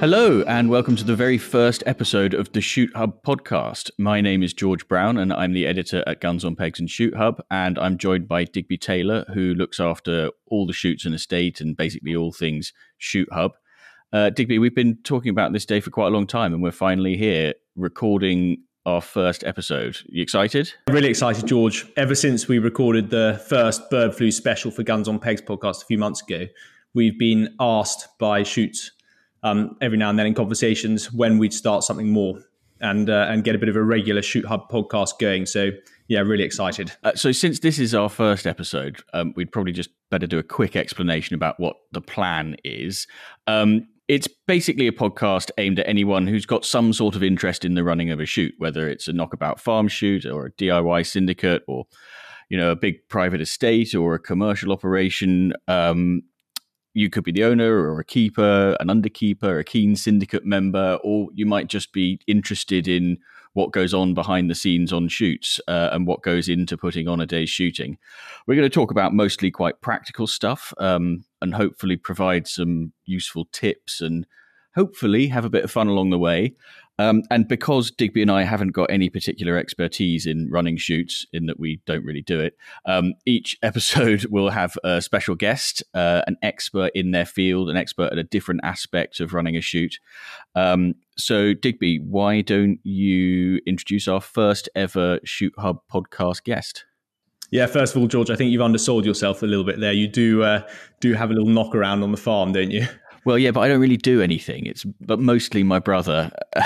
Hello, 0.00 0.42
and 0.42 0.68
welcome 0.68 0.96
to 0.96 1.04
the 1.04 1.14
very 1.14 1.38
first 1.38 1.82
episode 1.86 2.34
of 2.34 2.52
the 2.52 2.60
Shoot 2.60 2.94
Hub 2.96 3.22
podcast. 3.22 3.90
My 3.96 4.20
name 4.20 4.42
is 4.42 4.52
George 4.52 4.86
Browne, 4.88 5.16
and 5.16 5.32
I'm 5.32 5.52
the 5.52 5.66
editor 5.66 6.02
at 6.06 6.20
Guns 6.20 6.44
on 6.44 6.56
Pegs 6.56 6.80
and 6.80 6.90
Shoot 6.90 7.14
Hub. 7.14 7.40
And 7.50 7.78
I'm 7.78 7.96
joined 7.96 8.28
by 8.28 8.44
Digby 8.44 8.76
Taylor, 8.76 9.24
who 9.32 9.54
looks 9.54 9.80
after 9.80 10.30
all 10.46 10.66
the 10.66 10.72
shoots 10.72 11.06
and 11.06 11.14
estate 11.14 11.60
and 11.60 11.76
basically 11.76 12.14
all 12.14 12.32
things 12.32 12.72
Shoot 12.98 13.28
Hub. 13.32 13.52
Uh, 14.12 14.30
Digby, 14.30 14.58
we've 14.58 14.74
been 14.74 14.98
talking 15.04 15.30
about 15.30 15.52
this 15.52 15.64
day 15.64 15.80
for 15.80 15.90
quite 15.90 16.08
a 16.08 16.10
long 16.10 16.26
time, 16.26 16.52
and 16.52 16.62
we're 16.62 16.72
finally 16.72 17.16
here 17.16 17.54
recording 17.76 18.58
our 18.84 19.00
first 19.00 19.44
episode. 19.44 19.96
You 20.06 20.22
excited? 20.22 20.74
Really 20.88 21.08
excited, 21.08 21.46
George. 21.46 21.86
Ever 21.96 22.14
since 22.14 22.48
we 22.48 22.58
recorded 22.58 23.10
the 23.10 23.42
first 23.48 23.88
bird 23.90 24.14
flu 24.14 24.30
special 24.30 24.70
for 24.70 24.82
Guns 24.82 25.08
on 25.08 25.18
Pegs 25.18 25.40
podcast 25.40 25.82
a 25.82 25.86
few 25.86 25.98
months 25.98 26.20
ago, 26.20 26.46
we've 26.92 27.18
been 27.18 27.54
asked 27.58 28.08
by 28.18 28.42
shoots 28.42 28.90
um, 29.44 29.76
every 29.80 29.98
now 29.98 30.10
and 30.10 30.18
then 30.18 30.26
in 30.26 30.34
conversations 30.34 31.12
when 31.12 31.38
we'd 31.38 31.54
start 31.54 31.84
something 31.84 32.10
more 32.10 32.40
and 32.80 33.08
uh, 33.08 33.26
and 33.28 33.44
get 33.44 33.54
a 33.54 33.58
bit 33.58 33.68
of 33.68 33.76
a 33.76 33.82
regular 33.82 34.22
Shoot 34.22 34.44
Hub 34.46 34.68
podcast 34.68 35.18
going. 35.20 35.46
So 35.46 35.70
yeah, 36.08 36.20
really 36.20 36.44
excited. 36.44 36.92
Uh, 37.04 37.14
so 37.14 37.30
since 37.30 37.60
this 37.60 37.78
is 37.78 37.94
our 37.94 38.08
first 38.08 38.46
episode, 38.46 39.02
um, 39.12 39.32
we'd 39.36 39.52
probably 39.52 39.72
just 39.72 39.90
better 40.10 40.26
do 40.26 40.38
a 40.38 40.42
quick 40.42 40.74
explanation 40.76 41.34
about 41.34 41.60
what 41.60 41.76
the 41.92 42.00
plan 42.00 42.56
is. 42.64 43.06
Um, 43.46 43.86
it's 44.08 44.28
basically 44.46 44.86
a 44.86 44.92
podcast 44.92 45.50
aimed 45.56 45.78
at 45.78 45.88
anyone 45.88 46.26
who's 46.26 46.44
got 46.44 46.64
some 46.64 46.92
sort 46.92 47.16
of 47.16 47.22
interest 47.22 47.64
in 47.64 47.74
the 47.74 47.84
running 47.84 48.10
of 48.10 48.20
a 48.20 48.26
shoot, 48.26 48.52
whether 48.58 48.86
it's 48.86 49.08
a 49.08 49.14
knockabout 49.14 49.58
farm 49.58 49.88
shoot 49.88 50.26
or 50.26 50.46
a 50.46 50.52
DIY 50.52 51.06
syndicate 51.06 51.62
or 51.66 51.86
you 52.50 52.58
know 52.58 52.70
a 52.70 52.76
big 52.76 53.08
private 53.08 53.40
estate 53.40 53.94
or 53.94 54.14
a 54.14 54.18
commercial 54.18 54.72
operation. 54.72 55.52
Um, 55.68 56.22
you 56.94 57.10
could 57.10 57.24
be 57.24 57.32
the 57.32 57.44
owner 57.44 57.76
or 57.76 57.98
a 57.98 58.04
keeper, 58.04 58.76
an 58.80 58.86
underkeeper, 58.86 59.58
a 59.58 59.64
keen 59.64 59.96
syndicate 59.96 60.46
member, 60.46 60.98
or 61.02 61.28
you 61.34 61.44
might 61.44 61.66
just 61.66 61.92
be 61.92 62.20
interested 62.26 62.88
in 62.88 63.18
what 63.52 63.72
goes 63.72 63.92
on 63.92 64.14
behind 64.14 64.48
the 64.48 64.54
scenes 64.54 64.92
on 64.92 65.08
shoots 65.08 65.60
uh, 65.68 65.90
and 65.92 66.06
what 66.06 66.22
goes 66.22 66.48
into 66.48 66.76
putting 66.76 67.08
on 67.08 67.20
a 67.20 67.26
day's 67.26 67.50
shooting. 67.50 67.98
We're 68.46 68.56
going 68.56 68.68
to 68.68 68.74
talk 68.74 68.90
about 68.90 69.12
mostly 69.12 69.50
quite 69.50 69.80
practical 69.80 70.26
stuff 70.26 70.72
um, 70.78 71.24
and 71.40 71.54
hopefully 71.54 71.96
provide 71.96 72.46
some 72.46 72.92
useful 73.04 73.46
tips 73.52 74.00
and 74.00 74.26
hopefully 74.74 75.28
have 75.28 75.44
a 75.44 75.50
bit 75.50 75.64
of 75.64 75.70
fun 75.70 75.86
along 75.86 76.10
the 76.10 76.18
way. 76.18 76.54
Um, 76.98 77.22
and 77.30 77.48
because 77.48 77.90
Digby 77.90 78.22
and 78.22 78.30
I 78.30 78.42
haven't 78.42 78.70
got 78.70 78.90
any 78.90 79.10
particular 79.10 79.56
expertise 79.56 80.26
in 80.26 80.48
running 80.50 80.76
shoots, 80.76 81.26
in 81.32 81.46
that 81.46 81.58
we 81.58 81.80
don't 81.86 82.04
really 82.04 82.22
do 82.22 82.40
it, 82.40 82.56
um, 82.86 83.14
each 83.26 83.56
episode 83.62 84.26
will 84.26 84.50
have 84.50 84.76
a 84.84 85.00
special 85.02 85.34
guest, 85.34 85.82
uh, 85.94 86.22
an 86.26 86.36
expert 86.42 86.90
in 86.94 87.10
their 87.10 87.26
field, 87.26 87.68
an 87.68 87.76
expert 87.76 88.12
at 88.12 88.18
a 88.18 88.24
different 88.24 88.60
aspect 88.62 89.20
of 89.20 89.34
running 89.34 89.56
a 89.56 89.60
shoot. 89.60 89.98
Um, 90.54 90.94
so, 91.16 91.54
Digby, 91.54 91.98
why 91.98 92.40
don't 92.40 92.78
you 92.82 93.60
introduce 93.66 94.08
our 94.08 94.20
first 94.20 94.68
ever 94.74 95.20
Shoot 95.24 95.54
Hub 95.58 95.80
podcast 95.92 96.44
guest? 96.44 96.84
Yeah, 97.50 97.66
first 97.66 97.94
of 97.94 98.02
all, 98.02 98.08
George, 98.08 98.30
I 98.30 98.36
think 98.36 98.50
you've 98.50 98.62
undersold 98.62 99.04
yourself 99.04 99.42
a 99.42 99.46
little 99.46 99.64
bit 99.64 99.78
there. 99.78 99.92
You 99.92 100.08
do 100.08 100.42
uh, 100.42 100.62
do 101.00 101.12
have 101.14 101.30
a 101.30 101.34
little 101.34 101.48
knock 101.48 101.74
around 101.74 102.02
on 102.02 102.10
the 102.10 102.16
farm, 102.18 102.52
don't 102.52 102.70
you? 102.70 102.86
Well, 103.24 103.38
yeah, 103.38 103.52
but 103.52 103.60
I 103.60 103.68
don't 103.68 103.80
really 103.80 103.96
do 103.96 104.20
anything. 104.20 104.66
It's 104.66 104.84
but 104.84 105.18
mostly 105.18 105.62
my 105.62 105.78
brother. 105.78 106.30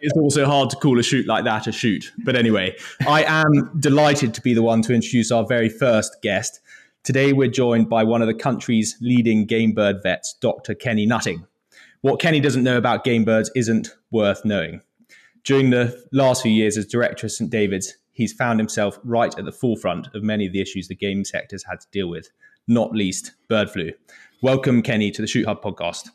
it's 0.00 0.16
also 0.16 0.44
hard 0.44 0.70
to 0.70 0.76
call 0.76 0.98
a 0.98 1.02
shoot 1.02 1.26
like 1.26 1.44
that 1.44 1.66
a 1.66 1.72
shoot. 1.72 2.12
But 2.24 2.34
anyway, 2.34 2.76
I 3.06 3.22
am 3.24 3.70
delighted 3.78 4.34
to 4.34 4.40
be 4.40 4.52
the 4.52 4.62
one 4.62 4.82
to 4.82 4.94
introduce 4.94 5.30
our 5.30 5.46
very 5.46 5.68
first 5.68 6.16
guest. 6.22 6.60
Today, 7.04 7.32
we're 7.32 7.48
joined 7.48 7.88
by 7.88 8.02
one 8.02 8.20
of 8.20 8.26
the 8.26 8.34
country's 8.34 8.96
leading 9.00 9.46
game 9.46 9.72
bird 9.72 10.02
vets, 10.02 10.34
Dr. 10.40 10.74
Kenny 10.74 11.06
Nutting. 11.06 11.46
What 12.00 12.20
Kenny 12.20 12.40
doesn't 12.40 12.64
know 12.64 12.76
about 12.76 13.04
game 13.04 13.24
birds 13.24 13.50
isn't 13.54 13.88
worth 14.10 14.44
knowing. 14.44 14.80
During 15.44 15.70
the 15.70 16.04
last 16.12 16.42
few 16.42 16.50
years 16.50 16.76
as 16.76 16.86
director 16.86 17.26
of 17.26 17.32
St. 17.32 17.48
David's, 17.48 17.96
he's 18.10 18.32
found 18.32 18.58
himself 18.58 18.98
right 19.04 19.36
at 19.38 19.44
the 19.44 19.52
forefront 19.52 20.08
of 20.14 20.24
many 20.24 20.46
of 20.46 20.52
the 20.52 20.60
issues 20.60 20.88
the 20.88 20.96
game 20.96 21.24
sector 21.24 21.54
has 21.54 21.62
had 21.62 21.80
to 21.80 21.86
deal 21.92 22.08
with, 22.08 22.30
not 22.66 22.92
least 22.92 23.32
bird 23.48 23.70
flu. 23.70 23.92
Welcome, 24.46 24.80
Kenny, 24.80 25.10
to 25.10 25.20
the 25.20 25.26
Shoot 25.26 25.44
Hub 25.44 25.60
podcast. 25.60 26.08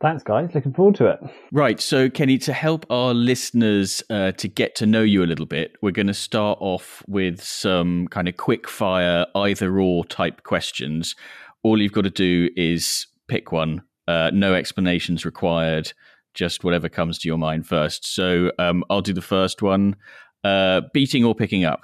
Thanks, 0.00 0.24
guys. 0.24 0.50
Looking 0.56 0.72
forward 0.72 0.96
to 0.96 1.06
it. 1.06 1.20
Right. 1.52 1.80
So, 1.80 2.10
Kenny, 2.10 2.36
to 2.38 2.52
help 2.52 2.84
our 2.90 3.14
listeners 3.14 4.02
uh, 4.10 4.32
to 4.32 4.48
get 4.48 4.74
to 4.74 4.86
know 4.86 5.02
you 5.02 5.22
a 5.22 5.24
little 5.24 5.46
bit, 5.46 5.76
we're 5.80 5.92
going 5.92 6.08
to 6.08 6.14
start 6.14 6.58
off 6.60 7.04
with 7.06 7.40
some 7.40 8.08
kind 8.08 8.26
of 8.26 8.36
quick 8.36 8.68
fire, 8.68 9.26
either 9.36 9.78
or 9.78 10.04
type 10.04 10.42
questions. 10.42 11.14
All 11.62 11.80
you've 11.80 11.92
got 11.92 12.02
to 12.02 12.10
do 12.10 12.50
is 12.56 13.06
pick 13.28 13.52
one, 13.52 13.82
uh, 14.08 14.32
no 14.34 14.52
explanations 14.52 15.24
required, 15.24 15.92
just 16.34 16.64
whatever 16.64 16.88
comes 16.88 17.20
to 17.20 17.28
your 17.28 17.38
mind 17.38 17.68
first. 17.68 18.04
So, 18.04 18.50
um, 18.58 18.82
I'll 18.90 19.00
do 19.00 19.12
the 19.12 19.22
first 19.22 19.62
one 19.62 19.94
uh, 20.42 20.80
beating 20.92 21.24
or 21.24 21.36
picking 21.36 21.64
up? 21.64 21.82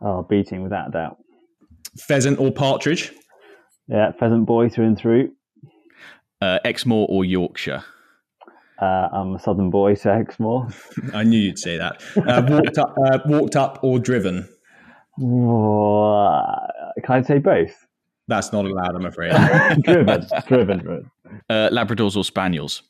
Oh, 0.00 0.22
beating 0.22 0.62
without 0.62 0.88
a 0.88 0.92
doubt. 0.92 1.18
Pheasant 1.98 2.40
or 2.40 2.50
partridge? 2.50 3.12
Yeah, 3.88 4.12
pheasant 4.12 4.46
boy 4.46 4.68
through 4.68 4.86
and 4.86 4.98
through. 4.98 5.32
Uh, 6.40 6.58
Exmoor 6.64 7.06
or 7.08 7.24
Yorkshire? 7.24 7.84
Uh, 8.80 9.08
I'm 9.12 9.36
a 9.36 9.38
southern 9.38 9.70
boy, 9.70 9.94
so 9.94 10.10
Exmoor. 10.10 10.68
I 11.14 11.22
knew 11.22 11.38
you'd 11.38 11.58
say 11.58 11.78
that. 11.78 12.02
Uh, 12.16 12.42
walked 12.48 12.78
up, 12.78 12.94
uh, 13.06 13.18
walked 13.26 13.56
up 13.56 13.78
or 13.82 13.98
driven? 13.98 14.48
Uh, 15.16 16.66
can 17.02 17.14
I 17.14 17.22
say 17.22 17.38
both? 17.38 17.86
That's 18.26 18.52
not 18.52 18.64
allowed, 18.64 18.96
I'm 18.96 19.04
afraid. 19.04 19.32
driven, 19.82 20.26
driven, 20.46 20.78
driven. 20.78 21.10
Uh, 21.48 21.68
Labradors 21.70 22.16
or 22.16 22.24
Spaniels? 22.24 22.82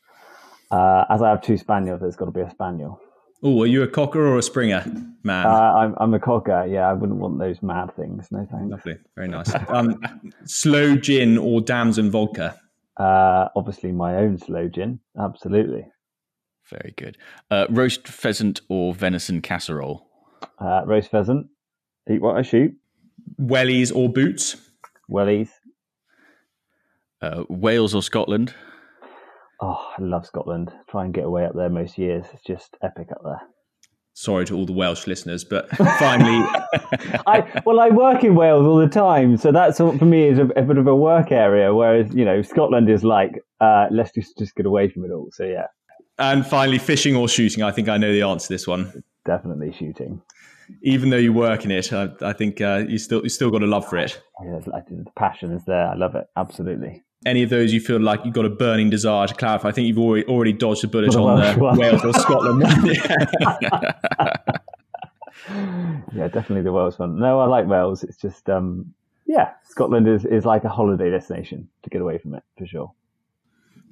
Uh, 0.70 1.04
as 1.10 1.22
I 1.22 1.30
have 1.30 1.42
two 1.42 1.56
Spaniels, 1.58 2.00
there's 2.00 2.16
got 2.16 2.26
to 2.26 2.30
be 2.30 2.40
a 2.40 2.50
Spaniel. 2.50 3.00
Oh, 3.42 3.62
are 3.62 3.66
you 3.66 3.82
a 3.82 3.88
cocker 3.88 4.26
or 4.26 4.38
a 4.38 4.42
springer, 4.42 4.84
man? 5.22 5.46
Uh, 5.46 5.50
I'm, 5.50 5.94
I'm 5.98 6.14
a 6.14 6.18
cocker. 6.20 6.66
Yeah, 6.66 6.88
I 6.88 6.94
wouldn't 6.94 7.18
want 7.18 7.38
those 7.38 7.62
mad 7.62 7.94
things. 7.94 8.28
No 8.30 8.46
thanks. 8.50 8.70
Lovely, 8.70 8.96
very 9.16 9.28
nice. 9.28 9.52
Um, 9.68 10.00
sloe 10.44 10.96
gin 10.96 11.36
or 11.36 11.60
damson 11.60 12.10
vodka? 12.10 12.58
Uh, 12.96 13.48
obviously, 13.54 13.92
my 13.92 14.16
own 14.16 14.38
sloe 14.38 14.68
gin. 14.68 15.00
Absolutely. 15.20 15.86
Very 16.70 16.94
good. 16.96 17.18
Uh, 17.50 17.66
roast 17.68 18.08
pheasant 18.08 18.62
or 18.68 18.94
venison 18.94 19.42
casserole? 19.42 20.06
Uh, 20.58 20.82
roast 20.86 21.10
pheasant. 21.10 21.48
Eat 22.10 22.22
what 22.22 22.36
I 22.36 22.42
shoot. 22.42 22.74
Wellies 23.38 23.94
or 23.94 24.08
boots? 24.08 24.56
Wellies. 25.10 25.50
Uh, 27.20 27.44
Wales 27.50 27.94
or 27.94 28.02
Scotland? 28.02 28.54
Oh, 29.66 29.80
I 29.96 30.02
love 30.02 30.26
Scotland. 30.26 30.70
Try 30.90 31.06
and 31.06 31.14
get 31.14 31.24
away 31.24 31.46
up 31.46 31.54
there 31.54 31.70
most 31.70 31.96
years. 31.96 32.26
It's 32.34 32.42
just 32.42 32.76
epic 32.82 33.08
up 33.10 33.22
there. 33.24 33.40
Sorry 34.12 34.44
to 34.44 34.54
all 34.54 34.66
the 34.66 34.74
Welsh 34.74 35.06
listeners, 35.06 35.42
but 35.42 35.70
finally, 35.98 36.46
I 37.26 37.62
well, 37.64 37.80
I 37.80 37.88
work 37.88 38.22
in 38.24 38.34
Wales 38.34 38.66
all 38.66 38.76
the 38.76 38.88
time, 38.88 39.38
so 39.38 39.52
that's 39.52 39.78
for 39.78 39.92
me 39.94 40.28
is 40.28 40.38
a, 40.38 40.48
a, 40.48 40.62
bit 40.62 40.76
of 40.76 40.86
a 40.86 40.94
work 40.94 41.32
area. 41.32 41.74
Whereas 41.74 42.14
you 42.14 42.26
know, 42.26 42.42
Scotland 42.42 42.90
is 42.90 43.04
like, 43.04 43.42
uh, 43.62 43.86
let's 43.90 44.12
just 44.12 44.36
just 44.36 44.54
get 44.54 44.66
away 44.66 44.90
from 44.90 45.06
it 45.06 45.10
all. 45.10 45.30
So 45.32 45.44
yeah. 45.44 45.68
And 46.18 46.46
finally, 46.46 46.78
fishing 46.78 47.16
or 47.16 47.26
shooting? 47.26 47.62
I 47.62 47.70
think 47.70 47.88
I 47.88 47.96
know 47.96 48.12
the 48.12 48.20
answer 48.20 48.48
to 48.48 48.52
this 48.52 48.66
one. 48.66 49.02
Definitely 49.24 49.72
shooting. 49.72 50.20
Even 50.82 51.08
though 51.08 51.16
you 51.16 51.32
work 51.32 51.64
in 51.64 51.70
it, 51.70 51.90
I, 51.90 52.10
I 52.20 52.34
think 52.34 52.60
uh, 52.60 52.84
you 52.86 52.98
still 52.98 53.22
you 53.22 53.30
still 53.30 53.50
got 53.50 53.62
a 53.62 53.66
love 53.66 53.88
for 53.88 53.96
it. 53.96 54.20
Yeah, 54.44 54.58
the 54.58 55.04
passion 55.16 55.52
is 55.52 55.64
there. 55.64 55.88
I 55.88 55.94
love 55.94 56.16
it 56.16 56.26
absolutely 56.36 57.02
any 57.26 57.42
of 57.42 57.50
those 57.50 57.72
you 57.72 57.80
feel 57.80 58.00
like 58.00 58.24
you've 58.24 58.34
got 58.34 58.44
a 58.44 58.50
burning 58.50 58.90
desire 58.90 59.26
to 59.26 59.34
clarify? 59.34 59.68
I 59.68 59.72
think 59.72 59.88
you've 59.88 59.98
already, 59.98 60.26
already 60.26 60.52
dodged 60.52 60.84
a 60.84 60.88
bullet 60.88 61.14
on 61.16 61.40
the 61.40 61.58
one. 61.58 61.78
Wales 61.78 62.04
or 62.04 62.12
Scotland 62.14 62.62
one. 62.62 62.86
yeah. 66.14 66.28
definitely 66.28 66.62
the 66.62 66.72
Wales 66.72 66.98
one. 66.98 67.18
No, 67.18 67.40
I 67.40 67.46
like 67.46 67.66
Wales. 67.66 68.04
It's 68.04 68.16
just, 68.16 68.48
um, 68.50 68.92
yeah, 69.26 69.52
Scotland 69.64 70.08
is, 70.08 70.24
is 70.24 70.44
like 70.44 70.64
a 70.64 70.68
holiday 70.68 71.10
destination 71.10 71.68
to 71.82 71.90
get 71.90 72.00
away 72.00 72.18
from 72.18 72.34
it 72.34 72.42
for 72.58 72.66
sure. 72.66 72.92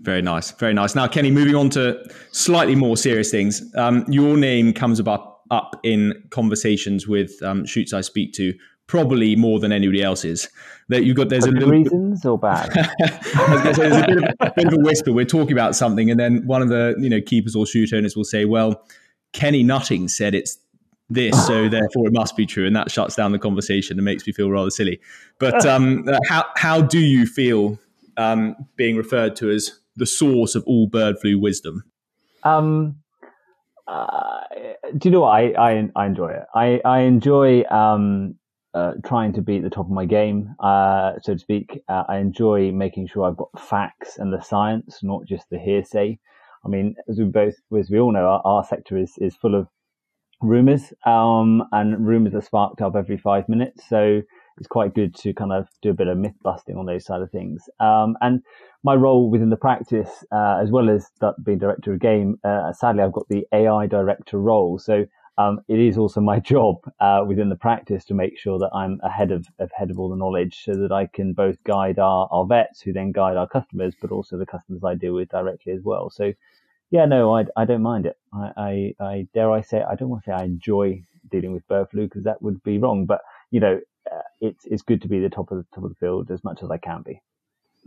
Very 0.01 0.23
nice, 0.23 0.51
very 0.53 0.75
nice. 0.75 0.95
Now, 0.95 1.07
Kenny, 1.07 1.31
moving 1.31 1.55
on 1.55 1.71
to 1.71 2.03
slightly 2.33 2.75
more 2.75 2.97
serious 2.97 3.31
things. 3.31 3.63
Um, 3.77 4.05
your 4.09 4.37
name 4.37 4.73
comes 4.73 5.01
up 5.01 5.33
up 5.53 5.79
in 5.83 6.15
conversations 6.31 7.07
with 7.07 7.41
um, 7.43 7.67
shoots 7.67 7.93
I 7.93 8.01
speak 8.01 8.33
to 8.33 8.55
probably 8.87 9.37
more 9.37 9.59
than 9.61 9.73
anybody 9.73 10.03
else's. 10.03 10.49
That 10.89 11.05
you've 11.05 11.17
got 11.17 11.29
there's 11.29 11.45
For 11.45 11.51
a 11.51 11.55
little 11.55 11.71
reasons 11.71 12.27
or 12.27 12.39
bad. 12.39 12.73
say, 13.75 13.89
there's 13.89 13.97
a 13.97 14.07
bit, 14.07 14.19
of, 14.19 14.25
a 14.41 14.53
bit 14.55 14.67
of 14.67 14.73
a 14.75 14.79
whisper. 14.79 15.13
We're 15.13 15.25
talking 15.25 15.53
about 15.53 15.75
something, 15.75 16.11
and 16.11 16.21
then 16.21 16.47
one 16.47 16.61
of 16.61 16.69
the 16.69 16.95
you 16.99 17.09
know 17.09 17.21
keepers 17.21 17.57
or 17.57 17.67
shoot 17.67 17.93
owners 17.93 18.17
will 18.17 18.25
say, 18.25 18.45
"Well, 18.45 18.85
Kenny 19.33 19.63
Nutting 19.63 20.09
said 20.09 20.35
it's 20.35 20.59
this, 21.09 21.47
so 21.47 21.69
therefore 21.71 22.09
it 22.09 22.13
must 22.13 22.37
be 22.37 22.45
true," 22.45 22.67
and 22.67 22.77
that 22.77 22.91
shuts 22.91 23.17
down 23.17 23.33
the 23.33 23.39
conversation 23.39 23.99
and 23.99 24.05
makes 24.05 24.27
me 24.27 24.33
feel 24.33 24.51
rather 24.51 24.71
silly. 24.71 25.01
But 25.39 25.65
um, 25.65 26.07
uh, 26.09 26.19
how 26.29 26.45
how 26.57 26.83
do 26.83 26.99
you 26.99 27.27
feel 27.27 27.79
um, 28.19 28.55
being 28.77 28.97
referred 28.97 29.37
to 29.37 29.51
as 29.51 29.81
the 29.97 30.07
source 30.07 30.55
of 30.55 30.65
all 30.67 30.87
bird 30.89 31.19
flu 31.21 31.39
wisdom? 31.39 31.85
Um, 32.43 32.97
uh, 33.87 34.41
do 34.97 35.09
you 35.09 35.11
know 35.11 35.21
what 35.21 35.31
I, 35.31 35.53
I, 35.53 35.91
I 35.97 36.07
enjoy 36.07 36.29
it? 36.29 36.45
I 36.55 36.81
I 36.85 37.01
enjoy 37.01 37.65
um, 37.65 38.37
uh, 38.75 38.93
trying 39.05 39.33
to 39.35 39.43
be 39.43 39.59
at 39.59 39.63
the 39.63 39.71
top 39.71 39.87
of 39.87 39.93
my 39.93 40.05
game, 40.07 40.55
uh, 40.61 41.13
so 41.23 41.35
to 41.35 41.39
speak. 41.39 41.83
Uh, 41.89 42.05
I 42.09 42.19
enjoy 42.19 42.73
making 42.73 43.09
sure 43.09 43.25
I've 43.25 43.37
got 43.37 43.51
facts 43.61 44.19
and 44.19 44.33
the 44.33 44.41
science, 44.41 45.01
not 45.03 45.27
just 45.27 45.49
the 45.51 45.59
hearsay. 45.59 46.19
I 46.65 46.69
mean, 46.69 46.95
as 47.09 47.19
we 47.19 47.25
both, 47.25 47.55
as 47.79 47.91
we 47.91 47.99
all 47.99 48.13
know, 48.13 48.27
our, 48.27 48.43
our 48.45 48.65
sector 48.65 48.97
is, 48.97 49.15
is 49.19 49.35
full 49.37 49.55
of 49.55 49.69
rumors, 50.41 50.93
um, 51.07 51.63
and 51.73 52.07
rumors 52.07 52.35
are 52.35 52.43
sparked 52.43 52.81
up 52.81 52.97
every 52.97 53.19
five 53.19 53.49
minutes. 53.49 53.89
So 53.89 54.23
it's 54.59 54.69
quite 54.69 54.95
good 54.95 55.15
to 55.17 55.33
kind 55.35 55.53
of 55.53 55.69
do 55.81 55.91
a 55.91 55.95
bit 55.95 56.09
of 56.09 56.19
myth 56.19 56.35
busting 56.43 56.77
on 56.77 56.87
those 56.87 57.05
side 57.05 57.23
of 57.23 57.31
things. 57.31 57.69
Um, 57.81 58.17
and 58.21 58.43
my 58.85 58.95
role 58.95 59.31
within 59.31 59.51
the 59.51 59.57
practice, 59.57 60.25
uh, 60.33 60.59
as 60.63 60.71
well 60.71 60.91
as 60.91 61.11
being 61.45 61.59
director 61.59 61.93
of 61.93 62.01
game, 62.01 62.39
uh, 62.45 62.73
sadly, 62.73 63.03
I've 63.03 63.13
got 63.13 63.29
the 63.29 63.47
AI 63.53 63.87
director 63.87 64.39
role. 64.39 64.79
So 64.79 65.07
um, 65.39 65.61
it 65.69 65.79
is 65.79 65.99
also 65.99 66.21
my 66.21 66.39
job 66.53 66.77
uh, 67.01 67.25
within 67.27 67.49
the 67.49 67.57
practice 67.57 68.05
to 68.07 68.15
make 68.15 68.39
sure 68.39 68.59
that 68.59 68.71
I'm 68.75 69.01
ahead 69.03 69.31
of 69.31 69.47
ahead 69.59 69.91
of 69.91 69.99
all 69.99 70.09
the 70.09 70.17
knowledge, 70.17 70.63
so 70.65 70.75
that 70.75 70.93
I 70.93 71.07
can 71.07 71.33
both 71.33 71.63
guide 71.65 71.99
our, 71.99 72.29
our 72.31 72.47
vets, 72.47 72.81
who 72.81 72.93
then 72.93 73.13
guide 73.13 73.37
our 73.37 73.49
customers, 73.49 73.95
but 74.01 74.13
also 74.13 74.37
the 74.37 74.47
customers 74.47 74.83
I 74.85 74.95
deal 74.95 75.15
with 75.15 75.29
directly 75.29 75.73
as 75.73 75.83
well. 75.83 76.11
So, 76.11 76.33
yeah, 76.91 77.07
no, 77.07 77.35
I, 77.35 77.47
I 77.57 77.65
don't 77.65 77.83
mind 77.83 78.07
it. 78.07 78.17
I, 78.35 78.95
I, 79.01 79.05
I 79.05 79.29
dare 79.35 79.51
I 79.51 79.63
say 79.63 79.83
I 79.83 79.95
don't 79.95 80.11
want 80.11 80.25
to 80.25 80.31
say 80.31 80.35
I 80.35 80.45
enjoy 80.45 81.03
dealing 81.31 81.53
with 81.53 81.67
bird 81.69 81.89
flu 81.91 82.05
because 82.05 82.25
that 82.25 82.43
would 82.43 82.63
be 82.63 82.79
wrong, 82.79 83.07
but 83.07 83.21
you 83.51 83.61
know, 83.61 83.81
uh, 84.11 84.23
it's 84.41 84.65
it's 84.67 84.83
good 84.83 85.03
to 85.03 85.09
be 85.09 85.21
the 85.21 85.31
top 85.31 85.51
of 85.51 85.59
the 85.59 85.67
top 85.75 85.85
of 85.85 85.91
the 85.91 85.97
field 85.97 86.31
as 86.31 86.45
much 86.45 86.63
as 86.63 86.71
I 86.71 86.79
can 86.79 87.03
be. 87.03 87.21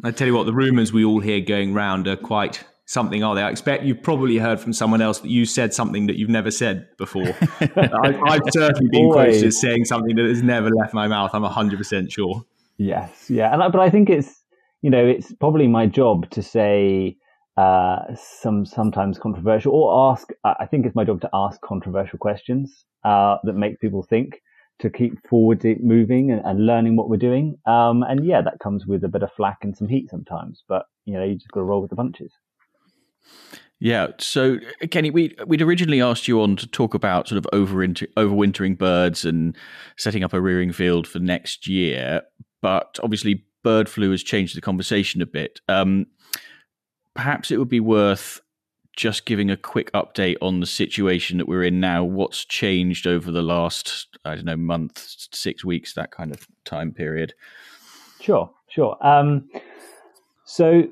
I 0.04 0.12
tell 0.12 0.28
you 0.28 0.36
what, 0.36 0.46
the 0.46 0.54
rumours 0.54 0.92
we 0.92 1.06
all 1.06 1.20
hear 1.20 1.40
going 1.40 1.74
round 1.74 2.08
are 2.08 2.16
quite 2.16 2.64
something, 2.86 3.24
are 3.24 3.36
they? 3.36 3.42
I 3.42 3.50
expect 3.50 3.84
you've 3.84 4.04
probably 4.04 4.38
heard 4.38 4.60
from 4.60 4.74
someone 4.74 5.02
else 5.02 5.20
that 5.20 5.30
you 5.30 5.46
said 5.46 5.74
something 5.74 6.08
that 6.08 6.18
you've 6.18 6.30
never 6.30 6.52
said 6.52 6.88
before. 6.98 7.24
I, 7.62 8.34
have 8.34 8.42
certainly 8.52 8.90
been 8.92 9.12
quoted 9.12 9.44
as 9.44 9.60
saying 9.60 9.86
something 9.86 10.16
that 10.16 10.26
has 10.26 10.44
never 10.44 10.70
left 10.70 10.94
my 10.94 11.08
mouth. 11.08 11.32
I'm 11.34 11.44
100% 11.44 12.12
sure. 12.12 12.44
Yes, 12.78 13.30
yeah. 13.30 13.54
And, 13.54 13.72
but 13.72 13.82
I 13.82 13.90
think 13.90 14.10
it's, 14.10 14.44
you 14.82 14.90
know, 14.90 15.06
it's 15.06 15.34
probably 15.34 15.68
my 15.68 15.88
job 15.88 16.30
to 16.32 16.44
say 16.44 17.18
uh, 17.58 18.00
some 18.16 18.66
sometimes 18.66 19.18
controversial 19.18 19.74
or 19.74 20.12
ask, 20.12 20.30
I 20.44 20.66
think 20.66 20.86
it's 20.86 20.96
my 20.96 21.06
job 21.06 21.22
to 21.22 21.30
ask 21.34 21.60
controversial 21.62 22.20
questions 22.20 22.86
uh, 23.04 23.38
that 23.44 23.54
make 23.54 23.80
people 23.80 24.04
think 24.04 24.42
to 24.80 24.90
keep 24.90 25.26
forward 25.28 25.64
moving 25.82 26.32
and, 26.32 26.42
and 26.46 26.66
learning 26.66 26.96
what 26.96 27.10
we're 27.10 27.18
doing. 27.18 27.58
Um, 27.66 28.04
and 28.04 28.26
yeah, 28.26 28.42
that 28.42 28.60
comes 28.60 28.86
with 28.86 29.04
a 29.04 29.08
bit 29.08 29.24
of 29.24 29.32
flack 29.36 29.60
and 29.62 29.76
some 29.76 29.88
heat 29.88 30.10
sometimes, 30.10 30.64
but 30.68 30.86
you 31.06 31.14
know, 31.14 31.24
you 31.24 31.36
just 31.36 31.52
got 31.52 31.62
to 31.62 31.66
roll 31.66 31.82
with 31.82 31.90
the 31.90 31.96
punches. 31.96 32.32
Yeah. 33.80 34.08
So, 34.20 34.58
Kenny, 34.92 35.12
we 35.12 35.36
we'd 35.46 35.62
originally 35.62 36.02
asked 36.02 36.28
you 36.28 36.42
on 36.42 36.56
to 36.58 36.68
talk 36.68 36.94
about 36.94 37.28
sort 37.28 37.38
of 37.38 37.52
overwinter, 37.52 38.08
overwintering 38.16 38.78
birds 38.78 39.26
and 39.26 39.56
setting 39.98 40.24
up 40.24 40.34
a 40.34 40.42
rearing 40.42 40.72
field 40.72 41.08
for 41.08 41.20
next 41.20 41.68
year, 41.68 42.22
but 42.62 42.98
obviously 43.04 43.46
bird 43.64 43.90
flu 43.90 44.12
has 44.12 44.24
changed 44.24 44.56
the 44.56 44.62
conversation 44.62 45.22
a 45.22 45.26
bit. 45.26 45.60
Um, 45.68 46.08
perhaps 47.16 47.52
it 47.52 47.58
would 47.58 47.70
be 47.70 47.80
worth 47.80 48.40
just 48.96 49.26
giving 49.26 49.50
a 49.50 49.58
quick 49.58 49.92
update 49.94 50.38
on 50.42 50.60
the 50.60 50.66
situation 50.66 51.38
that 51.38 51.48
we're 51.48 51.64
in 51.64 51.80
now. 51.80 52.04
What's 52.04 52.46
changed 52.46 53.08
over 53.08 53.32
the 53.32 53.42
last, 53.42 54.08
I 54.24 54.36
don't 54.36 54.46
know, 54.46 54.58
month, 54.58 55.06
six 55.34 55.66
weeks, 55.66 55.94
that 55.94 56.12
kind 56.12 56.32
of 56.32 56.48
time 56.64 56.92
period? 56.92 57.34
Sure, 58.20 58.50
sure. 58.68 58.98
Um, 59.06 59.50
so 60.46 60.90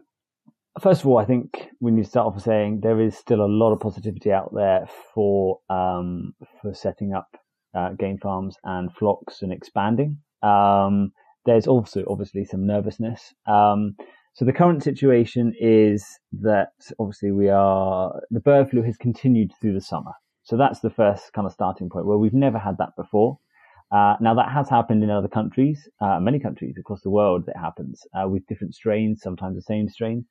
First 0.81 1.01
of 1.01 1.07
all, 1.07 1.19
I 1.19 1.25
think 1.25 1.69
we 1.81 1.91
need 1.91 2.03
to 2.03 2.09
start 2.09 2.33
off 2.33 2.41
saying 2.41 2.79
there 2.79 2.99
is 2.99 3.15
still 3.15 3.41
a 3.41 3.47
lot 3.47 3.73
of 3.73 3.79
positivity 3.79 4.31
out 4.31 4.51
there 4.55 4.87
for 5.13 5.59
um, 5.69 6.33
for 6.61 6.73
setting 6.73 7.13
up 7.13 7.37
uh, 7.75 7.89
game 7.89 8.17
farms 8.17 8.57
and 8.63 8.91
flocks 8.95 9.43
and 9.43 9.53
expanding. 9.53 10.17
Um, 10.41 11.11
there's 11.45 11.67
also 11.67 12.03
obviously 12.07 12.43
some 12.43 12.65
nervousness. 12.65 13.35
Um, 13.45 13.95
so 14.33 14.45
the 14.45 14.53
current 14.53 14.83
situation 14.83 15.53
is 15.59 16.19
that 16.41 16.73
obviously 16.99 17.31
we 17.31 17.49
are 17.49 18.19
the 18.31 18.39
bird 18.39 18.69
flu 18.69 18.81
has 18.81 18.97
continued 18.97 19.51
through 19.61 19.73
the 19.73 19.81
summer. 19.81 20.11
So 20.41 20.57
that's 20.57 20.79
the 20.79 20.89
first 20.89 21.31
kind 21.33 21.45
of 21.45 21.53
starting 21.53 21.89
point 21.89 22.05
where 22.05 22.17
we've 22.17 22.33
never 22.33 22.57
had 22.57 22.77
that 22.79 22.95
before. 22.97 23.39
Uh, 23.91 24.15
now 24.19 24.33
that 24.33 24.51
has 24.51 24.67
happened 24.67 25.03
in 25.03 25.11
other 25.11 25.27
countries, 25.27 25.87
uh, 26.01 26.19
many 26.19 26.39
countries 26.39 26.77
across 26.79 27.01
the 27.01 27.11
world. 27.11 27.45
That 27.45 27.57
happens 27.57 28.01
uh, 28.15 28.27
with 28.27 28.45
different 28.47 28.73
strains, 28.73 29.21
sometimes 29.21 29.55
the 29.55 29.61
same 29.61 29.87
strain. 29.87 30.25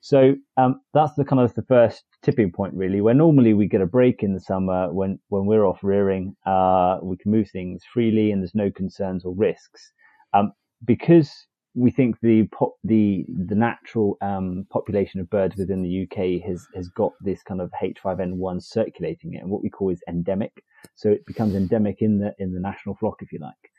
So 0.00 0.34
um, 0.56 0.80
that's 0.94 1.14
the 1.14 1.24
kind 1.24 1.42
of 1.42 1.52
the 1.54 1.62
first 1.62 2.04
tipping 2.22 2.52
point, 2.52 2.72
really, 2.74 3.00
where 3.00 3.14
normally 3.14 3.52
we 3.52 3.66
get 3.66 3.82
a 3.82 3.86
break 3.86 4.22
in 4.22 4.32
the 4.32 4.40
summer 4.40 4.92
when 4.92 5.18
when 5.28 5.44
we're 5.44 5.66
off 5.66 5.80
rearing, 5.82 6.36
uh, 6.46 6.98
we 7.02 7.16
can 7.16 7.32
move 7.32 7.50
things 7.50 7.82
freely 7.92 8.30
and 8.30 8.40
there's 8.40 8.54
no 8.54 8.70
concerns 8.70 9.24
or 9.24 9.34
risks. 9.34 9.92
Um, 10.32 10.52
because 10.84 11.46
we 11.74 11.90
think 11.90 12.16
the 12.20 12.48
pop, 12.48 12.74
the 12.84 13.24
the 13.46 13.54
natural 13.54 14.16
um, 14.22 14.66
population 14.70 15.20
of 15.20 15.30
birds 15.30 15.56
within 15.56 15.82
the 15.82 16.02
UK 16.02 16.46
has 16.46 16.66
has 16.74 16.88
got 16.88 17.12
this 17.20 17.42
kind 17.42 17.60
of 17.60 17.70
H5N1 17.82 18.62
circulating 18.62 19.34
it, 19.34 19.42
and 19.42 19.50
what 19.50 19.62
we 19.62 19.70
call 19.70 19.90
is 19.90 20.02
endemic. 20.08 20.64
So 20.96 21.10
it 21.10 21.24
becomes 21.26 21.54
endemic 21.54 22.00
in 22.00 22.18
the 22.18 22.34
in 22.38 22.52
the 22.52 22.60
national 22.60 22.96
flock, 22.96 23.16
if 23.22 23.32
you 23.32 23.38
like. 23.40 23.70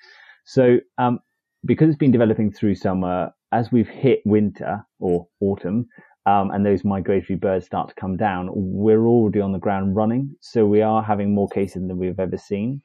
So 0.45 0.79
um, 0.97 1.19
because 1.65 1.89
it's 1.89 1.97
been 1.97 2.11
developing 2.11 2.51
through 2.51 2.75
summer, 2.75 3.31
as 3.51 3.71
we've 3.71 3.89
hit 3.89 4.21
winter 4.25 4.85
or 4.99 5.27
autumn, 5.41 5.87
um, 6.25 6.51
and 6.51 6.65
those 6.65 6.83
migratory 6.83 7.37
birds 7.37 7.65
start 7.65 7.89
to 7.89 7.95
come 7.95 8.15
down, 8.17 8.49
we're 8.53 9.05
already 9.05 9.41
on 9.41 9.51
the 9.51 9.59
ground 9.59 9.95
running. 9.95 10.35
So 10.39 10.65
we 10.65 10.81
are 10.81 11.03
having 11.03 11.33
more 11.33 11.49
cases 11.49 11.87
than 11.87 11.97
we've 11.97 12.19
ever 12.19 12.37
seen. 12.37 12.81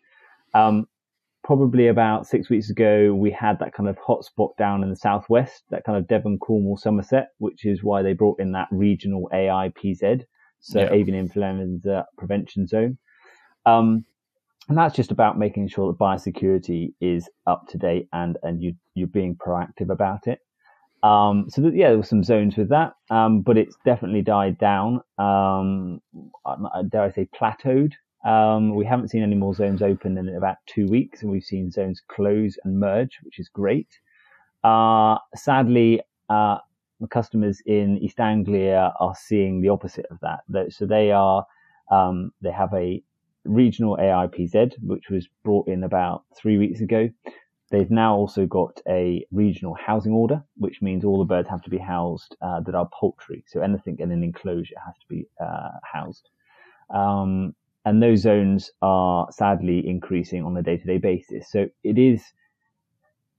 Um, 0.54 0.86
probably 1.46 1.86
about 1.86 2.26
six 2.26 2.50
weeks 2.50 2.70
ago, 2.70 3.14
we 3.14 3.30
had 3.30 3.60
that 3.60 3.72
kind 3.72 3.88
of 3.88 3.96
hotspot 4.00 4.56
down 4.56 4.82
in 4.82 4.90
the 4.90 4.96
southwest, 4.96 5.62
that 5.70 5.84
kind 5.84 5.96
of 5.96 6.08
Devon, 6.08 6.38
Cornwall, 6.38 6.76
Somerset, 6.76 7.28
which 7.38 7.64
is 7.64 7.84
why 7.84 8.02
they 8.02 8.14
brought 8.14 8.40
in 8.40 8.50
that 8.50 8.66
regional 8.72 9.30
AIPZ, 9.32 10.24
so 10.58 10.80
yeah. 10.80 10.92
avian 10.92 11.16
influenza 11.16 12.04
prevention 12.18 12.66
zone. 12.66 12.98
Um, 13.64 14.04
and 14.68 14.76
that's 14.76 14.96
just 14.96 15.12
about 15.12 15.38
making 15.38 15.68
sure 15.68 15.92
that 15.92 15.98
biosecurity 16.00 16.94
is 17.00 17.30
up 17.46 17.68
to 17.68 17.78
date 17.78 18.08
and, 18.12 18.36
and 18.42 18.60
you, 18.60 18.74
you're 18.94 19.06
being 19.06 19.36
proactive 19.36 19.90
about 19.90 20.26
it. 20.26 20.40
Um, 21.04 21.46
so 21.48 21.62
yeah, 21.72 21.90
there 21.90 21.98
were 21.98 22.02
some 22.02 22.24
zones 22.24 22.56
with 22.56 22.70
that, 22.70 22.94
um, 23.08 23.42
but 23.42 23.56
it's 23.56 23.76
definitely 23.84 24.22
died 24.22 24.58
down. 24.58 25.00
Um, 25.16 26.00
dare 26.88 27.02
I 27.02 27.10
say 27.12 27.28
plateaued? 27.40 27.92
Um, 28.26 28.74
we 28.74 28.84
haven't 28.84 29.08
seen 29.08 29.22
any 29.22 29.36
more 29.36 29.54
zones 29.54 29.82
open 29.82 30.18
in 30.18 30.28
about 30.34 30.56
two 30.66 30.86
weeks, 30.88 31.22
and 31.22 31.30
we've 31.30 31.44
seen 31.44 31.70
zones 31.70 32.02
close 32.08 32.58
and 32.64 32.80
merge, 32.80 33.20
which 33.22 33.38
is 33.38 33.48
great. 33.48 33.88
Uh, 34.64 35.18
sadly, 35.36 36.00
uh, 36.28 36.58
the 36.98 37.06
customers 37.06 37.62
in 37.66 37.98
East 37.98 38.18
Anglia 38.18 38.92
are 38.98 39.14
seeing 39.14 39.60
the 39.60 39.68
opposite 39.68 40.06
of 40.10 40.18
that. 40.22 40.72
So 40.72 40.86
they 40.86 41.12
are 41.12 41.46
um, 41.90 42.32
they 42.42 42.50
have 42.50 42.74
a 42.74 43.00
regional 43.44 43.96
AIPZ, 43.96 44.72
which 44.82 45.08
was 45.08 45.28
brought 45.44 45.68
in 45.68 45.84
about 45.84 46.24
three 46.36 46.58
weeks 46.58 46.80
ago. 46.80 47.08
They've 47.70 47.90
now 47.90 48.16
also 48.16 48.44
got 48.46 48.80
a 48.88 49.24
regional 49.30 49.74
housing 49.74 50.12
order, 50.12 50.42
which 50.56 50.82
means 50.82 51.04
all 51.04 51.18
the 51.18 51.24
birds 51.24 51.48
have 51.48 51.62
to 51.62 51.70
be 51.70 51.78
housed 51.78 52.36
uh, 52.42 52.60
that 52.60 52.74
are 52.74 52.88
poultry. 52.92 53.44
So 53.46 53.60
anything 53.60 53.98
in 54.00 54.10
an 54.10 54.24
enclosure 54.24 54.74
has 54.84 54.94
to 54.98 55.06
be 55.08 55.28
uh, 55.40 55.70
housed. 55.84 56.28
Um, 56.92 57.54
and 57.86 58.02
those 58.02 58.20
zones 58.20 58.70
are 58.82 59.28
sadly 59.30 59.88
increasing 59.88 60.44
on 60.44 60.56
a 60.56 60.62
day-to-day 60.62 60.98
basis. 60.98 61.50
So 61.50 61.68
it 61.82 61.96
is 61.96 62.22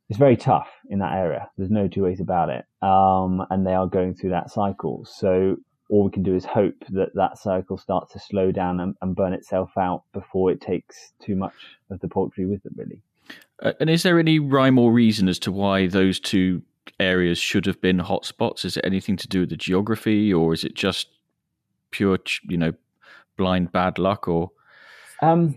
it's 0.10 0.18
very 0.18 0.38
tough 0.38 0.70
in 0.89 1.00
that 1.00 1.13
area. 1.13 1.50
There's 1.58 1.70
no 1.70 1.89
two 1.89 2.04
ways 2.04 2.22
about 2.22 2.50
it. 2.50 2.66
Um, 2.82 3.46
and 3.50 3.68
they 3.68 3.74
are 3.74 3.88
going 3.88 4.16
through 4.16 4.30
that 4.30 4.50
cycle. 4.50 5.06
So 5.06 5.58
all 5.89 6.06
we 6.06 6.12
can 6.12 6.24
do 6.24 6.34
is 6.34 6.46
hope 6.46 6.75
that 6.89 7.13
that 7.16 7.38
cycle 7.38 7.77
starts 7.77 8.13
to 8.13 8.20
slow 8.20 8.54
down 8.54 8.80
and, 8.80 8.96
and 9.01 9.16
burn 9.16 9.34
itself 9.34 9.72
out 9.77 10.04
before 10.13 10.50
it 10.50 10.62
takes 10.62 11.12
too 11.20 11.36
much 11.36 11.54
of 11.89 12.00
the 12.00 12.08
poultry 12.08 12.46
with 12.46 12.66
it, 12.66 12.72
really. 12.77 13.01
Uh, 13.62 13.74
and 13.82 13.89
is 13.89 14.04
there 14.04 14.18
any 14.18 14.39
rhyme 14.39 14.80
or 14.80 14.94
reason 14.94 15.27
as 15.27 15.39
to 15.39 15.51
why 15.51 15.88
those 15.88 16.22
two 16.22 16.62
areas 17.01 17.38
should 17.38 17.66
have 17.66 17.82
been 17.82 18.00
hotspots? 18.00 18.63
Is 18.63 18.77
it 18.77 18.86
anything 18.86 19.18
to 19.18 19.27
do 19.27 19.42
with 19.42 19.50
the 19.50 19.58
geography, 19.58 20.34
or 20.34 20.54
is 20.54 20.63
it 20.63 20.74
just 20.74 21.10
pure, 21.92 22.18
you 22.48 22.58
know, 22.58 22.72
blind 23.38 23.72
bad 23.72 23.98
luck? 23.98 24.27
Or 24.27 24.51
um, 25.22 25.56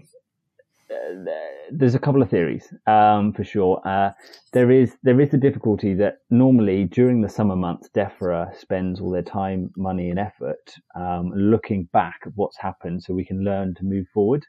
there's 1.70 1.94
a 1.94 1.98
couple 1.98 2.22
of 2.22 2.30
theories 2.30 2.72
um, 2.86 3.32
for 3.32 3.44
sure. 3.44 3.80
Uh, 3.84 4.10
there 4.52 4.70
is 4.70 4.96
there 5.02 5.20
is 5.20 5.32
a 5.34 5.38
difficulty 5.38 5.94
that 5.94 6.18
normally 6.30 6.84
during 6.84 7.20
the 7.20 7.28
summer 7.28 7.56
months, 7.56 7.88
DEFRA 7.94 8.56
spends 8.56 9.00
all 9.00 9.10
their 9.10 9.22
time, 9.22 9.70
money, 9.76 10.10
and 10.10 10.18
effort 10.18 10.74
um, 10.94 11.32
looking 11.34 11.84
back 11.92 12.20
at 12.26 12.32
what's 12.34 12.58
happened, 12.58 13.02
so 13.02 13.14
we 13.14 13.24
can 13.24 13.44
learn 13.44 13.74
to 13.74 13.84
move 13.84 14.06
forward. 14.12 14.44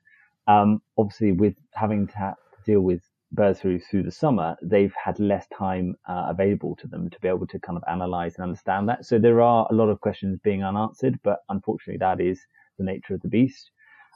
Um, 0.47 0.81
obviously, 0.97 1.31
with 1.31 1.55
having 1.73 2.07
to, 2.07 2.17
ha- 2.17 2.35
to 2.55 2.71
deal 2.71 2.81
with 2.81 3.01
birds 3.31 3.59
through 3.59 3.79
through 3.79 4.03
the 4.03 4.11
summer, 4.11 4.55
they've 4.61 4.93
had 5.03 5.19
less 5.19 5.45
time 5.57 5.95
uh, 6.09 6.27
available 6.29 6.75
to 6.77 6.87
them 6.87 7.09
to 7.09 7.19
be 7.21 7.27
able 7.27 7.47
to 7.47 7.59
kind 7.59 7.77
of 7.77 7.83
analyze 7.89 8.35
and 8.35 8.43
understand 8.43 8.89
that. 8.89 9.05
So 9.05 9.19
there 9.19 9.41
are 9.41 9.67
a 9.69 9.73
lot 9.73 9.89
of 9.89 10.01
questions 10.01 10.39
being 10.43 10.63
unanswered, 10.63 11.19
but 11.23 11.39
unfortunately, 11.49 11.99
that 11.99 12.19
is 12.19 12.41
the 12.81 12.91
nature 12.91 13.13
of 13.13 13.21
the 13.21 13.27
beast. 13.29 13.71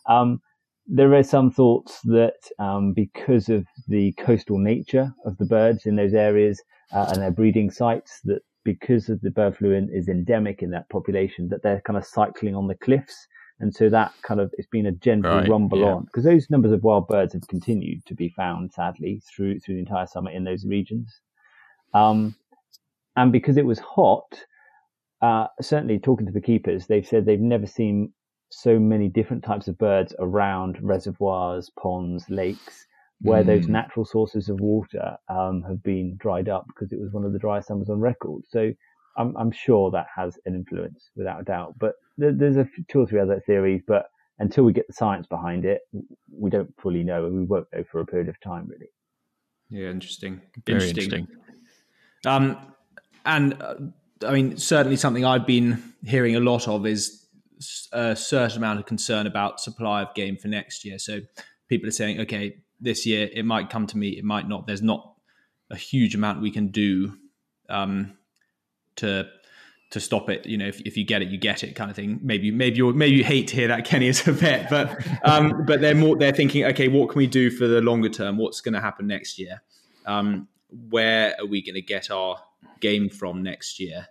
Um, 0.09 0.39
there 0.87 1.13
are 1.13 1.23
some 1.23 1.49
thoughts 1.51 1.99
that 2.03 2.39
um, 2.59 2.93
because 2.93 3.49
of 3.49 3.65
the 3.87 4.11
coastal 4.13 4.59
nature 4.59 5.13
of 5.25 5.37
the 5.37 5.45
birds 5.45 5.85
in 5.85 5.95
those 5.95 6.13
areas 6.13 6.61
uh, 6.93 7.07
and 7.09 7.21
their 7.21 7.31
breeding 7.31 7.71
sites, 7.71 8.19
that 8.25 8.41
because 8.63 9.09
of 9.09 9.21
the 9.21 9.31
bird 9.31 9.55
flu 9.57 9.71
in, 9.71 9.89
is 9.91 10.07
endemic 10.07 10.61
in 10.61 10.71
that 10.71 10.89
population, 10.89 11.49
that 11.49 11.63
they're 11.63 11.81
kind 11.81 11.97
of 11.97 12.05
cycling 12.05 12.55
on 12.55 12.67
the 12.67 12.75
cliffs. 12.75 13.27
And 13.59 13.73
so 13.73 13.89
that 13.89 14.11
kind 14.21 14.39
of, 14.39 14.51
it's 14.57 14.67
been 14.67 14.85
a 14.85 14.91
gentle 14.91 15.37
right, 15.37 15.49
rumble 15.49 15.79
yeah. 15.79 15.93
on 15.93 16.03
because 16.05 16.25
those 16.25 16.49
numbers 16.49 16.73
of 16.73 16.83
wild 16.83 17.07
birds 17.07 17.33
have 17.33 17.47
continued 17.47 18.05
to 18.05 18.13
be 18.13 18.29
found, 18.29 18.73
sadly, 18.73 19.21
through, 19.25 19.59
through 19.59 19.75
the 19.75 19.85
entire 19.87 20.07
summer 20.07 20.29
in 20.29 20.43
those 20.43 20.65
regions. 20.65 21.21
Um, 21.93 22.35
and 23.15 23.31
because 23.31 23.57
it 23.57 23.65
was 23.65 23.79
hot, 23.79 24.45
uh, 25.21 25.47
certainly 25.61 25.99
talking 25.99 26.27
to 26.27 26.33
the 26.33 26.41
keepers, 26.41 26.87
they've 26.87 27.07
said 27.07 27.25
they've 27.25 27.39
never 27.39 27.65
seen 27.65 28.11
so 28.49 28.79
many 28.79 29.09
different 29.09 29.43
types 29.43 29.67
of 29.67 29.77
birds 29.77 30.13
around 30.19 30.77
reservoirs, 30.81 31.69
ponds, 31.79 32.29
lakes, 32.29 32.85
where 33.21 33.43
mm. 33.43 33.47
those 33.47 33.67
natural 33.67 34.05
sources 34.05 34.49
of 34.49 34.59
water 34.59 35.17
um, 35.29 35.63
have 35.63 35.81
been 35.83 36.15
dried 36.17 36.49
up 36.49 36.65
because 36.67 36.91
it 36.91 36.99
was 36.99 37.11
one 37.11 37.25
of 37.25 37.33
the 37.33 37.39
driest 37.39 37.67
summers 37.67 37.89
on 37.89 37.99
record. 37.99 38.43
So 38.47 38.71
I'm, 39.17 39.35
I'm 39.37 39.51
sure 39.51 39.91
that 39.91 40.07
has 40.15 40.37
an 40.45 40.55
influence 40.55 41.09
without 41.15 41.41
a 41.41 41.43
doubt. 41.43 41.75
But 41.79 41.95
there, 42.17 42.33
there's 42.33 42.57
a 42.57 42.67
two 42.87 42.99
or 42.99 43.07
three 43.07 43.19
other 43.19 43.41
theories, 43.45 43.81
but 43.87 44.09
until 44.39 44.65
we 44.65 44.73
get 44.73 44.87
the 44.87 44.93
science 44.93 45.27
behind 45.27 45.65
it, 45.65 45.81
we 46.31 46.49
don't 46.49 46.73
fully 46.79 47.03
know, 47.03 47.25
and 47.25 47.35
we 47.37 47.45
won't 47.45 47.67
know 47.73 47.83
for 47.89 48.01
a 48.01 48.05
period 48.05 48.27
of 48.27 48.39
time, 48.41 48.67
really. 48.67 48.89
Yeah, 49.69 49.89
interesting. 49.89 50.41
Very 50.65 50.89
interesting. 50.89 51.21
interesting. 51.21 51.27
Um, 52.25 52.57
and 53.25 53.61
uh, 53.61 53.75
I 54.27 54.33
mean, 54.33 54.57
certainly 54.57 54.97
something 54.97 55.25
I've 55.25 55.47
been 55.47 55.81
hearing 56.05 56.35
a 56.35 56.39
lot 56.39 56.67
of 56.67 56.85
is 56.85 57.24
a 57.91 58.15
certain 58.15 58.57
amount 58.57 58.79
of 58.79 58.85
concern 58.85 59.27
about 59.27 59.59
supply 59.59 60.01
of 60.01 60.13
game 60.13 60.37
for 60.37 60.47
next 60.47 60.85
year. 60.85 60.99
So 60.99 61.21
people 61.67 61.87
are 61.87 61.91
saying, 61.91 62.19
okay, 62.21 62.57
this 62.79 63.05
year 63.05 63.29
it 63.33 63.45
might 63.45 63.69
come 63.69 63.87
to 63.87 63.97
me, 63.97 64.09
it 64.09 64.23
might 64.23 64.47
not. 64.47 64.67
There's 64.67 64.81
not 64.81 65.13
a 65.69 65.75
huge 65.75 66.15
amount 66.15 66.41
we 66.41 66.51
can 66.51 66.67
do 66.67 67.17
um, 67.69 68.17
to 68.97 69.27
to 69.91 69.99
stop 69.99 70.29
it. 70.29 70.45
You 70.45 70.57
know, 70.57 70.67
if, 70.67 70.81
if 70.81 70.97
you 70.97 71.05
get 71.05 71.21
it, 71.21 71.29
you 71.29 71.37
get 71.37 71.63
it, 71.63 71.75
kind 71.75 71.89
of 71.89 71.95
thing. 71.95 72.19
Maybe 72.21 72.51
maybe 72.51 72.77
you 72.77 72.93
maybe 72.93 73.15
you 73.15 73.23
hate 73.23 73.47
to 73.49 73.55
hear 73.55 73.67
that, 73.69 73.85
Kenny, 73.89 74.09
as 74.09 74.27
a 74.27 74.31
vet, 74.31 74.69
but 74.69 75.05
um, 75.23 75.65
but 75.65 75.81
they're 75.81 75.95
more 75.95 76.17
they're 76.17 76.33
thinking, 76.33 76.65
okay, 76.65 76.87
what 76.87 77.09
can 77.09 77.17
we 77.17 77.27
do 77.27 77.49
for 77.49 77.67
the 77.67 77.81
longer 77.81 78.09
term? 78.09 78.37
What's 78.37 78.61
going 78.61 78.73
to 78.73 78.81
happen 78.81 79.07
next 79.07 79.39
year? 79.39 79.61
Um, 80.05 80.47
where 80.89 81.35
are 81.39 81.45
we 81.45 81.61
going 81.61 81.75
to 81.75 81.81
get 81.81 82.11
our 82.11 82.37
game 82.81 83.09
from 83.09 83.41
next 83.43 83.79
year? 83.79 84.07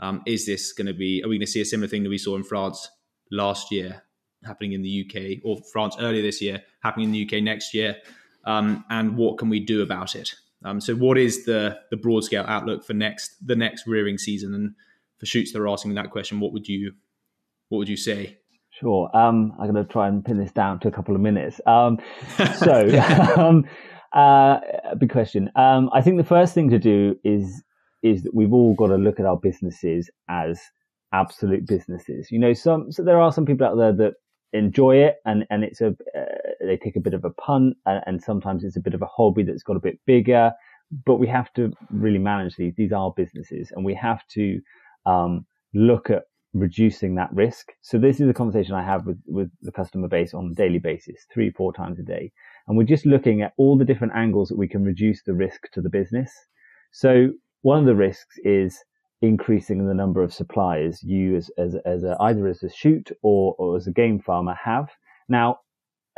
Um, 0.00 0.22
is 0.26 0.46
this 0.46 0.72
going 0.72 0.86
to 0.86 0.94
be? 0.94 1.22
Are 1.22 1.28
we 1.28 1.36
going 1.36 1.46
to 1.46 1.52
see 1.52 1.60
a 1.60 1.64
similar 1.64 1.88
thing 1.88 2.02
that 2.02 2.08
we 2.08 2.18
saw 2.18 2.36
in 2.36 2.42
France 2.42 2.88
last 3.30 3.70
year 3.70 4.02
happening 4.44 4.72
in 4.72 4.82
the 4.82 5.06
UK, 5.06 5.44
or 5.44 5.58
France 5.72 5.96
earlier 6.00 6.22
this 6.22 6.40
year 6.40 6.62
happening 6.82 7.06
in 7.06 7.12
the 7.12 7.26
UK 7.26 7.42
next 7.42 7.74
year? 7.74 7.96
Um, 8.44 8.84
and 8.88 9.16
what 9.16 9.38
can 9.38 9.48
we 9.50 9.60
do 9.60 9.82
about 9.82 10.14
it? 10.16 10.34
Um, 10.64 10.80
so, 10.80 10.94
what 10.94 11.18
is 11.18 11.44
the 11.44 11.78
the 11.90 11.96
broad 11.96 12.24
scale 12.24 12.44
outlook 12.46 12.84
for 12.84 12.94
next 12.94 13.34
the 13.46 13.56
next 13.56 13.86
rearing 13.86 14.18
season? 14.18 14.54
And 14.54 14.74
for 15.18 15.26
shoots 15.26 15.52
that 15.52 15.60
are 15.60 15.68
asking 15.68 15.94
that 15.94 16.10
question, 16.10 16.40
what 16.40 16.52
would 16.52 16.66
you 16.66 16.92
what 17.68 17.78
would 17.78 17.88
you 17.88 17.96
say? 17.96 18.38
Sure. 18.70 19.14
Um, 19.14 19.52
I'm 19.60 19.70
going 19.70 19.84
to 19.84 19.92
try 19.92 20.08
and 20.08 20.24
pin 20.24 20.38
this 20.38 20.52
down 20.52 20.80
to 20.80 20.88
a 20.88 20.90
couple 20.90 21.14
of 21.14 21.20
minutes. 21.20 21.60
Um, 21.66 21.98
so, 22.56 22.88
um, 23.36 23.66
uh, 24.12 24.60
big 24.98 25.10
question. 25.10 25.50
Um, 25.56 25.90
I 25.92 26.00
think 26.00 26.16
the 26.16 26.24
first 26.24 26.54
thing 26.54 26.70
to 26.70 26.78
do 26.78 27.16
is 27.22 27.62
is 28.02 28.22
that 28.22 28.34
we've 28.34 28.52
all 28.52 28.74
got 28.74 28.88
to 28.88 28.96
look 28.96 29.20
at 29.20 29.26
our 29.26 29.36
businesses 29.36 30.10
as 30.28 30.60
absolute 31.12 31.66
businesses. 31.66 32.30
You 32.30 32.38
know, 32.38 32.52
some 32.52 32.92
so 32.92 33.02
there 33.02 33.20
are 33.20 33.32
some 33.32 33.46
people 33.46 33.66
out 33.66 33.76
there 33.76 33.92
that 33.92 34.14
enjoy 34.52 34.96
it 34.96 35.16
and 35.24 35.44
and 35.50 35.62
it's 35.62 35.80
a 35.80 35.88
uh, 35.88 36.24
they 36.60 36.76
take 36.76 36.96
a 36.96 37.00
bit 37.00 37.14
of 37.14 37.24
a 37.24 37.30
punt 37.30 37.76
and, 37.86 38.02
and, 38.06 38.22
sometimes 38.22 38.64
it's 38.64 38.76
a 38.76 38.80
bit 38.80 38.94
of 38.94 39.02
a 39.02 39.06
hobby 39.06 39.44
that's 39.44 39.62
got 39.62 39.76
a 39.76 39.80
bit 39.80 39.98
bigger. 40.06 40.52
But 41.06 41.16
we 41.16 41.28
have 41.28 41.52
to 41.54 41.72
really 41.90 42.18
manage 42.18 42.56
these. 42.56 42.74
These 42.76 42.92
are 42.92 43.12
businesses, 43.16 43.70
and 43.74 43.84
we 43.84 43.94
have 43.94 44.26
to 44.32 44.60
um, 45.06 45.46
look 45.72 46.10
at 46.10 46.24
reducing 46.52 47.14
that 47.14 47.32
risk. 47.32 47.68
So 47.80 47.96
this 47.96 48.18
is 48.18 48.28
a 48.28 48.34
conversation 48.34 48.74
I 48.74 48.82
have 48.82 49.06
with 49.06 49.20
with 49.26 49.50
the 49.62 49.70
customer 49.70 50.08
base 50.08 50.34
on 50.34 50.50
a 50.50 50.54
daily 50.54 50.80
basis, 50.80 51.26
three 51.32 51.50
four 51.50 51.72
times 51.72 52.00
a 52.00 52.02
day, 52.02 52.32
and 52.66 52.76
we're 52.76 52.84
just 52.84 53.06
looking 53.06 53.40
at 53.42 53.52
all 53.56 53.78
the 53.78 53.84
different 53.84 54.14
angles 54.16 54.48
that 54.48 54.58
we 54.58 54.66
can 54.66 54.84
reduce 54.84 55.22
the 55.22 55.34
risk 55.34 55.70
to 55.72 55.80
the 55.80 55.90
business. 55.90 56.32
So 56.90 57.30
one 57.62 57.78
of 57.78 57.86
the 57.86 57.94
risks 57.94 58.38
is 58.44 58.82
increasing 59.22 59.86
the 59.86 59.94
number 59.94 60.22
of 60.22 60.32
suppliers 60.32 61.02
you 61.02 61.36
as, 61.36 61.50
as, 61.58 61.76
as 61.84 62.04
a, 62.04 62.16
either 62.20 62.48
as 62.48 62.62
a 62.62 62.70
shoot 62.70 63.10
or, 63.22 63.54
or 63.58 63.76
as 63.76 63.86
a 63.86 63.92
game 63.92 64.18
farmer 64.18 64.54
have. 64.54 64.88
Now, 65.28 65.58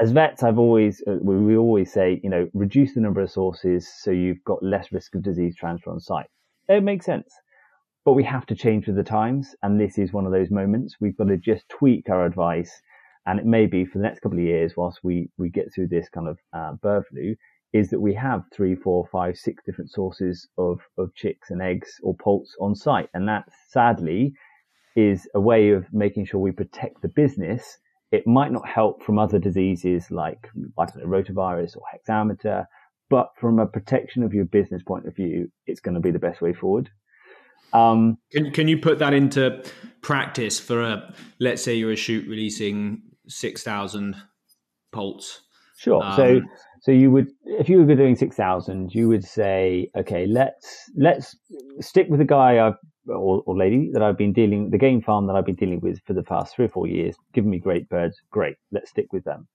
as 0.00 0.12
vets, 0.12 0.42
I've 0.42 0.58
always, 0.58 1.02
uh, 1.06 1.16
we 1.20 1.56
always 1.56 1.92
say, 1.92 2.20
you 2.22 2.30
know, 2.30 2.49
reduce 2.54 2.94
the 2.94 3.00
number 3.00 3.20
of 3.20 3.30
sources 3.30 3.88
so 4.02 4.11
you've 4.11 4.42
got 4.44 4.62
less 4.62 4.92
risk 4.92 5.14
of 5.14 5.22
disease 5.22 5.56
transfer 5.56 5.90
on 5.90 6.00
site. 6.00 6.26
It 6.68 6.82
makes 6.82 7.06
sense. 7.06 7.32
But 8.04 8.14
we 8.14 8.25
have 8.25 8.46
to 8.46 8.54
change 8.54 8.87
with 8.87 8.96
the 8.96 9.04
times. 9.04 9.54
And 9.62 9.80
this 9.80 9.99
is 9.99 10.12
one 10.12 10.26
of 10.26 10.32
those 10.32 10.50
moments. 10.50 10.96
We've 11.00 11.16
got 11.16 11.28
to 11.28 11.37
just 11.37 11.68
tweak 11.68 12.08
our 12.08 12.25
advice. 12.25 12.82
And 13.26 13.38
it 13.38 13.46
may 13.46 13.66
be 13.66 13.84
for 13.84 13.99
the 13.99 14.04
next 14.04 14.20
couple 14.20 14.38
of 14.38 14.44
years, 14.44 14.76
whilst 14.76 15.00
we, 15.04 15.30
we 15.38 15.50
get 15.50 15.72
through 15.72 15.88
this 15.88 16.08
kind 16.08 16.26
of 16.26 16.38
uh, 16.52 16.72
bird 16.82 17.04
flu, 17.06 17.37
is 17.72 17.88
that 17.90 18.00
we 18.00 18.14
have 18.14 18.44
three, 18.52 18.74
four, 18.74 19.06
five, 19.10 19.36
six 19.36 19.62
different 19.64 19.90
sources 19.90 20.48
of, 20.58 20.80
of 20.98 21.14
chicks 21.14 21.50
and 21.50 21.62
eggs 21.62 21.98
or 22.02 22.14
poults 22.14 22.54
on 22.60 22.74
site. 22.74 23.08
And 23.14 23.26
that 23.28 23.44
sadly 23.70 24.34
is 24.94 25.26
a 25.34 25.40
way 25.40 25.70
of 25.70 25.86
making 25.92 26.26
sure 26.26 26.40
we 26.40 26.52
protect 26.52 27.00
the 27.00 27.08
business. 27.08 27.78
It 28.10 28.26
might 28.26 28.52
not 28.52 28.68
help 28.68 29.02
from 29.02 29.18
other 29.18 29.38
diseases 29.38 30.10
like, 30.10 30.48
like 30.76 30.92
rotavirus 30.94 31.76
or 31.76 31.82
hexamita, 31.92 32.66
but 33.08 33.30
from 33.40 33.58
a 33.58 33.66
protection 33.66 34.22
of 34.22 34.34
your 34.34 34.44
business 34.44 34.82
point 34.82 35.06
of 35.06 35.16
view, 35.16 35.50
it's 35.66 35.80
going 35.80 35.94
to 35.94 36.00
be 36.00 36.10
the 36.10 36.18
best 36.18 36.42
way 36.42 36.52
forward. 36.52 36.90
Um, 37.72 38.18
can, 38.30 38.50
can 38.52 38.68
you 38.68 38.76
put 38.76 38.98
that 38.98 39.14
into 39.14 39.64
practice 40.02 40.60
for 40.60 40.82
a, 40.82 41.14
let's 41.40 41.62
say 41.62 41.74
you're 41.74 41.92
a 41.92 41.96
shoot 41.96 42.28
releasing 42.28 43.00
6,000 43.28 44.14
poults? 44.92 45.40
Sure. 45.78 46.02
Um, 46.02 46.16
so 46.16 46.40
so 46.82 46.90
you 46.90 47.12
would, 47.12 47.28
if 47.44 47.68
you 47.68 47.84
were 47.84 47.94
doing 47.94 48.16
six 48.16 48.34
thousand, 48.34 48.92
you 48.92 49.08
would 49.08 49.24
say, 49.24 49.88
okay, 49.96 50.26
let's 50.26 50.90
let's 50.96 51.36
stick 51.80 52.08
with 52.10 52.18
the 52.18 52.24
guy 52.24 52.58
I've 52.58 52.74
or, 53.06 53.42
or, 53.46 53.56
lady 53.56 53.90
that 53.92 54.02
I've 54.02 54.18
been 54.18 54.32
dealing, 54.32 54.70
the 54.70 54.78
game 54.78 55.00
farm 55.00 55.28
that 55.28 55.34
I've 55.34 55.46
been 55.46 55.54
dealing 55.54 55.80
with 55.80 56.00
for 56.06 56.12
the 56.12 56.24
past 56.24 56.54
three 56.54 56.64
or 56.64 56.68
four 56.68 56.88
years, 56.88 57.16
giving 57.34 57.50
me 57.50 57.58
great 57.58 57.88
birds. 57.88 58.20
Great, 58.30 58.56
let's 58.72 58.90
stick 58.90 59.12
with 59.12 59.22
them. 59.22 59.46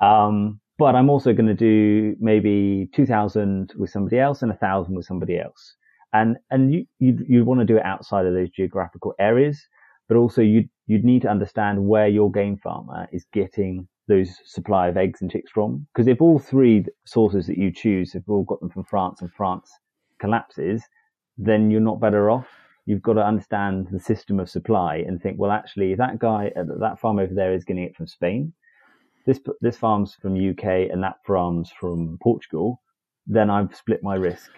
Um, 0.00 0.60
but 0.78 0.94
I'm 0.94 1.10
also 1.10 1.32
going 1.32 1.48
to 1.48 1.54
do 1.54 2.14
maybe 2.20 2.88
two 2.94 3.04
thousand 3.04 3.72
with 3.76 3.90
somebody 3.90 4.20
else 4.20 4.40
and 4.40 4.52
a 4.52 4.56
thousand 4.56 4.94
with 4.94 5.06
somebody 5.06 5.40
else. 5.40 5.74
And 6.12 6.36
and 6.52 6.72
you 6.72 6.86
you 7.00 7.18
you 7.28 7.44
want 7.44 7.58
to 7.58 7.66
do 7.66 7.78
it 7.78 7.84
outside 7.84 8.26
of 8.26 8.34
those 8.34 8.50
geographical 8.50 9.12
areas, 9.18 9.60
but 10.08 10.16
also 10.16 10.40
you 10.40 10.68
you'd 10.86 11.04
need 11.04 11.22
to 11.22 11.28
understand 11.28 11.84
where 11.84 12.06
your 12.06 12.30
game 12.30 12.58
farmer 12.58 13.08
is 13.12 13.26
getting 13.32 13.88
those 14.10 14.36
supply 14.44 14.88
of 14.88 14.96
eggs 14.96 15.22
and 15.22 15.30
chicks 15.30 15.50
from. 15.50 15.86
Because 15.94 16.08
if 16.08 16.20
all 16.20 16.38
three 16.38 16.84
sources 17.06 17.46
that 17.46 17.56
you 17.56 17.72
choose 17.72 18.12
have 18.12 18.24
all 18.28 18.42
got 18.42 18.60
them 18.60 18.68
from 18.68 18.84
France 18.84 19.22
and 19.22 19.32
France 19.32 19.70
collapses, 20.20 20.82
then 21.38 21.70
you're 21.70 21.80
not 21.80 22.00
better 22.00 22.30
off. 22.30 22.48
You've 22.86 23.02
got 23.02 23.14
to 23.14 23.24
understand 23.24 23.86
the 23.90 24.00
system 24.00 24.40
of 24.40 24.50
supply 24.50 24.96
and 24.96 25.22
think, 25.22 25.38
well, 25.38 25.52
actually, 25.52 25.94
that 25.94 26.18
guy, 26.18 26.50
uh, 26.56 26.64
that 26.80 26.98
farm 27.00 27.18
over 27.18 27.32
there 27.32 27.54
is 27.54 27.64
getting 27.64 27.84
it 27.84 27.94
from 27.96 28.06
Spain. 28.06 28.52
This 29.26 29.38
this 29.60 29.76
farm's 29.76 30.14
from 30.14 30.34
UK 30.34 30.90
and 30.90 31.02
that 31.02 31.16
farm's 31.26 31.70
from 31.70 32.18
Portugal. 32.22 32.82
Then 33.26 33.48
I've 33.48 33.76
split 33.76 34.02
my 34.02 34.16
risk 34.16 34.50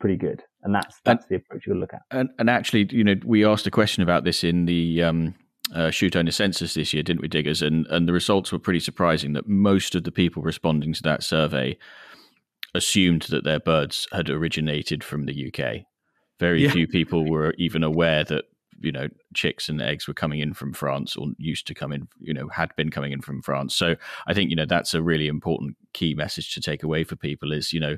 pretty 0.00 0.16
good, 0.16 0.42
and 0.62 0.74
that's 0.74 1.00
that's 1.04 1.24
and, 1.24 1.30
the 1.30 1.36
approach 1.36 1.66
you'll 1.66 1.78
look 1.78 1.94
at. 1.94 2.02
And, 2.10 2.28
and 2.38 2.50
actually, 2.50 2.88
you 2.90 3.04
know, 3.04 3.14
we 3.24 3.44
asked 3.44 3.66
a 3.66 3.70
question 3.70 4.02
about 4.02 4.24
this 4.24 4.44
in 4.44 4.66
the 4.66 5.02
um, 5.02 5.34
uh, 5.74 5.90
shoot 5.90 6.16
owner 6.16 6.30
census 6.30 6.74
this 6.74 6.92
year, 6.94 7.02
didn't 7.02 7.22
we, 7.22 7.28
Diggers? 7.28 7.62
And 7.62 7.86
and 7.88 8.08
the 8.08 8.12
results 8.12 8.52
were 8.52 8.58
pretty 8.58 8.80
surprising. 8.80 9.32
That 9.32 9.48
most 9.48 9.94
of 9.94 10.04
the 10.04 10.12
people 10.12 10.42
responding 10.42 10.92
to 10.94 11.02
that 11.02 11.22
survey 11.22 11.76
assumed 12.74 13.22
that 13.22 13.44
their 13.44 13.60
birds 13.60 14.06
had 14.12 14.28
originated 14.28 15.02
from 15.02 15.26
the 15.26 15.48
UK. 15.48 15.82
Very 16.38 16.64
yeah. 16.64 16.70
few 16.70 16.86
people 16.86 17.28
were 17.28 17.54
even 17.58 17.82
aware 17.82 18.24
that 18.24 18.44
you 18.80 18.92
know 18.92 19.08
chicks 19.34 19.68
and 19.68 19.82
eggs 19.82 20.06
were 20.06 20.14
coming 20.14 20.40
in 20.40 20.54
from 20.54 20.72
France 20.72 21.16
or 21.16 21.26
used 21.38 21.66
to 21.66 21.74
come 21.74 21.92
in, 21.92 22.08
you 22.20 22.32
know, 22.32 22.48
had 22.48 22.74
been 22.76 22.90
coming 22.90 23.12
in 23.12 23.20
from 23.20 23.42
France. 23.42 23.74
So 23.74 23.96
I 24.26 24.34
think 24.34 24.50
you 24.50 24.56
know 24.56 24.66
that's 24.66 24.94
a 24.94 25.02
really 25.02 25.28
important 25.28 25.76
key 25.92 26.14
message 26.14 26.54
to 26.54 26.60
take 26.60 26.82
away 26.82 27.04
for 27.04 27.16
people 27.16 27.52
is 27.52 27.72
you 27.72 27.80
know 27.80 27.96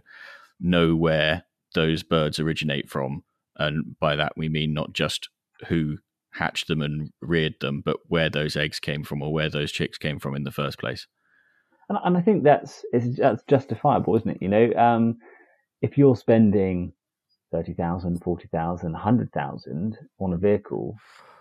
know 0.58 0.96
where 0.96 1.44
those 1.74 2.02
birds 2.02 2.38
originate 2.38 2.88
from, 2.88 3.22
and 3.56 3.98
by 4.00 4.16
that 4.16 4.32
we 4.36 4.48
mean 4.48 4.72
not 4.72 4.92
just 4.92 5.28
who 5.68 5.98
hatched 6.32 6.68
them 6.68 6.82
and 6.82 7.10
reared 7.20 7.54
them, 7.60 7.82
but 7.84 7.98
where 8.08 8.30
those 8.30 8.56
eggs 8.56 8.78
came 8.78 9.04
from 9.04 9.22
or 9.22 9.32
where 9.32 9.50
those 9.50 9.72
chicks 9.72 9.98
came 9.98 10.18
from 10.18 10.34
in 10.34 10.44
the 10.44 10.52
first 10.52 10.78
place. 10.78 11.06
And, 11.88 11.98
and 12.04 12.16
I 12.16 12.20
think 12.20 12.44
that's 12.44 12.84
that's 13.18 13.42
justifiable, 13.44 14.16
isn't 14.16 14.30
it? 14.30 14.38
You 14.40 14.48
know, 14.48 14.72
um, 14.74 15.18
if 15.82 15.98
you're 15.98 16.16
spending 16.16 16.92
30,000, 17.52 18.22
40,000, 18.22 18.92
100,000 18.92 19.98
on 20.20 20.32
a 20.32 20.36
vehicle, 20.36 20.96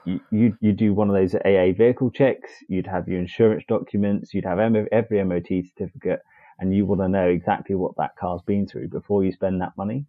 you 0.05 0.57
you 0.59 0.73
do 0.73 0.93
one 0.93 1.09
of 1.09 1.15
those 1.15 1.35
AA 1.35 1.71
vehicle 1.77 2.09
checks. 2.09 2.49
You'd 2.67 2.87
have 2.87 3.07
your 3.07 3.19
insurance 3.19 3.63
documents. 3.67 4.33
You'd 4.33 4.45
have 4.45 4.59
every 4.59 5.23
MOT 5.23 5.47
certificate, 5.47 6.21
and 6.57 6.73
you 6.73 6.85
want 6.85 7.01
to 7.01 7.07
know 7.07 7.27
exactly 7.27 7.75
what 7.75 7.95
that 7.97 8.15
car's 8.15 8.41
been 8.41 8.65
through 8.65 8.87
before 8.87 9.23
you 9.23 9.31
spend 9.31 9.61
that 9.61 9.77
money. 9.77 10.05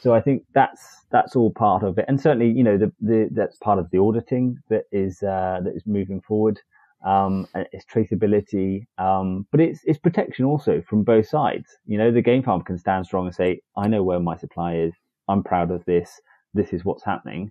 So 0.00 0.14
I 0.14 0.20
think 0.20 0.44
that's 0.54 1.04
that's 1.10 1.34
all 1.34 1.50
part 1.50 1.82
of 1.82 1.98
it, 1.98 2.04
and 2.08 2.20
certainly 2.20 2.50
you 2.50 2.62
know 2.62 2.78
the, 2.78 2.92
the 3.00 3.28
that's 3.32 3.56
part 3.56 3.78
of 3.78 3.90
the 3.90 3.98
auditing 3.98 4.58
that 4.68 4.84
is 4.92 5.22
uh, 5.22 5.60
that 5.64 5.74
is 5.74 5.82
moving 5.86 6.20
forward. 6.20 6.60
Um, 7.04 7.46
it's 7.54 7.84
traceability, 7.84 8.86
um, 8.98 9.46
but 9.50 9.60
it's 9.60 9.80
it's 9.84 9.98
protection 9.98 10.44
also 10.44 10.82
from 10.88 11.04
both 11.04 11.28
sides. 11.28 11.66
You 11.86 11.98
know, 11.98 12.10
the 12.10 12.22
game 12.22 12.42
farm 12.42 12.62
can 12.62 12.78
stand 12.78 13.06
strong 13.06 13.26
and 13.26 13.34
say, 13.34 13.60
"I 13.76 13.88
know 13.88 14.02
where 14.02 14.20
my 14.20 14.36
supply 14.36 14.76
is. 14.76 14.92
I'm 15.28 15.42
proud 15.42 15.70
of 15.70 15.84
this. 15.84 16.20
This 16.54 16.72
is 16.72 16.84
what's 16.84 17.04
happening," 17.04 17.50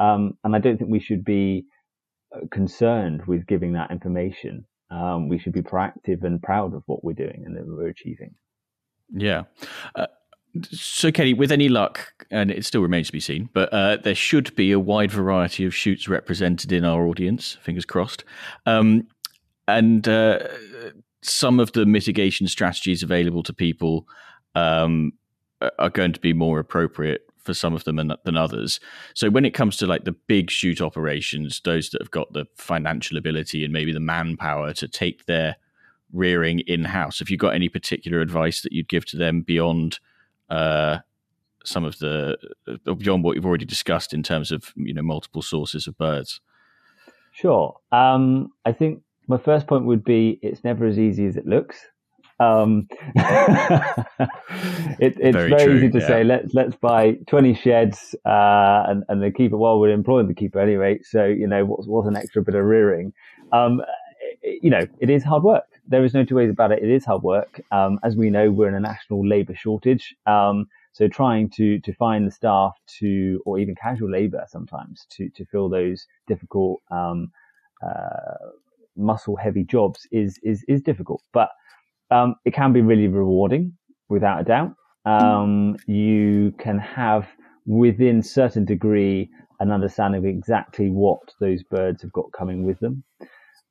um, 0.00 0.36
and 0.44 0.54
I 0.54 0.58
don't 0.58 0.78
think 0.78 0.90
we 0.90 1.00
should 1.00 1.24
be 1.24 1.66
uh, 2.34 2.46
concerned 2.50 3.26
with 3.26 3.46
giving 3.46 3.72
that 3.74 3.90
information. 3.90 4.66
Um, 4.90 5.28
we 5.28 5.38
should 5.38 5.52
be 5.52 5.62
proactive 5.62 6.24
and 6.24 6.42
proud 6.42 6.74
of 6.74 6.82
what 6.86 7.02
we're 7.04 7.14
doing 7.14 7.42
and 7.46 7.56
that 7.56 7.66
we're 7.66 7.88
achieving. 7.88 8.34
Yeah. 9.12 9.44
Uh, 9.94 10.06
so, 10.62 11.10
Kenny, 11.10 11.34
with 11.34 11.50
any 11.50 11.68
luck, 11.68 12.26
and 12.30 12.50
it 12.50 12.64
still 12.64 12.82
remains 12.82 13.08
to 13.08 13.12
be 13.12 13.20
seen, 13.20 13.48
but 13.52 13.72
uh, 13.72 13.96
there 13.96 14.14
should 14.14 14.54
be 14.54 14.72
a 14.72 14.78
wide 14.78 15.10
variety 15.10 15.64
of 15.64 15.74
shoots 15.74 16.08
represented 16.08 16.72
in 16.72 16.84
our 16.84 17.06
audience. 17.06 17.58
Fingers 17.62 17.84
crossed. 17.84 18.24
Um, 18.66 19.08
and 19.66 20.06
uh, 20.06 20.40
some 21.22 21.58
of 21.58 21.72
the 21.72 21.86
mitigation 21.86 22.46
strategies 22.46 23.02
available 23.02 23.42
to 23.42 23.52
people 23.52 24.06
um, 24.54 25.12
are 25.78 25.90
going 25.90 26.12
to 26.12 26.20
be 26.20 26.32
more 26.32 26.58
appropriate 26.58 27.22
for 27.38 27.54
some 27.54 27.74
of 27.74 27.84
them 27.84 27.96
than 28.24 28.36
others. 28.36 28.80
So 29.14 29.28
when 29.28 29.44
it 29.44 29.52
comes 29.52 29.76
to 29.78 29.86
like 29.86 30.04
the 30.04 30.12
big 30.12 30.50
shoot 30.50 30.80
operations, 30.80 31.60
those 31.64 31.90
that 31.90 32.00
have 32.00 32.10
got 32.10 32.32
the 32.32 32.46
financial 32.56 33.18
ability 33.18 33.64
and 33.64 33.72
maybe 33.72 33.92
the 33.92 34.00
manpower 34.00 34.72
to 34.74 34.88
take 34.88 35.26
their 35.26 35.56
rearing 36.12 36.60
in 36.60 36.84
house, 36.84 37.18
have 37.18 37.28
you 37.28 37.36
got 37.36 37.54
any 37.54 37.68
particular 37.68 38.20
advice 38.20 38.62
that 38.62 38.72
you'd 38.72 38.88
give 38.88 39.04
to 39.06 39.16
them 39.16 39.42
beyond? 39.42 39.98
Uh, 40.50 40.98
some 41.64 41.84
of 41.84 41.98
the 41.98 42.36
uh, 42.68 42.94
beyond 42.94 43.24
what 43.24 43.36
you've 43.36 43.46
already 43.46 43.64
discussed 43.64 44.12
in 44.12 44.22
terms 44.22 44.52
of 44.52 44.72
you 44.76 44.94
know 44.94 45.02
multiple 45.02 45.42
sources 45.42 45.86
of 45.86 45.96
birds? 45.98 46.40
Sure. 47.32 47.76
Um, 47.90 48.52
I 48.64 48.72
think 48.72 49.02
my 49.26 49.38
first 49.38 49.66
point 49.66 49.86
would 49.86 50.04
be 50.04 50.38
it's 50.42 50.62
never 50.62 50.86
as 50.86 50.98
easy 50.98 51.26
as 51.26 51.36
it 51.36 51.46
looks. 51.46 51.76
Um, 52.40 52.88
it, 53.14 54.06
it's 55.18 55.36
very, 55.36 55.50
very 55.50 55.76
easy 55.76 55.90
to 55.90 56.00
yeah. 56.00 56.06
say 56.06 56.24
let's 56.24 56.52
let's 56.52 56.76
buy 56.76 57.12
20 57.28 57.54
sheds 57.54 58.14
uh, 58.26 58.84
and 58.88 59.04
and 59.08 59.22
the 59.22 59.30
keeper. 59.30 59.56
Well, 59.56 59.80
we're 59.80 59.90
employing 59.90 60.28
the 60.28 60.34
keeper 60.34 60.60
anyway, 60.60 61.00
so 61.02 61.24
you 61.24 61.46
know 61.46 61.64
what's 61.64 61.86
what's 61.86 62.08
an 62.08 62.16
extra 62.16 62.42
bit 62.42 62.54
of 62.54 62.64
rearing. 62.64 63.12
Um, 63.52 63.82
you 64.42 64.70
know, 64.70 64.86
it 65.00 65.10
is 65.10 65.24
hard 65.24 65.42
work 65.42 65.73
there 65.86 66.04
is 66.04 66.14
no 66.14 66.24
two 66.24 66.36
ways 66.36 66.50
about 66.50 66.72
it. 66.72 66.82
It 66.82 66.90
is 66.90 67.04
hard 67.04 67.22
work. 67.22 67.60
Um, 67.70 67.98
as 68.02 68.16
we 68.16 68.30
know, 68.30 68.50
we're 68.50 68.68
in 68.68 68.74
a 68.74 68.80
national 68.80 69.26
labour 69.26 69.54
shortage. 69.54 70.14
Um, 70.26 70.66
so 70.92 71.08
trying 71.08 71.50
to 71.50 71.80
to 71.80 71.92
find 71.94 72.26
the 72.26 72.30
staff 72.30 72.74
to, 73.00 73.42
or 73.44 73.58
even 73.58 73.74
casual 73.74 74.10
labour 74.10 74.44
sometimes 74.48 75.06
to 75.10 75.28
to 75.30 75.44
fill 75.46 75.68
those 75.68 76.06
difficult 76.26 76.80
um, 76.90 77.30
uh, 77.82 78.50
muscle 78.96 79.36
heavy 79.36 79.64
jobs 79.64 80.06
is 80.12 80.38
is 80.42 80.64
is 80.68 80.80
difficult. 80.82 81.22
But 81.32 81.50
um, 82.10 82.36
it 82.44 82.54
can 82.54 82.72
be 82.72 82.80
really 82.80 83.08
rewarding, 83.08 83.72
without 84.08 84.40
a 84.40 84.44
doubt. 84.44 84.74
Um, 85.04 85.76
you 85.86 86.54
can 86.58 86.78
have 86.78 87.28
within 87.66 88.22
certain 88.22 88.64
degree 88.64 89.30
an 89.60 89.70
understanding 89.70 90.18
of 90.18 90.24
exactly 90.24 90.90
what 90.90 91.20
those 91.40 91.62
birds 91.62 92.02
have 92.02 92.12
got 92.12 92.32
coming 92.32 92.64
with 92.64 92.78
them. 92.80 93.04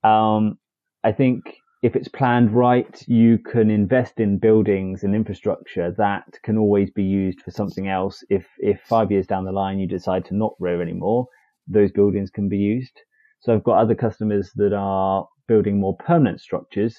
Um, 0.04 0.58
I 1.04 1.12
think 1.12 1.58
if 1.84 1.98
it's 1.98 2.08
planned 2.08 2.50
right, 2.54 3.04
you 3.10 3.38
can 3.38 3.70
invest 3.70 4.22
in 4.22 4.38
buildings 4.38 5.04
and 5.04 5.14
infrastructure 5.14 5.94
that 5.98 6.40
can 6.42 6.58
always 6.58 6.90
be 6.90 7.04
used 7.04 7.42
for 7.42 7.52
something 7.52 7.90
else. 7.90 8.24
If, 8.30 8.48
if 8.60 8.80
five 8.84 9.12
years 9.12 9.28
down 9.28 9.44
the 9.44 9.52
line 9.52 9.80
you 9.80 9.88
decide 9.88 10.24
to 10.26 10.36
not 10.36 10.54
row 10.60 10.80
anymore, 10.80 11.28
those 11.68 11.92
buildings 11.92 12.30
can 12.30 12.48
be 12.48 12.58
used. 12.58 13.02
So 13.42 13.54
I've 13.54 13.66
got 13.66 13.80
other 13.80 13.96
customers 13.96 14.52
that 14.56 14.72
are 14.72 15.28
building 15.50 15.78
more 15.78 15.98
permanent 15.98 16.40
structures 16.40 16.96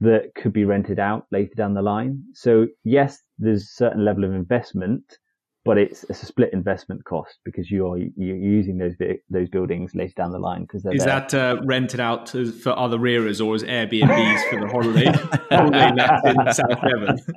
that 0.00 0.34
could 0.34 0.52
be 0.52 0.64
rented 0.64 0.98
out 0.98 1.26
later 1.30 1.54
down 1.56 1.74
the 1.74 1.82
line. 1.82 2.20
So 2.34 2.66
yes, 2.82 3.22
there's 3.38 3.62
a 3.62 3.76
certain 3.76 4.04
level 4.04 4.24
of 4.24 4.32
investment, 4.32 5.16
but 5.64 5.78
it's, 5.78 6.04
it's 6.04 6.22
a 6.22 6.26
split 6.26 6.52
investment 6.52 7.04
cost 7.04 7.38
because 7.44 7.70
you're 7.70 7.96
you're 7.96 8.36
using 8.36 8.76
those 8.76 8.94
those 9.30 9.48
buildings 9.48 9.94
later 9.94 10.12
down 10.16 10.30
the 10.30 10.38
line 10.38 10.62
because 10.62 10.84
is 10.84 11.04
there. 11.04 11.20
that 11.20 11.34
uh, 11.34 11.60
rented 11.64 12.00
out 12.00 12.26
to, 12.26 12.52
for 12.52 12.78
other 12.78 12.98
rearers 12.98 13.40
or 13.40 13.54
is 13.54 13.64
Airbnbs 13.64 14.50
for 14.50 14.60
the 14.60 14.68
holiday 14.68 15.06
holiday 15.50 16.30
in 16.30 16.52
South 16.52 16.80
Devon? 16.82 17.18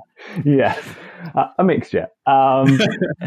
Yes, 0.44 0.84
uh, 1.36 1.48
a 1.58 1.64
mixture. 1.64 2.08
Um, 2.26 2.80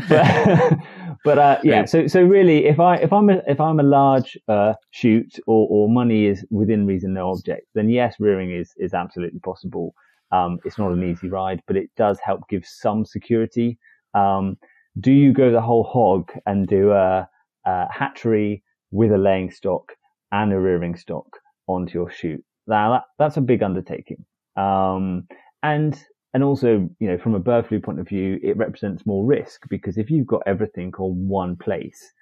but 0.08 0.78
but 1.24 1.38
uh, 1.38 1.58
yeah, 1.64 1.86
so 1.86 2.06
so 2.08 2.22
really, 2.22 2.66
if 2.66 2.78
I 2.78 2.96
if 2.96 3.12
I'm 3.12 3.30
a, 3.30 3.40
if 3.46 3.60
I'm 3.60 3.80
a 3.80 3.84
large 3.84 4.36
uh, 4.48 4.74
shoot 4.90 5.38
or, 5.46 5.66
or 5.70 5.88
money 5.88 6.26
is 6.26 6.44
within 6.50 6.86
reason, 6.86 7.14
no 7.14 7.30
object, 7.30 7.66
then 7.74 7.88
yes, 7.88 8.16
rearing 8.18 8.50
is 8.50 8.74
is 8.76 8.92
absolutely 8.92 9.40
possible. 9.40 9.94
Um, 10.32 10.58
it's 10.64 10.78
not 10.78 10.92
an 10.92 11.02
easy 11.02 11.28
ride, 11.28 11.62
but 11.66 11.76
it 11.76 11.90
does 11.96 12.18
help 12.22 12.48
give 12.48 12.66
some 12.66 13.06
security. 13.06 13.78
Um, 14.14 14.58
do 14.98 15.12
you 15.12 15.32
go 15.32 15.52
the 15.52 15.60
whole 15.60 15.84
hog 15.84 16.30
and 16.46 16.66
do 16.66 16.92
a, 16.92 17.28
a 17.66 17.92
hatchery 17.92 18.62
with 18.90 19.12
a 19.12 19.18
laying 19.18 19.50
stock 19.50 19.92
and 20.32 20.52
a 20.52 20.58
rearing 20.58 20.96
stock 20.96 21.26
onto 21.66 21.94
your 21.94 22.10
shoot? 22.10 22.42
Now 22.66 22.92
that, 22.92 23.02
that's 23.18 23.36
a 23.36 23.40
big 23.42 23.62
undertaking. 23.62 24.24
Um, 24.56 25.26
and 25.62 26.02
and 26.32 26.44
also, 26.44 26.88
you 27.00 27.08
know, 27.08 27.18
from 27.18 27.34
a 27.34 27.40
bird 27.40 27.66
flu 27.66 27.80
point 27.80 27.98
of 27.98 28.08
view, 28.08 28.38
it 28.42 28.56
represents 28.56 29.04
more 29.04 29.26
risk 29.26 29.68
because 29.68 29.98
if 29.98 30.10
you've 30.10 30.28
got 30.28 30.42
everything 30.46 30.92
on 30.98 31.28
one 31.28 31.56
place 31.56 32.12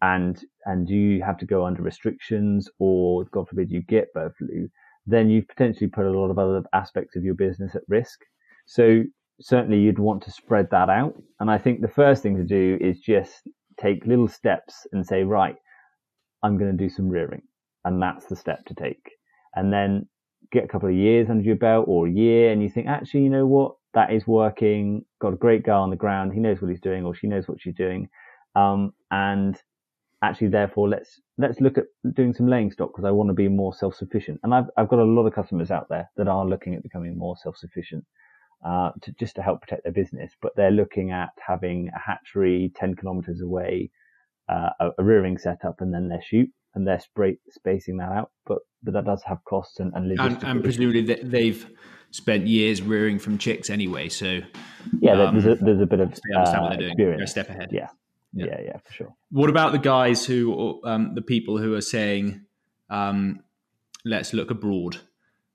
and 0.00 0.44
and 0.64 0.88
you 0.88 1.22
have 1.22 1.38
to 1.38 1.46
go 1.46 1.64
under 1.64 1.82
restrictions 1.82 2.68
or 2.78 3.24
God 3.32 3.48
forbid 3.48 3.70
you 3.70 3.82
get 3.82 4.12
bird 4.14 4.32
flu, 4.36 4.68
then 5.06 5.30
you've 5.30 5.48
potentially 5.48 5.88
put 5.88 6.06
a 6.06 6.10
lot 6.10 6.30
of 6.30 6.38
other 6.38 6.62
aspects 6.72 7.16
of 7.16 7.24
your 7.24 7.34
business 7.34 7.74
at 7.74 7.82
risk. 7.88 8.20
So 8.66 9.04
certainly 9.40 9.78
you'd 9.78 9.98
want 9.98 10.22
to 10.24 10.30
spread 10.30 10.68
that 10.70 10.88
out. 10.88 11.14
And 11.40 11.50
I 11.50 11.58
think 11.58 11.80
the 11.80 11.88
first 11.88 12.22
thing 12.22 12.36
to 12.36 12.44
do 12.44 12.78
is 12.80 13.00
just 13.00 13.48
take 13.80 14.06
little 14.06 14.28
steps 14.28 14.86
and 14.92 15.06
say, 15.06 15.24
right, 15.24 15.56
I'm 16.42 16.58
going 16.58 16.76
to 16.76 16.84
do 16.84 16.90
some 16.90 17.08
rearing. 17.08 17.42
And 17.84 18.00
that's 18.00 18.26
the 18.26 18.36
step 18.36 18.64
to 18.66 18.74
take. 18.74 19.10
And 19.54 19.72
then 19.72 20.06
get 20.52 20.64
a 20.64 20.68
couple 20.68 20.88
of 20.88 20.94
years 20.94 21.30
under 21.30 21.42
your 21.42 21.56
belt 21.56 21.86
or 21.88 22.06
a 22.06 22.10
year 22.10 22.52
and 22.52 22.62
you 22.62 22.68
think, 22.68 22.86
actually, 22.86 23.22
you 23.22 23.30
know 23.30 23.46
what? 23.46 23.74
That 23.94 24.12
is 24.12 24.26
working. 24.26 25.04
Got 25.20 25.34
a 25.34 25.36
great 25.36 25.64
guy 25.64 25.74
on 25.74 25.90
the 25.90 25.96
ground. 25.96 26.32
He 26.32 26.40
knows 26.40 26.60
what 26.60 26.70
he's 26.70 26.80
doing 26.80 27.04
or 27.04 27.14
she 27.14 27.26
knows 27.26 27.48
what 27.48 27.60
she's 27.60 27.74
doing. 27.74 28.08
Um, 28.54 28.92
and 29.10 29.56
actually, 30.22 30.48
therefore, 30.48 30.88
let's, 30.88 31.20
let's 31.38 31.60
look 31.60 31.78
at 31.78 31.84
doing 32.14 32.32
some 32.32 32.48
laying 32.48 32.70
stock 32.70 32.90
because 32.92 33.04
I 33.04 33.10
want 33.10 33.28
to 33.28 33.34
be 33.34 33.48
more 33.48 33.74
self-sufficient. 33.74 34.40
And 34.42 34.54
I've, 34.54 34.66
I've 34.76 34.88
got 34.88 34.98
a 34.98 35.04
lot 35.04 35.26
of 35.26 35.34
customers 35.34 35.70
out 35.70 35.88
there 35.88 36.10
that 36.16 36.28
are 36.28 36.46
looking 36.46 36.74
at 36.74 36.82
becoming 36.82 37.18
more 37.18 37.36
self-sufficient 37.36 38.04
uh, 38.64 38.90
to, 39.02 39.12
just 39.12 39.36
to 39.36 39.42
help 39.42 39.60
protect 39.60 39.84
their 39.84 39.92
business. 39.92 40.32
But 40.40 40.54
they're 40.56 40.70
looking 40.70 41.10
at 41.10 41.30
having 41.44 41.90
a 41.94 41.98
hatchery 41.98 42.72
10 42.76 42.94
kilometers 42.94 43.40
away, 43.40 43.90
uh, 44.48 44.70
a, 44.80 44.90
a, 44.98 45.04
rearing 45.04 45.38
setup, 45.38 45.80
and 45.80 45.92
then 45.92 46.08
their 46.08 46.22
shoot, 46.22 46.50
and 46.74 46.86
they're 46.86 47.00
spray, 47.00 47.38
spacing 47.50 47.96
that 47.98 48.12
out. 48.12 48.30
But 48.46 48.58
but 48.82 48.94
that 48.94 49.04
does 49.04 49.22
have 49.24 49.44
costs 49.44 49.78
and 49.78 49.92
and, 49.94 50.18
and, 50.18 50.42
and 50.42 50.62
presumably 50.62 51.02
they've 51.02 51.68
spent 52.12 52.46
years 52.46 52.82
rearing 52.82 53.18
from 53.18 53.38
chicks 53.38 53.70
anyway. 53.70 54.08
So 54.08 54.40
yeah, 55.00 55.22
um, 55.22 55.40
there's 55.40 55.60
a, 55.60 55.64
there's 55.64 55.80
a 55.80 55.86
bit 55.86 56.00
of 56.00 56.12
uh, 56.12 56.58
what 56.58 56.70
they're 56.70 56.78
doing. 56.78 56.90
Experience. 56.90 57.18
They're 57.18 57.24
a 57.24 57.44
step 57.44 57.48
ahead. 57.50 57.70
Yeah. 57.72 57.88
yeah. 58.32 58.46
yeah, 58.46 58.60
yeah, 58.66 58.76
for 58.78 58.92
sure. 58.92 59.14
What 59.30 59.50
about 59.50 59.72
the 59.72 59.78
guys 59.78 60.24
who, 60.26 60.80
um, 60.84 61.14
the 61.14 61.22
people 61.22 61.58
who 61.58 61.74
are 61.74 61.80
saying, 61.80 62.42
um, 62.90 63.40
"Let's 64.04 64.32
look 64.32 64.50
abroad"? 64.50 65.00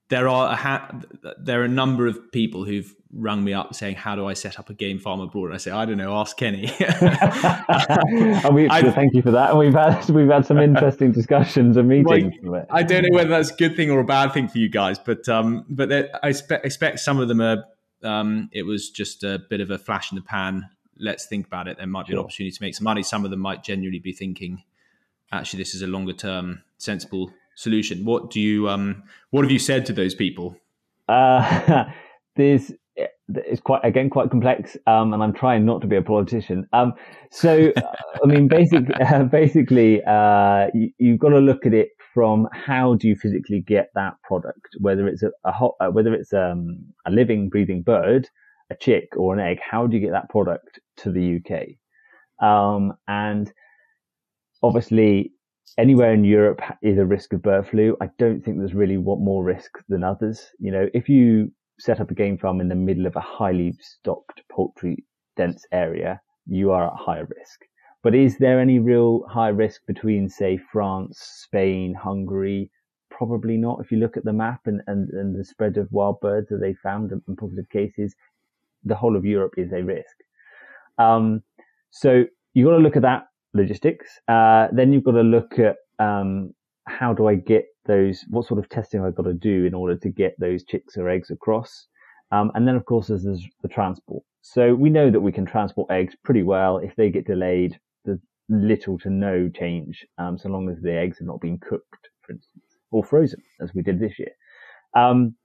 There 0.09 0.29
are 0.29 0.51
a 0.51 0.55
ha- 0.55 0.91
there 1.37 1.61
are 1.61 1.65
a 1.65 1.69
number 1.69 2.07
of 2.07 2.31
people 2.31 2.63
who've 2.63 2.93
rung 3.11 3.43
me 3.43 3.53
up 3.53 3.75
saying, 3.75 3.95
"How 3.95 4.15
do 4.15 4.25
I 4.25 4.33
set 4.33 4.57
up 4.57 4.69
a 4.69 4.73
game 4.73 4.99
farm 4.99 5.19
abroad?" 5.19 5.47
And 5.47 5.53
I 5.55 5.57
say, 5.57 5.71
"I 5.71 5.85
don't 5.85 5.97
know. 5.97 6.15
Ask 6.15 6.37
Kenny." 6.37 6.71
and 6.79 8.55
we, 8.55 8.69
thank 8.69 9.13
you 9.13 9.21
for 9.21 9.31
that. 9.31 9.49
And 9.49 9.59
we've 9.59 9.73
had 9.73 10.09
we've 10.09 10.29
had 10.29 10.45
some 10.45 10.59
interesting 10.59 11.11
discussions 11.19 11.75
and 11.75 11.89
meetings. 11.89 12.33
I 12.69 12.83
don't 12.83 13.03
know 13.03 13.15
whether 13.15 13.29
that's 13.29 13.51
a 13.51 13.55
good 13.55 13.75
thing 13.75 13.91
or 13.91 13.99
a 13.99 14.05
bad 14.05 14.33
thing 14.33 14.47
for 14.47 14.59
you 14.59 14.69
guys, 14.69 14.97
but 14.97 15.27
um, 15.27 15.65
but 15.69 15.91
I 15.91 16.29
expect, 16.29 16.65
expect 16.65 16.99
some 16.99 17.19
of 17.19 17.27
them 17.27 17.41
are. 17.41 17.63
Um, 18.03 18.49
it 18.53 18.63
was 18.63 18.91
just 18.91 19.23
a 19.23 19.39
bit 19.49 19.59
of 19.59 19.71
a 19.71 19.77
flash 19.77 20.11
in 20.11 20.15
the 20.15 20.21
pan. 20.21 20.69
Let's 20.99 21.25
think 21.25 21.47
about 21.47 21.67
it. 21.67 21.77
There 21.77 21.87
might 21.87 22.05
be 22.05 22.11
sure. 22.11 22.19
an 22.19 22.25
opportunity 22.25 22.51
to 22.55 22.63
make 22.63 22.75
some 22.75 22.85
money. 22.85 23.03
Some 23.03 23.25
of 23.25 23.31
them 23.31 23.39
might 23.39 23.63
genuinely 23.63 23.99
be 23.99 24.13
thinking, 24.13 24.63
actually, 25.31 25.57
this 25.57 25.73
is 25.73 25.81
a 25.81 25.87
longer 25.87 26.13
term, 26.13 26.63
sensible 26.77 27.31
solution. 27.57 28.05
What 28.05 28.31
do 28.31 28.39
you 28.39 28.69
um 28.69 29.03
what 29.31 29.43
have 29.43 29.51
you 29.51 29.59
said 29.59 29.85
to 29.87 29.93
those 29.93 30.15
people? 30.15 30.55
Uh, 31.09 31.85
there's 32.35 32.71
it's 33.29 33.61
quite 33.61 33.81
again 33.83 34.09
quite 34.09 34.29
complex, 34.29 34.77
um, 34.87 35.13
and 35.13 35.21
I'm 35.21 35.33
trying 35.33 35.65
not 35.65 35.81
to 35.81 35.87
be 35.87 35.97
a 35.97 36.01
politician. 36.01 36.67
Um, 36.71 36.93
so, 37.31 37.73
I 38.23 38.25
mean, 38.25 38.47
basically, 38.59 38.95
uh, 39.01 39.23
basically, 39.23 40.03
uh, 40.05 40.67
you, 40.73 41.11
have 41.11 41.19
got 41.19 41.29
to 41.29 41.39
look 41.39 41.65
at 41.65 41.73
it 41.73 41.89
from 42.13 42.47
how 42.53 42.95
do 42.95 43.07
you 43.07 43.15
physically 43.15 43.59
get 43.59 43.89
that 43.95 44.13
product, 44.23 44.69
whether 44.79 45.07
it's 45.07 45.23
a, 45.23 45.31
a 45.43 45.51
hot, 45.51 45.73
uh, 45.81 45.87
whether 45.87 46.13
it's 46.13 46.33
um, 46.33 46.79
a 47.05 47.11
living, 47.11 47.49
breathing 47.49 47.81
bird, 47.81 48.29
a 48.69 48.75
chick, 48.75 49.09
or 49.17 49.33
an 49.33 49.39
egg. 49.39 49.59
How 49.59 49.87
do 49.87 49.97
you 49.97 50.01
get 50.01 50.11
that 50.11 50.29
product 50.29 50.79
to 50.97 51.11
the 51.11 51.41
UK? 51.41 52.45
Um, 52.47 52.93
and 53.07 53.51
obviously, 54.63 55.33
anywhere 55.77 56.13
in 56.13 56.23
Europe 56.23 56.61
is 56.81 56.97
a 56.97 57.05
risk 57.05 57.33
of 57.33 57.41
bird 57.41 57.67
flu. 57.67 57.95
I 58.01 58.09
don't 58.17 58.43
think 58.43 58.57
there's 58.57 58.73
really 58.73 58.97
what 58.97 59.19
more 59.19 59.43
risk 59.43 59.71
than 59.89 60.03
others. 60.03 60.47
You 60.59 60.71
know, 60.71 60.87
if 60.93 61.09
you 61.09 61.51
set 61.79 61.99
up 61.99 62.11
a 62.11 62.15
game 62.15 62.37
farm 62.37 62.61
in 62.61 62.69
the 62.69 62.75
middle 62.75 63.05
of 63.05 63.15
a 63.15 63.21
highly 63.21 63.73
stocked 63.79 64.41
poultry 64.51 65.05
dense 65.35 65.65
area, 65.71 66.21
you 66.47 66.71
are 66.71 66.87
at 66.87 66.97
higher 66.97 67.27
risk. 67.37 67.61
But 68.03 68.15
is 68.15 68.37
there 68.37 68.59
any 68.59 68.79
real 68.79 69.25
high 69.27 69.49
risk 69.49 69.81
between, 69.85 70.29
say, 70.29 70.57
France, 70.71 71.19
Spain, 71.19 71.93
Hungary? 71.93 72.71
Probably 73.09 73.57
not. 73.57 73.79
If 73.81 73.91
you 73.91 73.97
look 73.97 74.17
at 74.17 74.23
the 74.23 74.33
map 74.33 74.61
and, 74.65 74.81
and, 74.87 75.09
and 75.09 75.37
the 75.37 75.43
spread 75.43 75.77
of 75.77 75.91
wild 75.91 76.19
birds 76.21 76.49
that 76.49 76.59
they 76.59 76.73
found 76.75 77.11
in 77.11 77.35
positive 77.35 77.69
cases, 77.69 78.15
the 78.83 78.95
whole 78.95 79.15
of 79.15 79.25
Europe 79.25 79.55
is 79.57 79.71
a 79.73 79.83
risk. 79.83 80.15
Um, 80.97 81.41
so 81.91 82.23
you've 82.53 82.67
got 82.67 82.77
to 82.77 82.83
look 82.83 82.95
at 82.95 83.01
that 83.01 83.23
logistics. 83.57 84.19
Uh, 84.27 84.67
then 84.71 84.93
you've 84.93 85.03
got 85.03 85.11
to 85.11 85.21
look 85.21 85.59
at 85.59 85.75
um, 85.99 86.53
how 86.87 87.13
do 87.13 87.27
I 87.27 87.35
get 87.35 87.65
those, 87.85 88.23
what 88.29 88.45
sort 88.45 88.59
of 88.59 88.69
testing 88.69 89.03
I've 89.03 89.15
got 89.15 89.23
to 89.23 89.33
do 89.33 89.65
in 89.65 89.73
order 89.73 89.95
to 89.95 90.09
get 90.09 90.35
those 90.39 90.63
chicks 90.63 90.97
or 90.97 91.09
eggs 91.09 91.31
across. 91.31 91.87
Um, 92.31 92.51
and 92.55 92.67
then, 92.67 92.75
of 92.75 92.85
course, 92.85 93.07
there's, 93.07 93.23
the 93.23 93.67
transport. 93.69 94.23
So 94.41 94.73
we 94.75 94.89
know 94.89 95.09
that 95.11 95.19
we 95.19 95.31
can 95.31 95.45
transport 95.45 95.91
eggs 95.91 96.15
pretty 96.23 96.43
well. 96.43 96.77
If 96.77 96.95
they 96.95 97.09
get 97.09 97.25
delayed, 97.25 97.79
there's 98.05 98.19
little 98.49 98.97
to 98.99 99.09
no 99.09 99.49
change, 99.49 100.05
um, 100.17 100.37
so 100.37 100.49
long 100.49 100.69
as 100.69 100.81
the 100.81 100.93
eggs 100.93 101.17
have 101.19 101.27
not 101.27 101.41
been 101.41 101.57
cooked, 101.57 102.09
for 102.21 102.33
instance, 102.33 102.63
or 102.91 103.03
frozen, 103.03 103.41
as 103.61 103.73
we 103.73 103.81
did 103.81 103.99
this 103.99 104.19
year. 104.19 104.31
Um, 104.95 105.35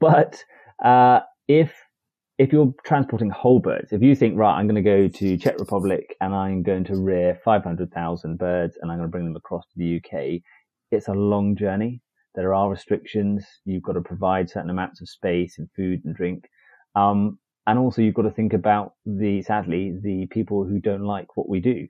but 0.00 0.42
uh, 0.82 1.20
if 1.48 1.72
if 2.38 2.52
you're 2.52 2.74
transporting 2.84 3.30
whole 3.30 3.60
birds, 3.60 3.92
if 3.92 4.02
you 4.02 4.16
think, 4.16 4.36
right, 4.36 4.54
I'm 4.54 4.66
going 4.66 4.82
to 4.82 4.82
go 4.82 5.06
to 5.06 5.36
Czech 5.36 5.58
Republic 5.58 6.16
and 6.20 6.34
I'm 6.34 6.62
going 6.62 6.84
to 6.84 6.96
rear 6.96 7.38
500,000 7.44 8.38
birds 8.38 8.76
and 8.80 8.90
I'm 8.90 8.98
going 8.98 9.08
to 9.08 9.12
bring 9.12 9.24
them 9.24 9.36
across 9.36 9.64
to 9.66 9.72
the 9.76 9.96
UK, 9.96 10.40
it's 10.90 11.08
a 11.08 11.12
long 11.12 11.56
journey. 11.56 12.00
There 12.34 12.52
are 12.52 12.68
restrictions. 12.68 13.46
You've 13.64 13.84
got 13.84 13.92
to 13.92 14.00
provide 14.00 14.50
certain 14.50 14.70
amounts 14.70 15.00
of 15.00 15.08
space 15.08 15.58
and 15.58 15.68
food 15.76 16.00
and 16.04 16.16
drink. 16.16 16.48
Um, 16.96 17.38
and 17.68 17.78
also 17.78 18.02
you've 18.02 18.14
got 18.14 18.22
to 18.22 18.30
think 18.30 18.52
about 18.52 18.94
the, 19.06 19.42
sadly, 19.42 19.96
the 20.02 20.26
people 20.26 20.64
who 20.64 20.80
don't 20.80 21.04
like 21.04 21.36
what 21.36 21.48
we 21.48 21.60
do. 21.60 21.86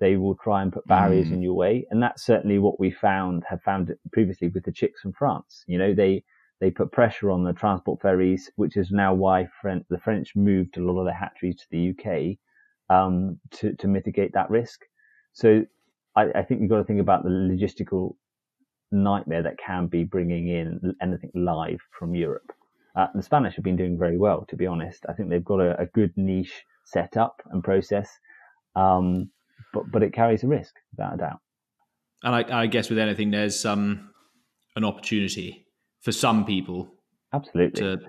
They 0.00 0.16
will 0.16 0.36
try 0.42 0.62
and 0.62 0.72
put 0.72 0.86
barriers 0.88 1.28
mm. 1.28 1.34
in 1.34 1.42
your 1.42 1.54
way. 1.54 1.86
And 1.90 2.02
that's 2.02 2.26
certainly 2.26 2.58
what 2.58 2.80
we 2.80 2.90
found, 2.90 3.44
have 3.48 3.62
found 3.62 3.94
previously 4.12 4.48
with 4.48 4.64
the 4.64 4.72
chicks 4.72 5.00
from 5.00 5.12
France. 5.12 5.62
You 5.68 5.78
know, 5.78 5.94
they, 5.94 6.24
they 6.60 6.70
put 6.70 6.92
pressure 6.92 7.30
on 7.30 7.44
the 7.44 7.52
transport 7.52 8.00
ferries, 8.00 8.50
which 8.56 8.76
is 8.76 8.90
now 8.90 9.12
why 9.12 9.48
French, 9.60 9.84
the 9.90 9.98
French 9.98 10.34
moved 10.36 10.76
a 10.76 10.82
lot 10.82 10.98
of 10.98 11.06
their 11.06 11.14
hatcheries 11.14 11.56
to 11.56 11.66
the 11.70 11.90
UK 11.90 12.38
um, 12.94 13.38
to 13.52 13.74
to 13.74 13.88
mitigate 13.88 14.32
that 14.34 14.50
risk. 14.50 14.80
So 15.32 15.64
I, 16.16 16.26
I 16.34 16.42
think 16.42 16.60
you've 16.60 16.70
got 16.70 16.78
to 16.78 16.84
think 16.84 17.00
about 17.00 17.24
the 17.24 17.30
logistical 17.30 18.16
nightmare 18.92 19.42
that 19.42 19.58
can 19.58 19.88
be 19.88 20.04
bringing 20.04 20.48
in 20.48 20.94
anything 21.02 21.30
live 21.34 21.80
from 21.98 22.14
Europe. 22.14 22.52
Uh, 22.96 23.08
the 23.14 23.22
Spanish 23.22 23.56
have 23.56 23.64
been 23.64 23.76
doing 23.76 23.98
very 23.98 24.16
well, 24.16 24.44
to 24.48 24.56
be 24.56 24.66
honest. 24.66 25.04
I 25.08 25.14
think 25.14 25.28
they've 25.28 25.44
got 25.44 25.60
a, 25.60 25.80
a 25.80 25.86
good 25.86 26.12
niche 26.16 26.64
set 26.84 27.16
up 27.16 27.42
and 27.50 27.64
process, 27.64 28.08
um, 28.76 29.30
but 29.72 29.90
but 29.90 30.02
it 30.02 30.12
carries 30.12 30.44
a 30.44 30.46
risk 30.46 30.74
without 30.92 31.14
a 31.14 31.16
doubt. 31.16 31.40
And 32.22 32.34
I, 32.34 32.62
I 32.62 32.66
guess 32.66 32.88
with 32.88 32.98
anything, 32.98 33.32
there's 33.32 33.66
um, 33.66 34.10
an 34.76 34.84
opportunity 34.84 35.66
for 36.04 36.12
some 36.12 36.44
people. 36.44 36.88
Absolutely. 37.32 37.80
To, 37.80 38.00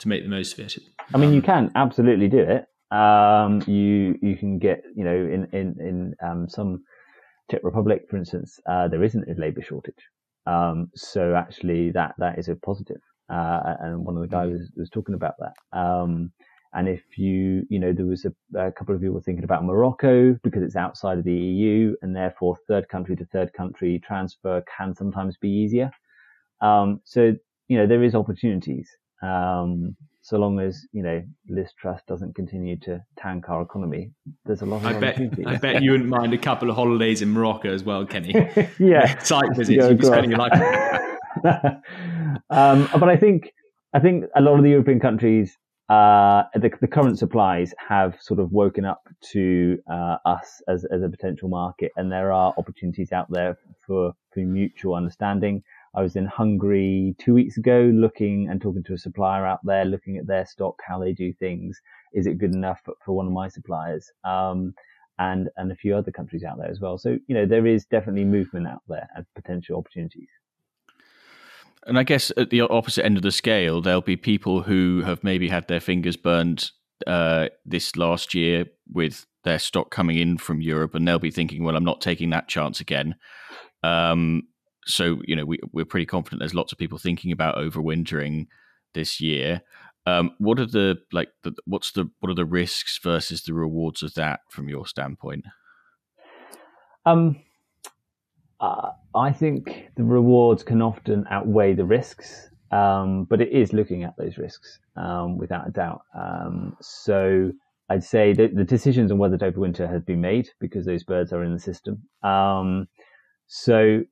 to 0.00 0.08
make 0.08 0.22
the 0.22 0.28
most 0.28 0.52
of 0.52 0.60
it. 0.60 0.78
I 1.12 1.18
mean, 1.18 1.32
you 1.32 1.42
can 1.42 1.72
absolutely 1.74 2.28
do 2.28 2.40
it. 2.40 2.66
Um, 2.94 3.62
you 3.66 4.16
you 4.22 4.36
can 4.36 4.60
get 4.60 4.84
you 4.94 5.02
know 5.02 5.16
in 5.16 5.48
in 5.52 5.74
in 5.80 6.14
um, 6.22 6.48
some 6.48 6.84
Czech 7.50 7.62
Republic, 7.64 8.02
for 8.08 8.16
instance, 8.16 8.60
uh, 8.68 8.86
there 8.86 9.02
isn't 9.02 9.28
a 9.28 9.40
labour 9.40 9.62
shortage. 9.62 9.94
Um, 10.46 10.90
so 10.94 11.34
actually, 11.34 11.90
that 11.92 12.14
that 12.18 12.38
is 12.38 12.48
a 12.48 12.54
positive. 12.54 13.00
Uh, 13.28 13.74
and 13.80 14.04
one 14.04 14.14
of 14.14 14.22
the 14.22 14.28
guys 14.28 14.52
was, 14.52 14.70
was 14.76 14.90
talking 14.90 15.16
about 15.16 15.34
that. 15.40 15.54
Um, 15.76 16.30
and 16.74 16.88
if 16.88 17.02
you, 17.16 17.66
you 17.68 17.80
know, 17.80 17.92
there 17.92 18.06
was 18.06 18.24
a, 18.24 18.32
a, 18.56 18.70
couple 18.70 18.94
of 18.94 19.00
people 19.00 19.20
thinking 19.20 19.42
about 19.42 19.64
Morocco 19.64 20.38
because 20.44 20.62
it's 20.62 20.76
outside 20.76 21.18
of 21.18 21.24
the 21.24 21.32
EU 21.32 21.96
and 22.02 22.14
therefore 22.14 22.56
third 22.68 22.88
country 22.88 23.16
to 23.16 23.24
third 23.24 23.52
country 23.52 24.00
transfer 24.06 24.62
can 24.76 24.94
sometimes 24.94 25.36
be 25.38 25.48
easier. 25.48 25.90
Um, 26.60 27.00
so, 27.04 27.34
you 27.68 27.78
know, 27.78 27.86
there 27.86 28.02
is 28.02 28.14
opportunities. 28.14 28.88
Um, 29.22 29.96
so 30.22 30.38
long 30.38 30.58
as, 30.58 30.84
you 30.92 31.02
know, 31.02 31.22
Liz 31.48 31.72
Truss 31.78 32.00
doesn't 32.08 32.34
continue 32.34 32.76
to 32.80 33.00
tank 33.16 33.48
our 33.48 33.62
economy, 33.62 34.10
there's 34.44 34.62
a 34.62 34.66
lot 34.66 34.78
of 34.78 34.86
I 34.86 34.98
bet, 34.98 35.20
I 35.46 35.56
bet 35.56 35.82
you 35.82 35.92
wouldn't 35.92 36.10
mind 36.10 36.34
a 36.34 36.38
couple 36.38 36.68
of 36.68 36.74
holidays 36.74 37.22
in 37.22 37.32
Morocco 37.32 37.72
as 37.72 37.84
well, 37.84 38.04
Kenny. 38.04 38.32
yeah. 38.78 39.18
Site 39.22 39.56
visits, 39.56 39.70
you'd 39.70 39.98
be 39.98 40.06
spending 40.06 40.30
your 40.30 40.40
life. 40.40 41.00
um, 42.50 42.88
but 42.98 43.08
I 43.08 43.16
think, 43.16 43.52
I 43.94 44.00
think 44.00 44.24
a 44.34 44.40
lot 44.40 44.56
of 44.56 44.64
the 44.64 44.70
European 44.70 44.98
countries 44.98 45.56
uh, 45.88 46.42
the, 46.54 46.70
the, 46.80 46.88
current 46.88 47.16
supplies 47.16 47.72
have 47.88 48.16
sort 48.20 48.40
of 48.40 48.50
woken 48.50 48.84
up 48.84 49.06
to 49.30 49.78
uh, 49.88 50.16
us 50.24 50.60
as, 50.68 50.84
as 50.86 51.02
a 51.02 51.08
potential 51.08 51.48
market, 51.48 51.92
and 51.96 52.10
there 52.10 52.32
are 52.32 52.52
opportunities 52.58 53.12
out 53.12 53.30
there 53.30 53.56
for, 53.86 54.12
for 54.34 54.40
mutual 54.40 54.96
understanding. 54.96 55.62
I 55.96 56.02
was 56.02 56.14
in 56.14 56.26
Hungary 56.26 57.16
two 57.18 57.32
weeks 57.32 57.56
ago 57.56 57.90
looking 57.92 58.48
and 58.50 58.60
talking 58.60 58.84
to 58.84 58.92
a 58.92 58.98
supplier 58.98 59.46
out 59.46 59.60
there, 59.64 59.86
looking 59.86 60.18
at 60.18 60.26
their 60.26 60.44
stock, 60.44 60.78
how 60.86 60.98
they 60.98 61.14
do 61.14 61.32
things. 61.32 61.80
Is 62.12 62.26
it 62.26 62.38
good 62.38 62.54
enough 62.54 62.80
for, 63.04 63.14
one 63.14 63.26
of 63.26 63.32
my 63.32 63.48
suppliers? 63.48 64.12
Um, 64.22 64.74
and, 65.18 65.48
and 65.56 65.72
a 65.72 65.74
few 65.74 65.96
other 65.96 66.10
countries 66.10 66.44
out 66.44 66.58
there 66.58 66.70
as 66.70 66.80
well. 66.80 66.98
So, 66.98 67.18
you 67.26 67.34
know, 67.34 67.46
there 67.46 67.66
is 67.66 67.86
definitely 67.86 68.26
movement 68.26 68.66
out 68.66 68.82
there 68.86 69.08
and 69.16 69.24
potential 69.34 69.78
opportunities. 69.78 70.28
And 71.86 71.98
I 71.98 72.02
guess 72.02 72.30
at 72.36 72.50
the 72.50 72.60
opposite 72.60 73.06
end 73.06 73.16
of 73.16 73.22
the 73.22 73.32
scale, 73.32 73.80
there'll 73.80 74.02
be 74.02 74.16
people 74.16 74.62
who 74.62 75.02
have 75.06 75.24
maybe 75.24 75.48
had 75.48 75.68
their 75.68 75.80
fingers 75.80 76.16
burned 76.16 76.70
uh, 77.06 77.48
this 77.64 77.96
last 77.96 78.34
year 78.34 78.66
with 78.92 79.24
their 79.44 79.58
stock 79.58 79.90
coming 79.90 80.18
in 80.18 80.36
from 80.36 80.60
Europe, 80.60 80.94
and 80.94 81.06
they'll 81.06 81.18
be 81.18 81.30
thinking, 81.30 81.62
"Well, 81.62 81.76
I'm 81.76 81.84
not 81.84 82.00
taking 82.00 82.30
that 82.30 82.48
chance 82.48 82.80
again." 82.80 83.14
Um, 83.84 84.48
so 84.86 85.20
you 85.24 85.36
know 85.36 85.44
we, 85.44 85.58
we're 85.72 85.84
pretty 85.84 86.06
confident 86.06 86.40
there's 86.40 86.54
lots 86.54 86.72
of 86.72 86.78
people 86.78 86.98
thinking 86.98 87.32
about 87.32 87.56
overwintering 87.56 88.46
this 88.94 89.20
year. 89.20 89.62
Um, 90.06 90.32
what 90.38 90.60
are 90.60 90.66
the 90.66 90.98
like 91.12 91.30
the, 91.42 91.52
what's 91.64 91.92
the 91.92 92.08
what 92.20 92.30
are 92.30 92.34
the 92.34 92.44
risks 92.44 92.98
versus 93.02 93.42
the 93.42 93.54
rewards 93.54 94.02
of 94.02 94.14
that 94.14 94.40
from 94.50 94.68
your 94.68 94.86
standpoint? 94.86 95.44
Um 97.04 97.40
uh, 98.58 98.90
i 99.14 99.30
think 99.30 99.90
the 99.96 100.02
rewards 100.02 100.62
can 100.62 100.80
often 100.80 101.26
outweigh 101.30 101.74
the 101.74 101.84
risks 101.84 102.48
um, 102.70 103.24
but 103.24 103.40
it 103.40 103.52
is 103.52 103.72
looking 103.72 104.04
at 104.04 104.16
those 104.16 104.38
risks 104.38 104.78
um, 104.96 105.38
without 105.38 105.68
a 105.68 105.70
doubt. 105.70 106.02
Um, 106.18 106.76
so 106.80 107.52
I'd 107.88 108.04
say 108.04 108.32
the 108.32 108.48
decisions 108.48 109.12
on 109.12 109.18
whether 109.18 109.38
to 109.38 109.50
overwinter 109.50 109.88
has 109.88 110.02
been 110.02 110.20
made 110.20 110.48
because 110.60 110.84
those 110.84 111.04
birds 111.04 111.32
are 111.32 111.44
in 111.44 111.52
the 111.52 111.60
system. 111.60 112.02
Um, 112.22 112.88
so 113.46 114.02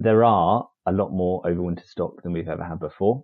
there 0.00 0.24
are 0.24 0.66
a 0.86 0.92
lot 0.92 1.12
more 1.12 1.42
overwinter 1.42 1.86
stock 1.86 2.22
than 2.22 2.32
we've 2.32 2.48
ever 2.48 2.64
had 2.64 2.80
before. 2.80 3.22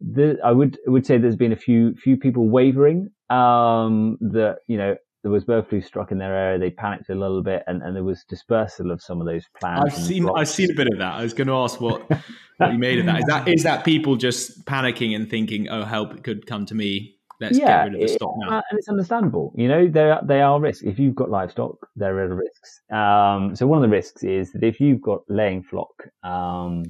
The, 0.00 0.38
I 0.42 0.52
would 0.52 0.78
would 0.86 1.04
say 1.04 1.18
there's 1.18 1.36
been 1.36 1.52
a 1.52 1.56
few 1.56 1.94
few 1.94 2.16
people 2.16 2.48
wavering. 2.48 3.10
Um, 3.28 4.18
that 4.20 4.58
you 4.66 4.76
know 4.76 4.96
there 5.22 5.30
was 5.30 5.44
bird 5.44 5.68
flu 5.68 5.80
struck 5.80 6.10
in 6.10 6.18
their 6.18 6.34
area. 6.34 6.58
They 6.58 6.70
panicked 6.70 7.08
a 7.08 7.14
little 7.14 7.42
bit, 7.42 7.62
and, 7.66 7.82
and 7.82 7.94
there 7.94 8.02
was 8.02 8.24
dispersal 8.28 8.90
of 8.90 9.00
some 9.00 9.20
of 9.20 9.26
those 9.26 9.44
plans. 9.60 9.84
I've 9.84 9.94
seen 9.94 10.28
I've 10.34 10.48
seen 10.48 10.70
a 10.70 10.74
bit 10.74 10.88
of 10.92 10.98
that. 10.98 11.14
I 11.14 11.22
was 11.22 11.34
going 11.34 11.46
to 11.48 11.54
ask 11.54 11.80
what 11.80 12.08
what 12.56 12.72
you 12.72 12.78
made 12.78 12.98
of 12.98 13.06
that. 13.06 13.18
Is 13.18 13.24
that 13.26 13.48
is 13.48 13.62
that 13.62 13.84
people 13.84 14.16
just 14.16 14.64
panicking 14.64 15.14
and 15.14 15.30
thinking, 15.30 15.68
"Oh, 15.68 15.84
help! 15.84 16.14
It 16.14 16.24
could 16.24 16.46
come 16.46 16.66
to 16.66 16.74
me." 16.74 17.16
Let's 17.42 17.58
yeah, 17.58 17.66
get 17.66 17.92
rid 17.92 17.94
of 17.94 18.00
the 18.00 18.14
stock 18.14 18.34
now. 18.38 18.62
and 18.70 18.78
it's 18.78 18.88
understandable. 18.88 19.52
You 19.56 19.68
know, 19.68 19.88
there 19.88 20.20
they 20.24 20.40
are 20.40 20.60
risks. 20.60 20.84
If 20.84 20.98
you've 20.98 21.14
got 21.14 21.30
livestock, 21.30 21.88
there 21.96 22.16
are 22.18 22.34
risks. 22.34 22.80
Um, 22.90 23.54
so 23.54 23.66
one 23.66 23.78
of 23.78 23.82
the 23.82 23.94
risks 23.94 24.22
is 24.22 24.52
that 24.52 24.62
if 24.62 24.80
you've 24.80 25.02
got 25.02 25.22
laying 25.28 25.62
flock 25.62 25.92
um, 26.22 26.84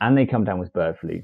and 0.00 0.16
they 0.16 0.26
come 0.26 0.44
down 0.44 0.58
with 0.58 0.72
bird 0.72 0.98
flu 0.98 1.22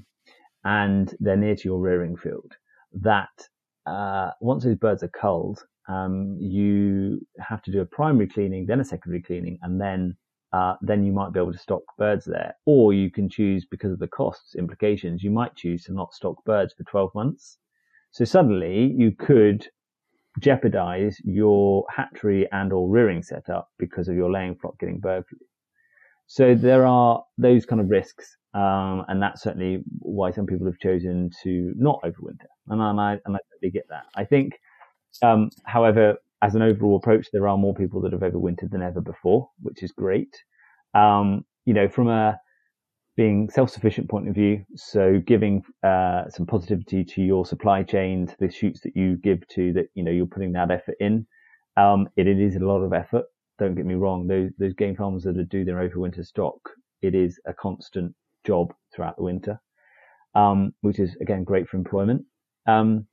and 0.64 1.14
they're 1.20 1.36
near 1.36 1.56
to 1.56 1.64
your 1.64 1.78
rearing 1.78 2.16
field, 2.16 2.52
that 2.92 3.48
uh, 3.86 4.30
once 4.40 4.64
those 4.64 4.76
birds 4.76 5.02
are 5.02 5.08
culled, 5.08 5.64
um, 5.88 6.36
you 6.40 7.24
have 7.38 7.62
to 7.62 7.70
do 7.70 7.80
a 7.80 7.86
primary 7.86 8.26
cleaning, 8.26 8.66
then 8.66 8.80
a 8.80 8.84
secondary 8.84 9.22
cleaning, 9.22 9.58
and 9.62 9.80
then 9.80 10.16
uh, 10.52 10.74
then 10.80 11.04
you 11.04 11.12
might 11.12 11.32
be 11.32 11.40
able 11.40 11.52
to 11.52 11.58
stock 11.58 11.82
birds 11.98 12.24
there. 12.24 12.54
Or 12.64 12.92
you 12.92 13.10
can 13.10 13.28
choose, 13.28 13.64
because 13.64 13.92
of 13.92 13.98
the 13.98 14.08
costs 14.08 14.54
implications, 14.56 15.22
you 15.22 15.30
might 15.30 15.54
choose 15.54 15.84
to 15.84 15.92
not 15.92 16.14
stock 16.14 16.42
birds 16.44 16.72
for 16.72 16.84
12 16.84 17.14
months 17.14 17.58
So 18.16 18.24
suddenly 18.24 18.94
you 18.96 19.12
could 19.12 19.68
jeopardize 20.40 21.18
your 21.22 21.84
hatchery 21.94 22.48
and 22.50 22.72
or 22.72 22.88
rearing 22.88 23.22
setup 23.22 23.68
because 23.78 24.08
of 24.08 24.16
your 24.16 24.32
laying 24.32 24.54
flock 24.56 24.78
getting 24.80 25.00
bird 25.00 25.24
flu. 25.28 25.38
So 26.26 26.54
there 26.54 26.86
are 26.86 27.22
those 27.36 27.66
kind 27.66 27.78
of 27.78 27.90
risks, 27.90 28.38
um, 28.54 29.04
and 29.08 29.20
that's 29.20 29.42
certainly 29.42 29.82
why 29.98 30.30
some 30.30 30.46
people 30.46 30.64
have 30.64 30.78
chosen 30.78 31.28
to 31.42 31.74
not 31.76 32.00
overwinter, 32.04 32.48
and 32.68 32.80
I 32.80 33.18
and 33.26 33.36
I 33.36 33.40
totally 33.52 33.70
get 33.70 33.86
that. 33.90 34.04
I 34.14 34.24
think, 34.24 34.54
um, 35.22 35.50
however, 35.66 36.16
as 36.40 36.54
an 36.54 36.62
overall 36.62 36.96
approach, 36.96 37.26
there 37.34 37.46
are 37.46 37.58
more 37.58 37.74
people 37.74 38.00
that 38.00 38.12
have 38.12 38.22
overwintered 38.22 38.70
than 38.70 38.80
ever 38.80 39.02
before, 39.02 39.50
which 39.60 39.82
is 39.82 39.92
great. 39.92 40.34
Um, 40.94 41.44
you 41.66 41.74
know, 41.74 41.86
from 41.86 42.08
a 42.08 42.40
being 43.16 43.48
self-sufficient 43.50 44.10
point 44.10 44.28
of 44.28 44.34
view, 44.34 44.64
so 44.74 45.20
giving 45.26 45.62
uh, 45.82 46.28
some 46.28 46.46
positivity 46.46 47.02
to 47.02 47.22
your 47.22 47.46
supply 47.46 47.82
chain, 47.82 48.26
to 48.26 48.36
the 48.38 48.50
shoots 48.50 48.80
that 48.80 48.94
you 48.94 49.16
give 49.16 49.46
to 49.48 49.72
that, 49.72 49.86
you 49.94 50.02
know, 50.02 50.10
you're 50.10 50.26
putting 50.26 50.52
that 50.52 50.70
effort 50.70 50.96
in. 51.00 51.26
Um, 51.78 52.08
it, 52.16 52.26
it 52.26 52.38
is 52.38 52.56
a 52.56 52.60
lot 52.60 52.82
of 52.82 52.92
effort. 52.92 53.24
Don't 53.58 53.74
get 53.74 53.86
me 53.86 53.94
wrong. 53.94 54.26
Those 54.26 54.50
those 54.58 54.74
game 54.74 54.96
farmers 54.96 55.24
that 55.24 55.48
do 55.48 55.64
their 55.64 55.76
overwinter 55.88 56.24
stock, 56.26 56.58
it 57.00 57.14
is 57.14 57.40
a 57.46 57.54
constant 57.54 58.14
job 58.46 58.74
throughout 58.94 59.16
the 59.16 59.22
winter, 59.22 59.58
um, 60.34 60.72
which 60.82 60.98
is 60.98 61.16
again 61.22 61.42
great 61.42 61.68
for 61.68 61.78
employment. 61.78 62.22
Um, 62.66 63.06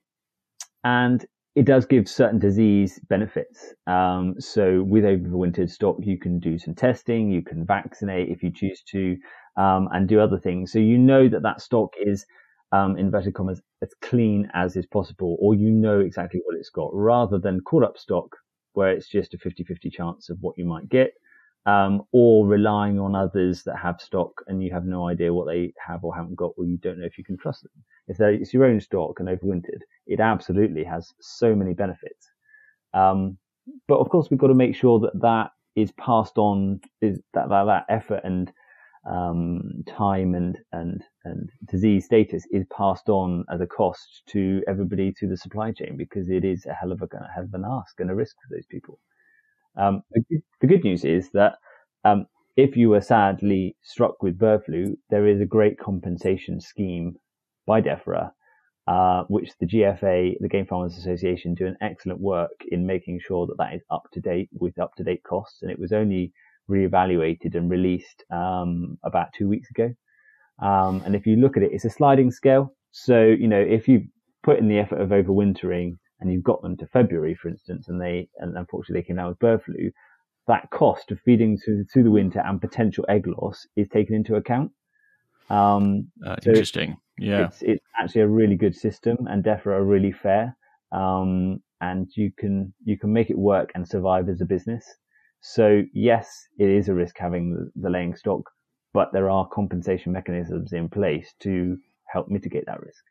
and 0.84 1.26
it 1.56 1.66
does 1.66 1.86
give 1.86 2.08
certain 2.10 2.40
disease 2.40 3.00
benefits. 3.10 3.74
Um, 3.86 4.36
so 4.40 4.82
with 4.84 5.04
overwintered 5.04 5.70
stock, 5.70 5.98
you 6.02 6.18
can 6.18 6.40
do 6.40 6.58
some 6.58 6.74
testing, 6.74 7.30
you 7.30 7.44
can 7.44 7.66
vaccinate 7.66 8.30
if 8.30 8.42
you 8.42 8.52
choose 8.52 8.82
to, 8.92 9.18
um, 9.56 9.88
and 9.92 10.08
do 10.08 10.20
other 10.20 10.40
things. 10.40 10.72
So 10.72 10.80
you 10.80 10.98
know 10.98 11.30
that 11.30 11.44
that 11.44 11.62
stock 11.62 11.94
is, 12.02 12.26
um, 12.72 12.98
inverted 12.98 13.36
commas, 13.36 13.62
as 13.84 13.94
clean 14.02 14.50
as 14.56 14.76
is 14.76 14.88
possible, 14.88 15.38
or 15.40 15.54
you 15.54 15.70
know 15.70 16.00
exactly 16.00 16.42
what 16.46 16.58
it's 16.58 16.72
got, 16.72 16.90
rather 16.92 17.38
than 17.38 17.62
caught 17.62 17.84
up 17.84 17.98
stock 18.00 18.36
where 18.74 18.92
it's 18.92 19.08
just 19.08 19.36
a 19.36 19.38
50-50 19.38 19.92
chance 19.92 20.32
of 20.32 20.38
what 20.42 20.58
you 20.58 20.66
might 20.66 20.90
get 20.90 21.12
um, 21.66 22.04
or 22.12 22.46
relying 22.46 23.00
on 23.00 23.16
others 23.16 23.64
that 23.64 23.78
have 23.78 24.02
stock 24.02 24.44
and 24.48 24.64
you 24.64 24.72
have 24.72 24.86
no 24.86 25.08
idea 25.08 25.34
what 25.34 25.48
they 25.48 25.74
have 25.86 26.04
or 26.04 26.16
haven't 26.16 26.36
got, 26.36 26.52
or 26.58 26.66
you 26.66 26.78
don't 26.78 27.00
know 27.00 27.06
if 27.06 27.18
you 27.18 27.24
can 27.24 27.38
trust 27.38 27.64
them. 27.64 27.72
If 28.08 28.20
it's 28.20 28.54
your 28.54 28.66
own 28.66 28.82
stock 28.82 29.20
and 29.20 29.30
overwintered, 29.30 29.82
it 30.08 30.20
absolutely 30.20 30.84
has 30.84 31.14
so 31.22 31.56
many 31.56 31.74
benefits. 31.74 32.30
Um, 32.94 33.38
but 33.88 34.00
of 34.00 34.10
course, 34.10 34.30
we've 34.30 34.40
got 34.40 34.48
to 34.48 34.54
make 34.54 34.76
sure 34.76 35.00
that 35.00 35.22
that 35.22 35.52
is 35.76 35.92
passed 35.94 36.38
on, 36.38 36.82
is 37.02 37.20
that 37.34 37.50
that, 37.50 37.64
that 37.66 37.86
effort 37.90 38.22
and 38.24 38.52
um, 39.10 39.84
time 39.88 40.34
and 40.34 40.58
and 40.72 41.04
and 41.26 41.50
disease 41.66 42.06
status 42.06 42.46
is 42.52 42.66
passed 42.76 43.10
on 43.10 43.44
as 43.52 43.60
a 43.62 43.68
cost 43.68 44.24
to 44.28 44.62
everybody 44.68 45.12
through 45.12 45.30
the 45.30 45.38
supply 45.38 45.72
chain 45.72 45.98
because 45.98 46.30
it 46.30 46.46
is 46.46 46.66
a 46.66 46.74
hell 46.74 46.92
of 46.92 47.02
a, 47.02 47.06
a 47.06 47.32
hell 47.34 47.44
of 47.44 47.54
an 47.54 47.66
ask 47.70 48.00
and 48.00 48.10
a 48.10 48.16
risk 48.16 48.36
for 48.42 48.56
those 48.56 48.66
people. 48.68 49.00
Um, 49.78 50.04
the, 50.30 50.68
good 50.68 50.84
news 50.84 51.04
is 51.04 51.30
that 51.32 51.56
um, 52.04 52.28
if 52.56 52.78
you 52.78 52.90
were 52.90 53.02
sadly 53.02 53.76
struck 53.82 54.22
with 54.22 54.38
bird 54.38 54.64
flu, 54.66 54.98
there 55.10 55.28
is 55.28 55.42
a 55.42 55.46
great 55.46 55.80
compensation 55.80 56.62
scheme 56.62 57.16
by 57.66 57.82
DEFRA, 57.82 58.32
uh, 58.88 59.24
which 59.28 59.52
the 59.60 59.66
GFA, 59.66 60.36
the 60.40 60.50
Game 60.50 60.66
Farmers 60.66 60.98
Association, 60.98 61.56
do 61.56 61.66
an 61.66 61.78
excellent 61.82 62.20
work 62.20 62.64
in 62.70 62.86
making 62.86 63.20
sure 63.20 63.48
that 63.48 63.58
that 63.58 63.74
is 63.74 63.82
up 63.90 64.04
to 64.14 64.20
date 64.20 64.50
with 64.54 64.78
up 64.80 64.94
to 64.96 65.04
date 65.04 65.24
costs. 65.24 65.62
And 65.62 65.72
it 65.72 65.80
was 65.80 65.92
only 65.92 66.34
reevaluated 66.70 67.56
and 67.56 67.70
released 67.70 68.24
um, 68.32 68.98
about 69.04 69.34
two 69.34 69.48
weeks 69.48 69.70
ago. 69.70 69.94
Um, 70.62 71.02
and 71.06 71.16
if 71.16 71.26
you 71.26 71.36
look 71.38 71.58
at 71.58 71.64
it, 71.64 71.72
it's 71.74 71.86
a 71.86 71.90
sliding 71.90 72.32
scale. 72.32 72.76
So, 72.92 73.24
you 73.24 73.48
know, 73.48 73.60
if 73.60 73.88
you 73.88 74.06
put 74.44 74.60
in 74.60 74.68
the 74.68 74.78
effort 74.78 75.02
of 75.02 75.10
overwintering 75.10 75.98
and 76.24 76.32
you've 76.32 76.44
got 76.44 76.62
them 76.62 76.78
to 76.78 76.88
February, 76.88 77.36
for 77.36 77.50
instance, 77.50 77.90
and 77.90 78.02
they 78.02 78.30
and 78.38 78.58
unfortunately 78.58 79.02
they 79.02 79.08
came 79.08 79.18
down 79.18 79.28
with 79.28 79.40
bird 79.40 79.62
flu, 79.64 79.92
that 80.48 80.70
cost 80.72 81.12
of 81.12 81.20
feeding 81.20 81.58
through, 81.58 81.86
through 81.92 82.04
the 82.04 82.12
winter 82.12 82.42
and 82.46 82.62
potential 82.62 83.06
egg 83.10 83.28
loss 83.28 83.68
is 83.76 83.88
taken 83.90 84.16
into 84.16 84.36
account. 84.36 84.72
Um, 85.50 86.08
uh, 86.26 86.38
so 86.42 86.52
interesting. 86.52 86.98
Yeah, 87.20 87.46
it's, 87.46 87.62
it's, 87.62 87.86
actually 88.00 88.22
a 88.22 88.28
really 88.28 88.56
good 88.56 88.76
system, 88.76 89.28
and 89.28 89.44
DEFRA 89.44 89.68
are 89.68 89.84
really 89.84 90.12
fair. 90.12 90.58
Um, 90.92 91.62
and 91.82 92.10
you 92.16 92.32
can 92.38 92.74
you 92.86 92.98
can 92.98 93.12
make 93.12 93.30
it 93.30 93.38
work 93.38 93.72
and 93.76 93.88
survive 93.88 94.30
as 94.30 94.42
a 94.42 94.46
business. 94.46 94.86
So 95.42 95.84
yes, 95.94 96.48
it 96.58 96.70
is 96.70 96.88
a 96.88 96.94
risk 96.94 97.18
having 97.18 97.54
the, 97.54 97.72
the 97.76 97.90
laying 97.90 98.16
stock, 98.16 98.50
but 98.94 99.12
there 99.12 99.30
are 99.30 99.48
compensation 99.50 100.14
mechanisms 100.14 100.72
in 100.72 100.88
place 100.88 101.34
to 101.42 101.78
help 102.06 102.30
mitigate 102.30 102.66
that 102.68 102.80
risk. 102.80 103.04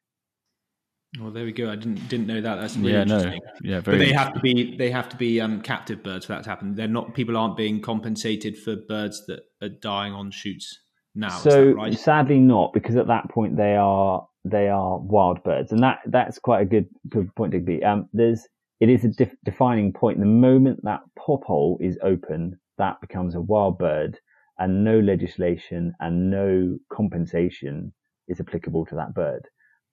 Well, 1.20 1.30
there 1.30 1.44
we 1.44 1.52
go. 1.52 1.70
I 1.70 1.76
didn't 1.76 2.08
didn't 2.08 2.26
know 2.26 2.40
that. 2.40 2.56
That's 2.56 2.76
really 2.76 2.92
yeah, 2.92 3.02
interesting. 3.02 3.40
No. 3.62 3.70
Yeah, 3.70 3.80
very. 3.80 3.98
But 3.98 4.04
they 4.06 4.12
have 4.12 4.32
to 4.32 4.40
be 4.40 4.76
they 4.76 4.90
have 4.90 5.08
to 5.10 5.16
be 5.16 5.40
um, 5.42 5.60
captive 5.60 6.02
birds 6.02 6.24
for 6.24 6.32
that 6.32 6.44
to 6.44 6.48
happen. 6.48 6.74
They're 6.74 6.88
not 6.88 7.14
people 7.14 7.36
aren't 7.36 7.56
being 7.56 7.82
compensated 7.82 8.56
for 8.56 8.76
birds 8.76 9.26
that 9.26 9.40
are 9.60 9.68
dying 9.68 10.14
on 10.14 10.30
shoots 10.30 10.78
now. 11.14 11.28
So 11.28 11.72
right? 11.72 11.98
sadly 11.98 12.38
not, 12.38 12.72
because 12.72 12.96
at 12.96 13.08
that 13.08 13.28
point 13.28 13.58
they 13.58 13.76
are 13.76 14.26
they 14.44 14.68
are 14.68 14.98
wild 14.98 15.42
birds, 15.44 15.70
and 15.70 15.82
that 15.82 15.98
that's 16.06 16.38
quite 16.38 16.62
a 16.62 16.64
good 16.64 16.86
good 17.10 17.34
point, 17.34 17.52
Digby. 17.52 17.84
Um, 17.84 18.08
there's 18.14 18.46
it 18.80 18.88
is 18.88 19.04
a 19.04 19.08
def- 19.08 19.36
defining 19.44 19.92
point. 19.92 20.18
The 20.18 20.24
moment 20.24 20.80
that 20.84 21.00
pop 21.18 21.44
hole 21.44 21.78
is 21.80 21.98
open, 22.02 22.58
that 22.78 23.02
becomes 23.02 23.34
a 23.34 23.40
wild 23.40 23.78
bird, 23.78 24.18
and 24.58 24.82
no 24.82 24.98
legislation 24.98 25.92
and 26.00 26.30
no 26.30 26.78
compensation 26.90 27.92
is 28.28 28.40
applicable 28.40 28.86
to 28.86 28.94
that 28.94 29.14
bird. 29.14 29.46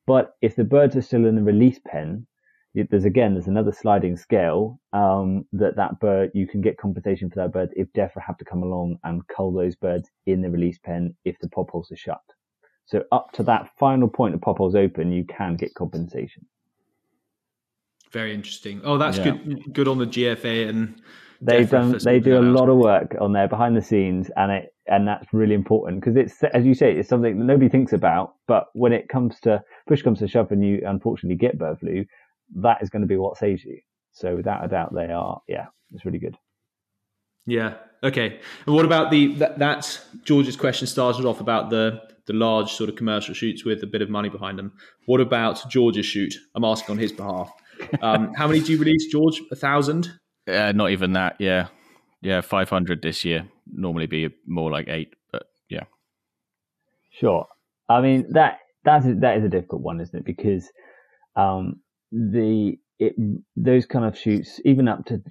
But 0.10 0.38
if 0.42 0.56
the 0.56 0.64
birds 0.64 0.96
are 0.96 1.04
still 1.04 1.28
in 1.28 1.36
the 1.36 1.44
release 1.44 1.80
pen, 1.86 2.26
there's 2.74 3.06
again 3.06 3.36
there's 3.36 3.46
another 3.46 3.72
sliding 3.72 4.18
scale 4.18 4.82
um, 4.92 5.46
that 5.54 5.76
that 5.76 6.00
bird 6.00 6.32
you 6.34 6.48
can 6.48 6.62
get 6.62 6.80
compensation 6.80 7.30
for 7.30 7.36
that 7.36 7.54
bird 7.54 7.70
if 7.76 7.94
DEFRA 7.94 8.24
have 8.26 8.40
to 8.40 8.44
come 8.44 8.64
along 8.64 8.98
and 9.04 9.22
cull 9.28 9.54
those 9.54 9.76
birds 9.76 10.10
in 10.26 10.42
the 10.42 10.50
release 10.50 10.80
pen 10.80 11.16
if 11.26 11.38
the 11.42 11.50
pop 11.50 11.70
holes 11.70 11.92
are 11.92 11.96
shut. 11.96 12.24
So 12.88 13.04
up 13.12 13.34
to 13.34 13.44
that 13.44 13.70
final 13.78 14.08
point 14.08 14.34
of 14.34 14.42
pop 14.42 14.58
holes 14.58 14.74
open, 14.74 15.12
you 15.12 15.26
can 15.26 15.56
get 15.56 15.76
compensation. 15.76 16.44
Very 18.12 18.34
interesting. 18.34 18.82
Oh, 18.84 18.98
that's 18.98 19.20
yeah. 19.20 19.26
good. 19.26 19.74
Good 19.76 19.88
on 19.88 20.00
the 20.00 20.08
GFA 20.08 20.70
and 20.70 21.04
they've 21.42 21.70
done. 21.70 21.98
They 22.04 22.20
do 22.20 22.38
a 22.38 22.42
lot 22.42 22.70
of 22.70 22.78
work 22.78 23.16
on 23.20 23.34
there 23.34 23.48
behind 23.48 23.76
the 23.76 23.82
scenes, 23.82 24.30
and 24.36 24.52
it 24.52 24.74
and 24.88 25.08
that's 25.08 25.28
really 25.34 25.56
important 25.56 26.02
because 26.02 26.16
it's 26.16 26.44
as 26.54 26.66
you 26.66 26.74
say, 26.74 26.94
it's 26.94 27.10
something 27.10 27.38
that 27.38 27.46
nobody 27.46 27.70
thinks 27.70 27.94
about. 27.94 28.36
But 28.48 28.68
when 28.74 28.94
it 28.94 29.10
comes 29.10 29.40
to 29.42 29.64
push 29.88 30.02
comes 30.02 30.20
to 30.20 30.28
shove, 30.28 30.52
and 30.52 30.64
you 30.66 30.82
unfortunately 30.86 31.38
get 31.38 31.58
bird 31.58 31.80
flu, 31.80 32.06
that 32.56 32.82
is 32.82 32.90
going 32.90 33.02
to 33.02 33.08
be 33.08 33.18
what 33.18 33.38
saves 33.38 33.64
you. 33.64 33.80
So 34.12 34.36
without 34.36 34.66
a 34.66 34.68
doubt, 34.68 34.94
they 34.94 35.12
are. 35.12 35.42
Yeah, 35.48 35.68
it's 35.94 36.06
really 36.06 36.20
good. 36.20 36.38
Yeah. 37.46 37.76
Okay. 38.04 38.40
And 38.66 38.76
what 38.76 38.86
about 38.86 39.12
the 39.12 39.34
that, 39.36 39.60
that's 39.60 40.06
George's 40.24 40.56
question 40.56 40.88
started 40.88 41.26
off 41.26 41.42
about 41.42 41.70
the 41.70 42.02
the 42.26 42.34
large 42.34 42.74
sort 42.74 42.90
of 42.90 42.96
commercial 42.96 43.34
shoots 43.34 43.66
with 43.66 43.82
a 43.82 43.88
bit 43.88 44.04
of 44.04 44.10
money 44.10 44.30
behind 44.30 44.60
them. 44.60 44.72
What 45.08 45.20
about 45.20 45.68
George's 45.70 46.06
shoot? 46.06 46.36
I'm 46.54 46.64
asking 46.64 46.94
on 46.94 47.00
his 47.00 47.12
behalf. 47.12 47.52
Um, 48.02 48.34
how 48.36 48.46
many 48.48 48.60
do 48.60 48.74
you 48.74 48.78
release, 48.78 49.08
George? 49.08 49.42
A 49.52 49.56
thousand? 49.56 50.12
Uh, 50.50 50.72
not 50.74 50.92
even 50.92 51.14
that. 51.14 51.36
Yeah, 51.40 51.68
yeah, 52.22 52.42
five 52.42 52.70
hundred 52.70 53.02
this 53.02 53.24
year. 53.24 53.48
Normally 53.72 54.08
be 54.08 54.30
more 54.48 54.72
like 54.72 54.88
eight, 54.88 55.14
but 55.32 55.44
yeah. 55.70 55.84
Sure. 57.12 57.48
I 57.88 58.02
mean 58.02 58.26
that 58.32 58.60
that's 58.84 59.06
that 59.06 59.38
is 59.38 59.44
a 59.44 59.50
difficult 59.50 59.82
one, 59.82 60.00
isn't 60.00 60.20
it? 60.20 60.26
Because 60.26 60.70
um, 61.36 61.82
the 62.12 62.78
it, 63.00 63.16
those 63.56 63.86
kind 63.86 64.06
of 64.06 64.18
shoots, 64.18 64.60
even 64.66 64.88
up 64.88 65.06
to 65.06 65.22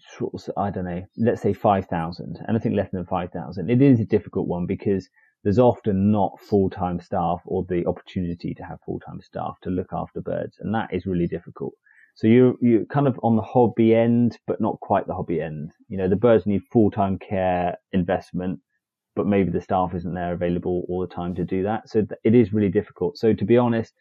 I 0.56 0.70
don't 0.70 0.84
know, 0.84 1.04
let's 1.16 1.42
say 1.42 1.52
five 1.52 1.86
thousand, 1.86 2.38
anything 2.48 2.74
less 2.74 2.90
than 2.92 3.04
five 3.04 3.30
thousand, 3.30 3.70
it 3.70 3.82
is 3.82 4.00
a 4.00 4.04
difficult 4.04 4.48
one 4.48 4.66
because 4.66 5.08
there's 5.44 5.58
often 5.58 6.10
not 6.10 6.40
full 6.40 6.70
time 6.70 7.00
staff 7.00 7.40
or 7.44 7.64
the 7.68 7.86
opportunity 7.86 8.54
to 8.54 8.62
have 8.64 8.78
full 8.84 9.00
time 9.00 9.20
staff 9.20 9.56
to 9.62 9.70
look 9.70 9.90
after 9.92 10.20
birds, 10.20 10.56
and 10.60 10.74
that 10.74 10.92
is 10.92 11.06
really 11.06 11.26
difficult. 11.26 11.74
So 12.18 12.26
you're, 12.26 12.56
you're 12.60 12.84
kind 12.86 13.06
of 13.06 13.16
on 13.22 13.36
the 13.36 13.42
hobby 13.42 13.94
end, 13.94 14.38
but 14.48 14.60
not 14.60 14.80
quite 14.80 15.06
the 15.06 15.14
hobby 15.14 15.40
end. 15.40 15.70
You 15.88 15.98
know, 15.98 16.08
the 16.08 16.16
birds 16.16 16.46
need 16.46 16.62
full-time 16.72 17.16
care 17.16 17.76
investment, 17.92 18.58
but 19.14 19.28
maybe 19.28 19.52
the 19.52 19.60
staff 19.60 19.94
isn't 19.94 20.14
there 20.14 20.32
available 20.32 20.84
all 20.88 21.00
the 21.00 21.14
time 21.14 21.36
to 21.36 21.44
do 21.44 21.62
that. 21.62 21.88
So 21.88 22.04
it 22.24 22.34
is 22.34 22.52
really 22.52 22.70
difficult. 22.70 23.18
So 23.18 23.32
to 23.32 23.44
be 23.44 23.56
honest, 23.56 23.94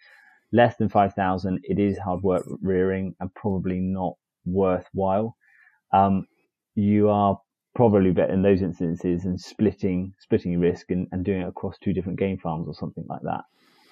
less 0.52 0.76
than 0.78 0.90
5,000, 0.90 1.60
it 1.62 1.78
is 1.78 2.00
hard 2.00 2.24
work 2.24 2.44
rearing 2.60 3.14
and 3.20 3.32
probably 3.36 3.80
not 3.80 4.16
worthwhile. 4.46 5.38
Um, 5.94 6.26
you 6.74 7.10
are 7.10 7.40
probably 7.76 8.10
better 8.10 8.34
in 8.34 8.42
those 8.42 8.64
instances 8.64 9.26
and 9.26 9.40
splitting, 9.40 10.16
splitting 10.18 10.60
risk 10.60 10.90
and, 10.90 11.08
and 11.12 11.24
doing 11.24 11.42
it 11.42 11.48
across 11.50 11.78
two 11.78 11.94
different 11.94 12.18
game 12.18 12.40
farms 12.40 12.68
or 12.68 12.74
something 12.74 13.06
like 13.08 13.22
that 13.22 13.44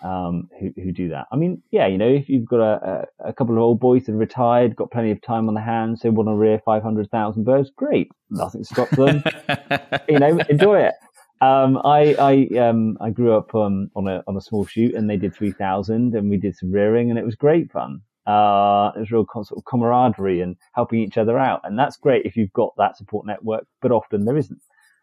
um, 0.05 0.49
who, 0.59 0.71
who 0.75 0.91
do 0.91 1.09
that. 1.09 1.25
I 1.31 1.35
mean, 1.35 1.63
yeah, 1.71 1.87
you 1.87 1.97
know, 1.97 2.07
if 2.07 2.29
you've 2.29 2.45
got 2.45 2.59
a, 2.59 3.05
a, 3.25 3.33
couple 3.33 3.55
of 3.55 3.61
old 3.61 3.79
boys 3.79 4.05
that 4.05 4.11
are 4.11 4.17
retired, 4.17 4.75
got 4.75 4.91
plenty 4.91 5.09
of 5.09 5.19
time 5.21 5.47
on 5.47 5.55
their 5.55 5.63
hands, 5.63 6.01
they 6.01 6.11
want 6.11 6.29
to 6.29 6.35
rear 6.35 6.61
500,000 6.63 7.43
birds, 7.43 7.71
great. 7.75 8.11
Nothing 8.29 8.63
stops 8.63 8.95
them. 8.95 9.23
you 10.09 10.19
know, 10.19 10.37
enjoy 10.47 10.81
it. 10.81 10.93
Um, 11.41 11.79
I, 11.83 12.15
I, 12.53 12.59
um, 12.59 12.97
I 13.01 13.09
grew 13.09 13.35
up, 13.35 13.55
um, 13.55 13.89
on 13.95 14.07
a, 14.07 14.23
on 14.27 14.37
a 14.37 14.41
small 14.41 14.65
shoot 14.65 14.93
and 14.93 15.09
they 15.09 15.17
did 15.17 15.33
3,000 15.33 16.13
and 16.13 16.29
we 16.29 16.37
did 16.37 16.55
some 16.55 16.71
rearing 16.71 17.09
and 17.09 17.17
it 17.17 17.25
was 17.25 17.35
great 17.35 17.71
fun. 17.71 18.01
Uh, 18.27 18.91
was 18.95 19.11
real 19.11 19.25
sort 19.33 19.57
of 19.57 19.65
camaraderie 19.65 20.41
and 20.41 20.55
helping 20.73 20.99
each 20.99 21.17
other 21.17 21.39
out. 21.39 21.61
And 21.63 21.79
that's 21.79 21.97
great 21.97 22.25
if 22.25 22.35
you've 22.35 22.53
got 22.53 22.73
that 22.77 22.95
support 22.95 23.25
network, 23.25 23.65
but 23.81 23.91
often 23.91 24.25
there 24.25 24.37
isn't. 24.37 24.61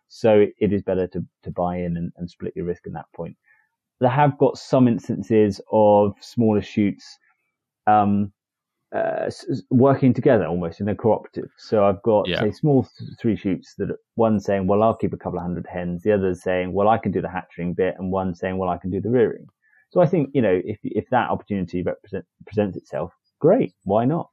So 0.08 0.46
it 0.58 0.72
is 0.72 0.82
better 0.82 1.08
to, 1.08 1.24
to 1.42 1.50
buy 1.50 1.78
in 1.78 1.96
and, 1.96 2.12
and 2.16 2.30
split 2.30 2.52
your 2.54 2.66
risk 2.66 2.86
in 2.86 2.92
that 2.92 3.06
point. 3.16 3.36
There 4.02 4.10
have 4.10 4.36
got 4.36 4.58
some 4.58 4.88
instances 4.88 5.60
of 5.70 6.16
smaller 6.20 6.60
shoots, 6.60 7.18
um, 7.86 8.32
uh, 8.92 9.30
working 9.70 10.12
together 10.12 10.44
almost 10.44 10.80
in 10.80 10.88
a 10.88 10.94
cooperative. 10.96 11.50
So 11.56 11.84
I've 11.84 12.02
got 12.02 12.26
yeah. 12.26 12.40
say 12.40 12.50
small 12.50 12.82
th- 12.82 13.10
three 13.20 13.36
shoots 13.36 13.76
that 13.78 13.96
one 14.16 14.40
saying, 14.40 14.66
well, 14.66 14.82
I'll 14.82 14.96
keep 14.96 15.12
a 15.12 15.16
couple 15.16 15.38
of 15.38 15.44
hundred 15.44 15.68
hens. 15.72 16.02
The 16.02 16.10
other 16.10 16.34
saying, 16.34 16.72
well, 16.72 16.88
I 16.88 16.98
can 16.98 17.12
do 17.12 17.22
the 17.22 17.28
hatching 17.28 17.74
bit, 17.74 17.94
and 17.96 18.10
one 18.10 18.34
saying, 18.34 18.58
well, 18.58 18.70
I 18.70 18.76
can 18.76 18.90
do 18.90 19.00
the 19.00 19.08
rearing. 19.08 19.46
So 19.90 20.00
I 20.00 20.06
think, 20.06 20.30
you 20.34 20.42
know, 20.42 20.60
if, 20.64 20.80
if 20.82 21.08
that 21.10 21.30
opportunity 21.30 21.84
represent, 21.84 22.24
presents 22.44 22.76
itself, 22.76 23.12
great. 23.38 23.72
Why 23.84 24.04
not? 24.04 24.30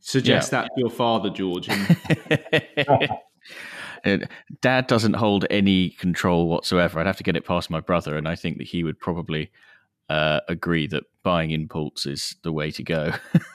Suggest 0.00 0.52
yeah. 0.52 0.62
that 0.62 0.70
to 0.74 0.80
your 0.80 0.90
father, 0.90 1.28
George. 1.28 1.68
And... 1.68 1.96
Dad 4.60 4.86
doesn't 4.86 5.14
hold 5.14 5.46
any 5.50 5.90
control 5.90 6.48
whatsoever. 6.48 6.98
I'd 6.98 7.06
have 7.06 7.16
to 7.16 7.24
get 7.24 7.36
it 7.36 7.44
past 7.44 7.70
my 7.70 7.80
brother, 7.80 8.16
and 8.16 8.28
I 8.28 8.34
think 8.34 8.58
that 8.58 8.66
he 8.66 8.84
would 8.84 8.98
probably 8.98 9.50
uh, 10.08 10.40
agree 10.48 10.86
that 10.86 11.04
buying 11.22 11.50
impulse 11.50 12.06
is 12.06 12.36
the 12.42 12.52
way 12.52 12.70
to 12.70 12.82
go. 12.82 13.12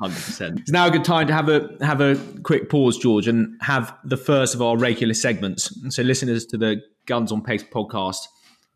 Hundred 0.00 0.14
percent. 0.14 0.60
It's 0.60 0.70
now 0.70 0.86
a 0.86 0.90
good 0.90 1.04
time 1.04 1.26
to 1.28 1.32
have 1.32 1.48
a 1.48 1.76
have 1.80 2.00
a 2.00 2.16
quick 2.42 2.68
pause, 2.68 2.98
George, 2.98 3.28
and 3.28 3.56
have 3.62 3.96
the 4.04 4.16
first 4.16 4.54
of 4.54 4.60
our 4.62 4.76
regular 4.76 5.14
segments. 5.14 5.72
So, 5.94 6.02
listeners 6.02 6.44
to 6.46 6.58
the 6.58 6.82
Guns 7.06 7.32
on 7.32 7.42
Pegs 7.42 7.64
podcast 7.64 8.18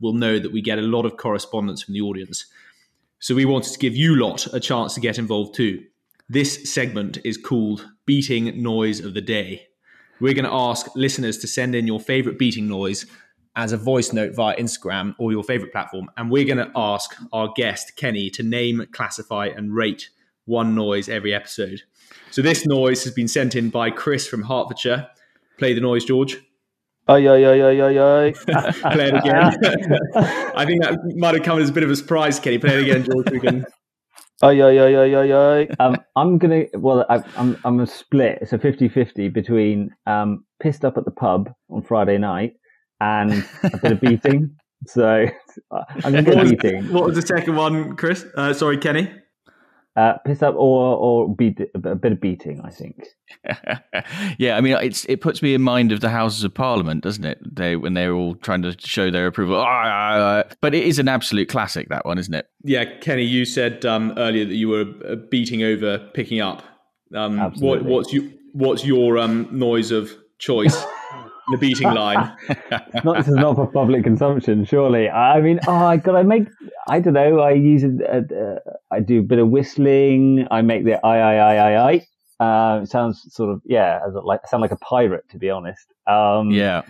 will 0.00 0.14
know 0.14 0.38
that 0.38 0.52
we 0.52 0.62
get 0.62 0.78
a 0.78 0.82
lot 0.82 1.04
of 1.04 1.16
correspondence 1.16 1.82
from 1.82 1.94
the 1.94 2.00
audience. 2.00 2.46
So, 3.18 3.34
we 3.34 3.44
wanted 3.44 3.72
to 3.72 3.78
give 3.78 3.94
you 3.96 4.16
lot 4.16 4.46
a 4.54 4.60
chance 4.60 4.94
to 4.94 5.00
get 5.00 5.18
involved 5.18 5.54
too. 5.54 5.84
This 6.28 6.72
segment 6.72 7.18
is 7.24 7.36
called 7.36 7.86
Beating 8.06 8.62
Noise 8.62 9.00
of 9.00 9.14
the 9.14 9.20
Day. 9.20 9.66
We're 10.20 10.34
going 10.34 10.44
to 10.44 10.52
ask 10.52 10.94
listeners 10.94 11.38
to 11.38 11.46
send 11.46 11.74
in 11.74 11.86
your 11.86 12.00
favorite 12.00 12.38
beating 12.38 12.68
noise 12.68 13.06
as 13.56 13.72
a 13.72 13.76
voice 13.76 14.12
note 14.12 14.34
via 14.34 14.56
Instagram 14.56 15.14
or 15.18 15.32
your 15.32 15.42
favorite 15.42 15.72
platform. 15.72 16.10
And 16.16 16.30
we're 16.30 16.44
going 16.44 16.58
to 16.58 16.70
ask 16.74 17.14
our 17.32 17.52
guest, 17.54 17.96
Kenny, 17.96 18.30
to 18.30 18.42
name, 18.42 18.86
classify, 18.92 19.46
and 19.46 19.74
rate 19.74 20.10
one 20.44 20.74
noise 20.74 21.08
every 21.08 21.34
episode. 21.34 21.82
So 22.30 22.42
this 22.42 22.66
noise 22.66 23.04
has 23.04 23.12
been 23.12 23.28
sent 23.28 23.54
in 23.54 23.70
by 23.70 23.90
Chris 23.90 24.26
from 24.26 24.42
Hertfordshire. 24.42 25.08
Play 25.58 25.74
the 25.74 25.80
noise, 25.80 26.04
George. 26.04 26.38
Ay, 27.08 27.28
ay, 27.28 27.44
ay, 27.44 27.60
ay, 27.60 27.80
ay, 27.80 27.98
ay. 27.98 28.32
Play 28.92 29.08
it 29.08 29.14
again. 29.14 29.56
I 30.54 30.64
think 30.64 30.82
that 30.82 30.98
might 31.16 31.34
have 31.34 31.42
come 31.42 31.58
as 31.58 31.68
a 31.68 31.72
bit 31.72 31.82
of 31.82 31.90
a 31.90 31.96
surprise, 31.96 32.38
Kenny. 32.38 32.58
Play 32.58 32.74
it 32.74 32.82
again, 32.82 33.04
George. 33.04 33.30
We 33.30 33.40
can. 33.40 33.66
Ay, 34.42 34.60
ay, 34.60 34.78
ay, 34.78 34.96
ay, 34.96 35.14
ay, 35.14 35.32
ay. 35.32 35.68
Um, 35.78 35.96
I'm 36.16 36.36
going 36.36 36.66
to, 36.66 36.78
well, 36.78 37.06
I, 37.08 37.22
I'm, 37.36 37.56
I'm 37.64 37.78
a 37.78 37.86
split. 37.86 38.38
It's 38.42 38.52
a 38.52 38.58
50 38.58 38.88
50 38.88 39.28
between 39.28 39.90
um, 40.06 40.44
pissed 40.60 40.84
up 40.84 40.96
at 40.96 41.04
the 41.04 41.12
pub 41.12 41.50
on 41.70 41.82
Friday 41.82 42.18
night 42.18 42.54
and 43.00 43.44
a 43.62 43.78
bit 43.78 43.92
of 43.92 44.00
beating. 44.00 44.56
So 44.84 45.26
I'm 46.04 46.10
going 46.12 46.24
to 46.24 46.32
go 46.32 46.42
beating. 46.42 46.92
What 46.92 47.04
was 47.04 47.14
the 47.14 47.22
second 47.22 47.54
one, 47.54 47.94
Chris? 47.94 48.24
Uh, 48.36 48.52
sorry, 48.52 48.78
Kenny. 48.78 49.08
Uh, 49.94 50.14
piss 50.24 50.42
up 50.42 50.54
or 50.54 50.96
or 50.96 51.34
beat 51.34 51.60
a 51.74 51.94
bit 51.94 52.12
of 52.12 52.20
beating, 52.20 52.62
I 52.64 52.70
think. 52.70 53.08
yeah, 54.38 54.56
I 54.56 54.62
mean, 54.62 54.74
it's 54.80 55.04
it 55.04 55.20
puts 55.20 55.42
me 55.42 55.52
in 55.52 55.60
mind 55.60 55.92
of 55.92 56.00
the 56.00 56.08
Houses 56.08 56.44
of 56.44 56.54
Parliament, 56.54 57.04
doesn't 57.04 57.26
it? 57.26 57.38
They 57.44 57.76
when 57.76 57.92
they're 57.92 58.14
all 58.14 58.34
trying 58.36 58.62
to 58.62 58.74
show 58.78 59.10
their 59.10 59.26
approval. 59.26 59.56
Ah, 59.56 59.66
ah, 59.66 60.44
ah. 60.48 60.54
But 60.62 60.74
it 60.74 60.84
is 60.84 60.98
an 60.98 61.08
absolute 61.08 61.50
classic, 61.50 61.90
that 61.90 62.06
one, 62.06 62.16
isn't 62.16 62.32
it? 62.32 62.48
Yeah, 62.64 62.86
Kenny, 63.00 63.24
you 63.24 63.44
said 63.44 63.84
um, 63.84 64.14
earlier 64.16 64.46
that 64.46 64.54
you 64.54 64.68
were 64.68 64.86
uh, 65.06 65.16
beating 65.30 65.62
over 65.62 65.98
picking 66.14 66.40
up. 66.40 66.62
Um, 67.14 67.38
what, 67.58 67.84
what's 67.84 68.14
you 68.14 68.32
what's 68.52 68.86
your 68.86 69.18
um, 69.18 69.46
noise 69.52 69.90
of 69.90 70.10
choice? 70.38 70.82
the 71.50 71.56
beating 71.58 71.92
line. 71.92 72.34
not, 73.04 73.16
this 73.16 73.28
is 73.28 73.34
not 73.34 73.56
for 73.56 73.66
public 73.66 74.04
consumption, 74.04 74.64
surely. 74.64 75.08
I 75.08 75.40
mean, 75.40 75.60
oh 75.66 75.96
God, 75.96 76.14
I 76.14 76.22
make, 76.22 76.48
I 76.88 77.00
don't 77.00 77.14
know, 77.14 77.40
I 77.40 77.52
use 77.52 77.82
it, 77.82 78.00
uh, 78.02 78.58
I 78.90 79.00
do 79.00 79.20
a 79.20 79.22
bit 79.22 79.38
of 79.38 79.48
whistling. 79.48 80.46
I 80.50 80.62
make 80.62 80.84
the 80.84 81.04
I, 81.04 81.18
I, 81.18 81.34
I, 81.34 81.54
I, 81.56 81.92
I. 81.92 82.44
Uh, 82.44 82.82
it 82.82 82.88
sounds 82.88 83.26
sort 83.32 83.50
of, 83.50 83.60
yeah, 83.64 84.00
as 84.06 84.14
like, 84.22 84.40
I 84.44 84.48
sound 84.48 84.62
like 84.62 84.72
a 84.72 84.76
pirate, 84.76 85.28
to 85.30 85.38
be 85.38 85.50
honest. 85.50 85.86
Um, 86.06 86.50
yeah. 86.50 86.82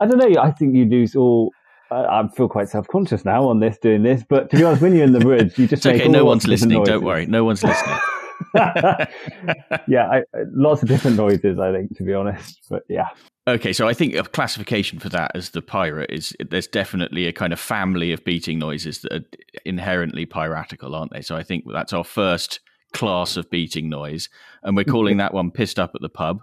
I 0.00 0.06
don't 0.06 0.18
know. 0.18 0.40
I 0.40 0.50
think 0.50 0.74
you 0.74 0.86
lose 0.86 1.14
all. 1.14 1.52
I 1.92 2.26
feel 2.36 2.48
quite 2.48 2.68
self-conscious 2.68 3.24
now 3.24 3.48
on 3.48 3.58
this, 3.58 3.76
doing 3.76 4.04
this. 4.04 4.22
But 4.28 4.48
to 4.50 4.56
be 4.56 4.62
honest, 4.62 4.80
when 4.80 4.94
you're 4.94 5.04
in 5.04 5.12
the 5.12 5.26
woods, 5.26 5.58
you 5.58 5.66
just 5.66 5.84
okay. 5.84 6.06
No 6.06 6.24
one's 6.24 6.46
listening. 6.46 6.84
Don't 6.84 7.04
worry. 7.04 7.26
No 7.26 7.44
one's 7.44 7.64
listening. 7.64 7.98
yeah, 8.54 10.08
I, 10.08 10.22
lots 10.52 10.82
of 10.82 10.88
different 10.88 11.16
noises. 11.16 11.58
I 11.58 11.72
think, 11.72 11.96
to 11.96 12.02
be 12.02 12.14
honest. 12.14 12.60
But 12.68 12.82
yeah. 12.88 13.08
Okay, 13.48 13.72
so 13.72 13.88
I 13.88 13.94
think 13.94 14.14
a 14.14 14.22
classification 14.22 14.98
for 14.98 15.08
that 15.08 15.32
as 15.34 15.50
the 15.50 15.62
pirate 15.62 16.10
is 16.10 16.36
there's 16.50 16.66
definitely 16.66 17.26
a 17.26 17.32
kind 17.32 17.52
of 17.52 17.58
family 17.58 18.12
of 18.12 18.24
beating 18.24 18.58
noises 18.58 19.00
that 19.00 19.12
are 19.12 19.24
inherently 19.64 20.26
piratical, 20.26 20.94
aren't 20.94 21.12
they? 21.12 21.22
So 21.22 21.36
I 21.36 21.42
think 21.42 21.64
that's 21.72 21.92
our 21.92 22.04
first 22.04 22.60
class 22.92 23.36
of 23.36 23.50
beating 23.50 23.88
noise, 23.88 24.28
and 24.62 24.76
we're 24.76 24.84
calling 24.84 25.16
that 25.18 25.34
one 25.34 25.50
"pissed 25.50 25.78
up 25.78 25.92
at 25.94 26.00
the 26.00 26.08
pub." 26.08 26.42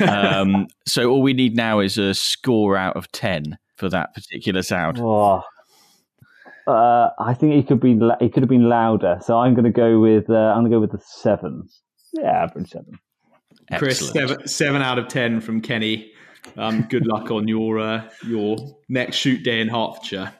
um, 0.00 0.66
so 0.86 1.10
all 1.10 1.22
we 1.22 1.32
need 1.32 1.56
now 1.56 1.80
is 1.80 1.98
a 1.98 2.14
score 2.14 2.76
out 2.76 2.96
of 2.96 3.10
ten 3.12 3.58
for 3.76 3.88
that 3.88 4.14
particular 4.14 4.62
sound. 4.62 4.98
Oh. 5.00 5.42
Uh, 6.66 7.10
I 7.18 7.34
think 7.34 7.54
it 7.54 7.66
could 7.66 7.80
be 7.80 7.98
it 8.20 8.32
could 8.32 8.42
have 8.42 8.48
been 8.48 8.68
louder. 8.68 9.18
So 9.22 9.38
I'm 9.38 9.54
going 9.54 9.64
to 9.64 9.70
go 9.70 10.00
with 10.00 10.28
uh, 10.30 10.34
I'm 10.34 10.60
going 10.60 10.70
to 10.70 10.76
go 10.76 10.80
with 10.80 10.92
the 10.92 11.00
seven. 11.00 11.68
Yeah, 12.12 12.44
average 12.44 12.70
seven. 12.70 12.98
Chris, 13.78 14.10
seven, 14.10 14.46
seven 14.48 14.82
out 14.82 14.98
of 14.98 15.08
ten 15.08 15.40
from 15.40 15.60
Kenny. 15.60 16.12
Um, 16.56 16.82
good 16.82 17.06
luck 17.06 17.30
on 17.30 17.48
your 17.48 17.78
uh, 17.78 18.08
your 18.26 18.56
next 18.88 19.16
shoot 19.16 19.42
day 19.42 19.60
in 19.60 19.68
Hertfordshire. 19.68 20.34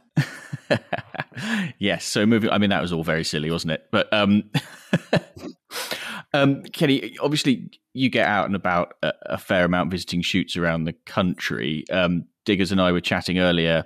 yes. 1.78 2.04
So 2.04 2.26
moving. 2.26 2.50
I 2.50 2.58
mean, 2.58 2.70
that 2.70 2.82
was 2.82 2.92
all 2.92 3.04
very 3.04 3.24
silly, 3.24 3.50
wasn't 3.50 3.72
it? 3.72 3.86
But 3.92 4.12
um, 4.12 4.50
um, 6.32 6.62
Kenny, 6.64 7.16
obviously, 7.20 7.70
you 7.92 8.08
get 8.08 8.26
out 8.26 8.46
and 8.46 8.56
about 8.56 8.94
a, 9.02 9.12
a 9.22 9.38
fair 9.38 9.64
amount, 9.64 9.90
visiting 9.90 10.22
shoots 10.22 10.56
around 10.56 10.84
the 10.84 10.94
country. 11.06 11.84
Um, 11.90 12.24
Diggers 12.44 12.72
and 12.72 12.80
I 12.80 12.90
were 12.90 13.00
chatting 13.00 13.38
earlier 13.38 13.84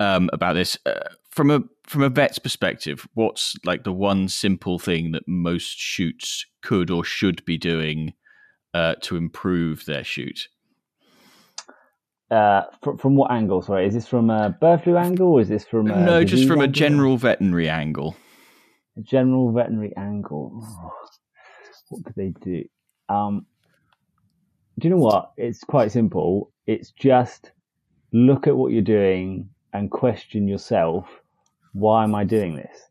um, 0.00 0.30
about 0.32 0.54
this 0.54 0.78
uh, 0.86 1.08
from 1.30 1.50
a 1.50 1.60
from 1.86 2.02
a 2.02 2.08
vet's 2.08 2.38
perspective. 2.38 3.06
What's 3.14 3.56
like 3.64 3.84
the 3.84 3.92
one 3.92 4.28
simple 4.28 4.78
thing 4.78 5.12
that 5.12 5.26
most 5.26 5.78
shoots 5.78 6.44
could 6.62 6.90
or 6.90 7.04
should 7.04 7.44
be 7.44 7.58
doing 7.58 8.14
uh, 8.74 8.96
to 9.02 9.16
improve 9.16 9.84
their 9.86 10.04
shoot? 10.04 10.48
Uh, 12.30 12.62
from, 12.82 12.98
from 12.98 13.16
what 13.16 13.30
angle? 13.30 13.62
Sorry, 13.62 13.86
is 13.86 13.94
this 13.94 14.06
from 14.06 14.28
a 14.28 14.50
bird 14.60 14.82
flu 14.82 14.96
angle, 14.96 15.28
or 15.28 15.40
is 15.40 15.48
this 15.48 15.64
from 15.64 15.90
a 15.90 16.04
no, 16.04 16.24
just 16.24 16.44
from 16.44 16.60
angle? 16.60 16.64
a 16.64 16.68
general 16.68 17.16
veterinary 17.16 17.68
angle? 17.68 18.16
A 18.98 19.00
general 19.00 19.50
veterinary 19.52 19.96
angle. 19.96 20.60
Oh, 20.62 20.92
what 21.88 22.04
could 22.04 22.14
they 22.16 22.34
do? 22.42 22.64
Um, 23.08 23.46
do 24.78 24.88
you 24.88 24.94
know 24.94 25.00
what? 25.00 25.32
It's 25.38 25.64
quite 25.64 25.90
simple. 25.90 26.52
It's 26.66 26.90
just 26.90 27.52
look 28.12 28.46
at 28.46 28.56
what 28.56 28.72
you're 28.72 28.82
doing 28.82 29.48
and 29.72 29.90
question 29.90 30.48
yourself. 30.48 31.06
Why 31.72 32.04
am 32.04 32.14
I 32.14 32.24
doing 32.24 32.56
this? 32.56 32.88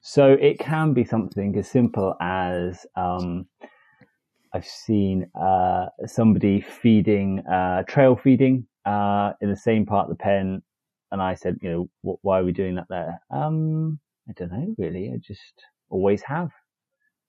So 0.00 0.32
it 0.32 0.58
can 0.58 0.92
be 0.92 1.04
something 1.04 1.56
as 1.58 1.68
simple 1.68 2.14
as 2.20 2.86
um, 2.96 3.46
I've 4.52 4.66
seen 4.66 5.30
uh, 5.40 5.86
somebody 6.06 6.60
feeding, 6.60 7.40
uh, 7.46 7.82
trail 7.84 8.16
feeding 8.16 8.66
uh, 8.86 9.32
in 9.40 9.50
the 9.50 9.56
same 9.56 9.86
part 9.86 10.10
of 10.10 10.16
the 10.16 10.22
pen. 10.22 10.62
And 11.12 11.20
I 11.20 11.34
said, 11.34 11.58
you 11.60 11.70
know, 12.02 12.18
why 12.22 12.40
are 12.40 12.44
we 12.44 12.52
doing 12.52 12.76
that 12.76 12.86
there? 12.88 13.20
Um, 13.30 13.98
I 14.28 14.32
don't 14.32 14.52
know, 14.52 14.74
really. 14.78 15.10
I 15.12 15.18
just 15.18 15.64
always 15.88 16.22
have. 16.22 16.50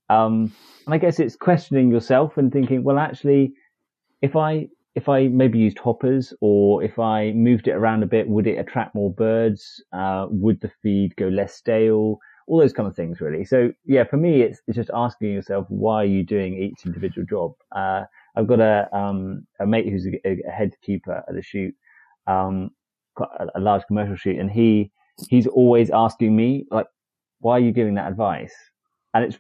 Um, 0.09 0.53
and 0.85 0.93
I 0.93 0.97
guess 0.97 1.19
it's 1.19 1.35
questioning 1.35 1.89
yourself 1.89 2.37
and 2.37 2.51
thinking, 2.51 2.83
well, 2.83 2.99
actually, 2.99 3.53
if 4.21 4.35
I 4.35 4.67
if 4.95 5.07
I 5.07 5.27
maybe 5.27 5.57
used 5.57 5.79
hoppers 5.79 6.33
or 6.41 6.83
if 6.83 6.99
I 6.99 7.31
moved 7.31 7.67
it 7.67 7.71
around 7.71 8.03
a 8.03 8.07
bit, 8.07 8.27
would 8.27 8.47
it 8.47 8.57
attract 8.57 8.93
more 8.93 9.11
birds? 9.11 9.83
Uh, 9.93 10.27
would 10.29 10.59
the 10.61 10.71
feed 10.81 11.15
go 11.15 11.27
less 11.27 11.53
stale? 11.55 12.19
all 12.51 12.59
those 12.59 12.73
kind 12.73 12.87
of 12.87 12.95
things 12.95 13.21
really. 13.21 13.45
So 13.45 13.71
yeah, 13.85 14.03
for 14.03 14.17
me, 14.17 14.41
it's, 14.41 14.59
it's 14.67 14.75
just 14.75 14.89
asking 14.93 15.31
yourself, 15.31 15.65
why 15.69 16.01
are 16.01 16.05
you 16.05 16.21
doing 16.21 16.61
each 16.61 16.85
individual 16.85 17.25
job? 17.25 17.53
Uh, 17.73 18.03
I've 18.35 18.47
got 18.47 18.59
a, 18.59 18.93
um, 18.93 19.47
a 19.61 19.65
mate 19.65 19.87
who's 19.89 20.05
a, 20.05 20.27
a, 20.27 20.51
head 20.51 20.73
keeper 20.81 21.23
at 21.27 21.33
a 21.33 21.41
shoot, 21.41 21.73
um, 22.27 22.71
a, 23.17 23.47
a 23.55 23.59
large 23.61 23.83
commercial 23.87 24.17
shoot 24.17 24.37
and 24.37 24.51
he, 24.51 24.91
he's 25.29 25.47
always 25.47 25.91
asking 25.91 26.35
me 26.35 26.65
like, 26.71 26.87
why 27.39 27.53
are 27.53 27.59
you 27.59 27.71
giving 27.71 27.95
that 27.95 28.09
advice? 28.09 28.53
And 29.13 29.23
it's, 29.23 29.37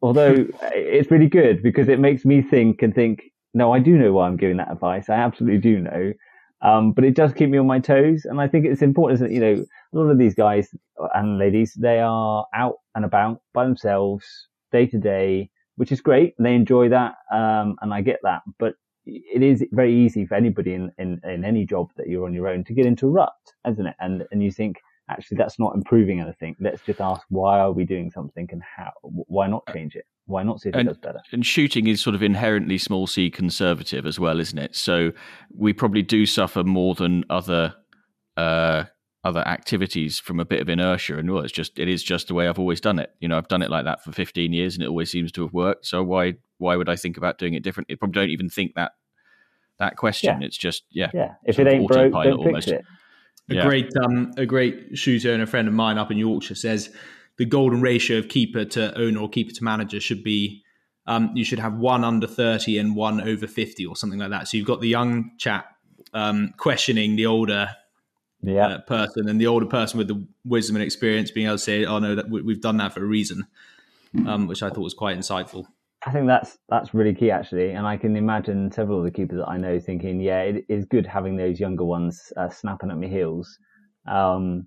although 0.00 0.46
it's 0.62 1.10
really 1.10 1.28
good 1.28 1.62
because 1.62 1.88
it 1.88 2.00
makes 2.00 2.24
me 2.24 2.40
think 2.40 2.80
and 2.80 2.94
think, 2.94 3.24
no, 3.54 3.72
I 3.72 3.78
do 3.78 3.96
know 3.96 4.12
why 4.12 4.26
I'm 4.26 4.36
giving 4.36 4.56
that 4.58 4.70
advice. 4.70 5.08
I 5.08 5.14
absolutely 5.14 5.60
do 5.60 5.80
know. 5.80 6.12
Um, 6.62 6.92
but 6.92 7.04
it 7.04 7.14
does 7.14 7.32
keep 7.32 7.50
me 7.50 7.58
on 7.58 7.66
my 7.66 7.78
toes, 7.78 8.24
and 8.24 8.40
I 8.40 8.48
think 8.48 8.64
it's 8.64 8.82
important 8.82 9.20
that 9.20 9.30
you 9.32 9.40
know 9.40 9.64
a 9.92 9.96
lot 9.96 10.10
of 10.10 10.18
these 10.18 10.34
guys 10.34 10.74
and 11.14 11.38
ladies 11.38 11.74
they 11.74 12.00
are 12.00 12.46
out 12.54 12.76
and 12.94 13.04
about 13.04 13.42
by 13.52 13.64
themselves 13.64 14.48
day 14.72 14.86
to 14.86 14.98
day, 14.98 15.50
which 15.76 15.92
is 15.92 16.00
great. 16.00 16.34
They 16.38 16.54
enjoy 16.54 16.88
that, 16.88 17.14
um, 17.32 17.76
and 17.82 17.92
I 17.92 18.00
get 18.00 18.20
that. 18.22 18.42
But 18.58 18.74
it 19.06 19.42
is 19.42 19.62
very 19.72 19.94
easy 19.94 20.24
for 20.24 20.34
anybody 20.34 20.72
in, 20.72 20.90
in, 20.96 21.20
in 21.24 21.44
any 21.44 21.66
job 21.66 21.90
that 21.98 22.08
you're 22.08 22.24
on 22.24 22.32
your 22.32 22.48
own 22.48 22.64
to 22.64 22.72
get 22.72 22.86
into 22.86 23.06
a 23.06 23.10
rut, 23.10 23.32
isn't 23.68 23.86
it? 23.86 23.96
And 24.00 24.24
and 24.32 24.42
you 24.42 24.50
think 24.50 24.76
actually 25.08 25.36
that's 25.36 25.58
not 25.58 25.74
improving 25.74 26.20
anything. 26.20 26.56
Let's 26.60 26.82
just 26.82 27.00
ask 27.00 27.22
why 27.28 27.60
are 27.60 27.72
we 27.72 27.84
doing 27.84 28.10
something 28.10 28.48
and 28.50 28.62
how? 28.62 28.92
Why 29.02 29.46
not 29.46 29.62
change 29.72 29.94
it? 29.94 30.06
Why 30.26 30.42
not 30.42 30.60
see 30.60 30.70
if 30.70 30.74
and, 30.74 30.88
it 30.88 30.92
does 30.92 30.98
better? 30.98 31.20
And 31.32 31.44
shooting 31.44 31.86
is 31.86 32.00
sort 32.00 32.14
of 32.14 32.22
inherently 32.22 32.78
small 32.78 33.06
c 33.06 33.30
conservative 33.30 34.06
as 34.06 34.18
well, 34.18 34.40
isn't 34.40 34.58
it? 34.58 34.74
So 34.74 35.12
we 35.54 35.72
probably 35.72 36.02
do 36.02 36.26
suffer 36.26 36.64
more 36.64 36.94
than 36.94 37.24
other 37.28 37.74
uh, 38.36 38.84
other 39.24 39.40
activities 39.40 40.18
from 40.18 40.38
a 40.40 40.44
bit 40.44 40.60
of 40.60 40.68
inertia. 40.68 41.18
And 41.18 41.30
well, 41.30 41.42
it's 41.42 41.52
just 41.52 41.78
it 41.78 41.88
is 41.88 42.02
just 42.02 42.28
the 42.28 42.34
way 42.34 42.48
I've 42.48 42.58
always 42.58 42.80
done 42.80 42.98
it. 42.98 43.10
You 43.20 43.28
know, 43.28 43.36
I've 43.36 43.48
done 43.48 43.62
it 43.62 43.70
like 43.70 43.84
that 43.84 44.02
for 44.02 44.12
15 44.12 44.52
years, 44.52 44.74
and 44.74 44.82
it 44.82 44.88
always 44.88 45.10
seems 45.10 45.32
to 45.32 45.42
have 45.42 45.52
worked. 45.52 45.86
So 45.86 46.02
why 46.02 46.34
why 46.58 46.76
would 46.76 46.88
I 46.88 46.96
think 46.96 47.16
about 47.16 47.38
doing 47.38 47.54
it 47.54 47.62
differently? 47.62 47.96
Probably 47.96 48.20
don't 48.20 48.30
even 48.30 48.48
think 48.48 48.72
that 48.76 48.92
that 49.78 49.96
question. 49.96 50.40
Yeah. 50.40 50.46
It's 50.46 50.56
just 50.56 50.84
yeah, 50.90 51.10
yeah. 51.12 51.34
If 51.44 51.58
it 51.58 51.66
ain't 51.66 51.88
broke, 51.88 52.12
don't 52.12 52.38
almost. 52.38 52.68
fix 52.68 52.80
it. 52.80 52.84
A 53.50 53.54
yeah. 53.56 53.64
great 53.64 53.92
um, 53.96 54.32
a 54.36 54.46
great 54.46 54.96
shooter 54.96 55.32
and 55.32 55.42
a 55.42 55.46
friend 55.46 55.68
of 55.68 55.74
mine 55.74 55.98
up 55.98 56.10
in 56.10 56.16
Yorkshire 56.16 56.54
says 56.54 56.90
the 57.36 57.44
golden 57.44 57.80
ratio 57.80 58.18
of 58.18 58.28
keeper 58.28 58.64
to 58.64 58.98
owner 58.98 59.20
or 59.20 59.28
keeper 59.28 59.52
to 59.52 59.64
manager 59.64 60.00
should 60.00 60.24
be 60.24 60.62
um, 61.06 61.30
you 61.34 61.44
should 61.44 61.58
have 61.58 61.74
one 61.74 62.04
under 62.04 62.26
30 62.26 62.78
and 62.78 62.96
one 62.96 63.20
over 63.20 63.46
50 63.46 63.84
or 63.84 63.96
something 63.96 64.18
like 64.18 64.30
that. 64.30 64.48
So 64.48 64.56
you've 64.56 64.66
got 64.66 64.80
the 64.80 64.88
young 64.88 65.32
chap 65.38 65.76
um, 66.14 66.54
questioning 66.56 67.16
the 67.16 67.26
older 67.26 67.68
yeah. 68.42 68.66
uh, 68.66 68.78
person 68.78 69.28
and 69.28 69.40
the 69.40 69.46
older 69.46 69.66
person 69.66 69.98
with 69.98 70.08
the 70.08 70.26
wisdom 70.44 70.76
and 70.76 70.82
experience 70.82 71.30
being 71.30 71.46
able 71.46 71.56
to 71.56 71.62
say, 71.62 71.84
oh 71.84 71.98
no, 71.98 72.14
that 72.14 72.30
we've 72.30 72.60
done 72.60 72.78
that 72.78 72.94
for 72.94 73.02
a 73.02 73.06
reason, 73.06 73.46
um, 74.26 74.46
which 74.46 74.62
I 74.62 74.70
thought 74.70 74.80
was 74.80 74.94
quite 74.94 75.18
insightful. 75.18 75.66
I 76.06 76.12
think 76.12 76.26
that's 76.26 76.58
that's 76.68 76.92
really 76.92 77.14
key 77.14 77.30
actually, 77.30 77.70
and 77.70 77.86
I 77.86 77.96
can 77.96 78.16
imagine 78.16 78.70
several 78.70 78.98
of 78.98 79.04
the 79.04 79.10
keepers 79.10 79.38
that 79.38 79.48
I 79.48 79.56
know 79.56 79.80
thinking, 79.80 80.20
yeah, 80.20 80.40
it 80.42 80.64
is 80.68 80.84
good 80.84 81.06
having 81.06 81.36
those 81.36 81.58
younger 81.58 81.84
ones 81.84 82.32
uh, 82.36 82.50
snapping 82.50 82.90
at 82.90 82.98
my 82.98 83.06
heels, 83.06 83.58
um, 84.06 84.66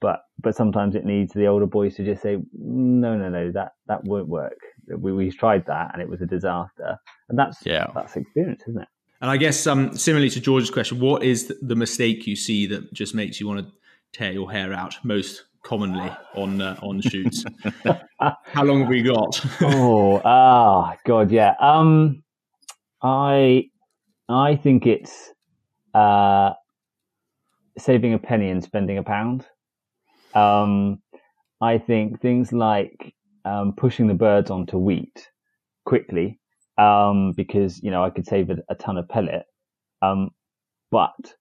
but 0.00 0.20
but 0.42 0.54
sometimes 0.54 0.94
it 0.94 1.04
needs 1.04 1.32
the 1.32 1.46
older 1.46 1.66
boys 1.66 1.96
to 1.96 2.04
just 2.04 2.22
say, 2.22 2.38
no, 2.52 3.16
no, 3.16 3.28
no, 3.28 3.50
that 3.52 3.72
that 3.86 4.04
won't 4.04 4.28
work. 4.28 4.58
We 4.86 5.12
we 5.12 5.30
tried 5.30 5.64
that 5.66 5.90
and 5.92 6.02
it 6.02 6.08
was 6.08 6.20
a 6.20 6.26
disaster, 6.26 6.98
and 7.28 7.38
that's 7.38 7.64
yeah. 7.64 7.86
that's 7.94 8.16
experience, 8.16 8.62
isn't 8.68 8.82
it? 8.82 8.88
And 9.20 9.30
I 9.30 9.38
guess 9.38 9.66
um, 9.66 9.96
similarly 9.96 10.28
to 10.30 10.40
George's 10.40 10.70
question, 10.70 11.00
what 11.00 11.22
is 11.22 11.52
the 11.62 11.76
mistake 11.76 12.26
you 12.26 12.36
see 12.36 12.66
that 12.66 12.92
just 12.92 13.14
makes 13.14 13.40
you 13.40 13.48
want 13.48 13.66
to 13.66 13.72
tear 14.12 14.32
your 14.32 14.52
hair 14.52 14.72
out 14.74 14.96
most 15.02 15.44
commonly 15.64 16.10
on 16.34 16.60
uh, 16.60 16.78
on 16.82 17.00
shoots. 17.00 17.44
How 18.20 18.64
long 18.64 18.80
have 18.80 18.88
we 18.88 19.02
got? 19.02 19.40
oh, 19.62 20.20
ah, 20.24 20.94
God, 21.04 21.30
yeah. 21.30 21.54
Um, 21.58 22.22
I 23.02 23.64
I 24.28 24.56
think 24.56 24.86
it's 24.86 25.32
uh, 25.94 26.52
saving 27.78 28.14
a 28.14 28.18
penny 28.18 28.50
and 28.50 28.62
spending 28.62 28.98
a 28.98 29.02
pound. 29.02 29.46
Um, 30.34 31.02
I 31.60 31.78
think 31.78 32.20
things 32.20 32.52
like 32.52 33.14
um, 33.44 33.74
pushing 33.76 34.06
the 34.06 34.14
birds 34.14 34.50
onto 34.50 34.78
wheat 34.78 35.28
quickly 35.84 36.38
um, 36.78 37.32
because 37.32 37.82
you 37.82 37.90
know 37.90 38.04
I 38.04 38.10
could 38.10 38.26
save 38.26 38.50
a, 38.50 38.56
a 38.68 38.74
ton 38.74 38.96
of 38.96 39.08
pellet, 39.08 39.44
um, 40.02 40.30
but 40.90 41.34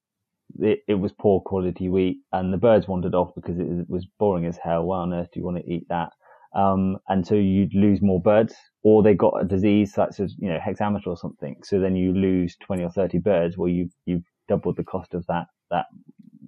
it, 0.60 0.80
it 0.88 0.96
was 0.96 1.12
poor 1.12 1.42
quality 1.42 1.90
wheat, 1.90 2.20
and 2.32 2.54
the 2.54 2.58
birds 2.58 2.88
wandered 2.88 3.16
off 3.16 3.34
because 3.36 3.60
it 3.60 3.90
was 3.90 4.06
boring 4.20 4.46
as 4.46 4.58
hell. 4.58 4.84
Why 4.84 5.00
on 5.00 5.14
earth 5.14 5.30
do 5.34 5.40
you 5.40 5.46
want 5.46 5.58
to 5.58 5.72
eat 5.72 5.88
that? 5.90 6.12
Um, 6.56 6.98
and 7.08 7.26
so 7.26 7.36
you'd 7.36 7.74
lose 7.74 8.02
more 8.02 8.22
birds, 8.22 8.54
or 8.84 9.02
they 9.02 9.16
got 9.16 9.42
a 9.42 9.46
disease 9.46 9.94
such 9.94 10.20
as 10.20 10.36
you 10.38 10.50
know 10.50 10.60
hexamita 10.60 11.08
or 11.08 11.18
something. 11.18 11.58
So 11.64 11.80
then 11.80 11.96
you 11.96 12.14
lose 12.14 12.56
twenty 12.58 12.84
or 12.84 12.92
thirty 12.92 13.18
birds, 13.18 13.58
where 13.58 13.70
you've 13.70 13.94
you've 14.06 14.24
doubled 14.48 14.78
the 14.78 14.84
cost 14.84 15.14
of 15.14 15.26
that 15.28 15.48
that 15.72 15.86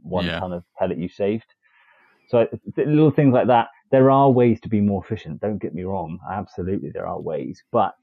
one 0.03 0.25
yeah. 0.25 0.39
ton 0.39 0.53
of 0.53 0.63
pellet 0.77 0.99
you 0.99 1.09
saved. 1.09 1.47
So 2.29 2.47
little 2.77 3.11
things 3.11 3.33
like 3.33 3.47
that. 3.47 3.69
There 3.91 4.09
are 4.11 4.29
ways 4.29 4.59
to 4.61 4.69
be 4.69 4.81
more 4.81 5.03
efficient. 5.03 5.41
Don't 5.41 5.61
get 5.61 5.73
me 5.73 5.83
wrong. 5.83 6.19
Absolutely, 6.31 6.89
there 6.91 7.07
are 7.07 7.19
ways, 7.19 7.63
but 7.71 7.95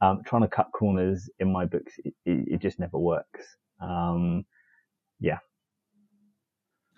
um, 0.00 0.22
trying 0.24 0.42
to 0.42 0.48
cut 0.48 0.68
corners 0.72 1.28
in 1.38 1.52
my 1.52 1.66
books, 1.66 1.94
it, 2.04 2.14
it, 2.24 2.48
it 2.54 2.60
just 2.60 2.78
never 2.78 2.98
works. 2.98 3.56
Um, 3.80 4.44
yeah. 5.20 5.38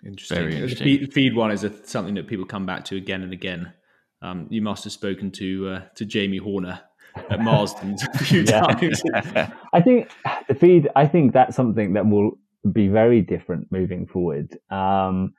Interesting. 0.05 0.37
Very 0.37 0.55
interesting. 0.55 0.85
The 0.85 0.97
feed, 0.97 1.13
feed 1.13 1.35
one 1.35 1.51
is 1.51 1.63
a, 1.63 1.85
something 1.87 2.15
that 2.15 2.27
people 2.27 2.45
come 2.45 2.65
back 2.65 2.83
to 2.85 2.97
again 2.97 3.23
and 3.23 3.33
again. 3.33 3.73
Um, 4.21 4.47
you 4.49 4.61
must 4.61 4.83
have 4.85 4.93
spoken 4.93 5.31
to 5.31 5.67
uh, 5.69 5.81
to 5.95 6.05
Jamie 6.05 6.37
Horner 6.37 6.81
at 7.29 7.41
Marsden 7.41 7.97
a 8.13 8.17
few 8.23 8.43
times. 8.43 9.01
I 9.73 9.81
think 9.81 10.09
the 10.47 10.55
feed. 10.55 10.89
I 10.95 11.07
think 11.07 11.33
that's 11.33 11.55
something 11.55 11.93
that 11.93 12.07
will 12.07 12.37
be 12.71 12.87
very 12.87 13.21
different 13.21 13.71
moving 13.71 14.07
forward. 14.07 14.57
Um, 14.69 15.33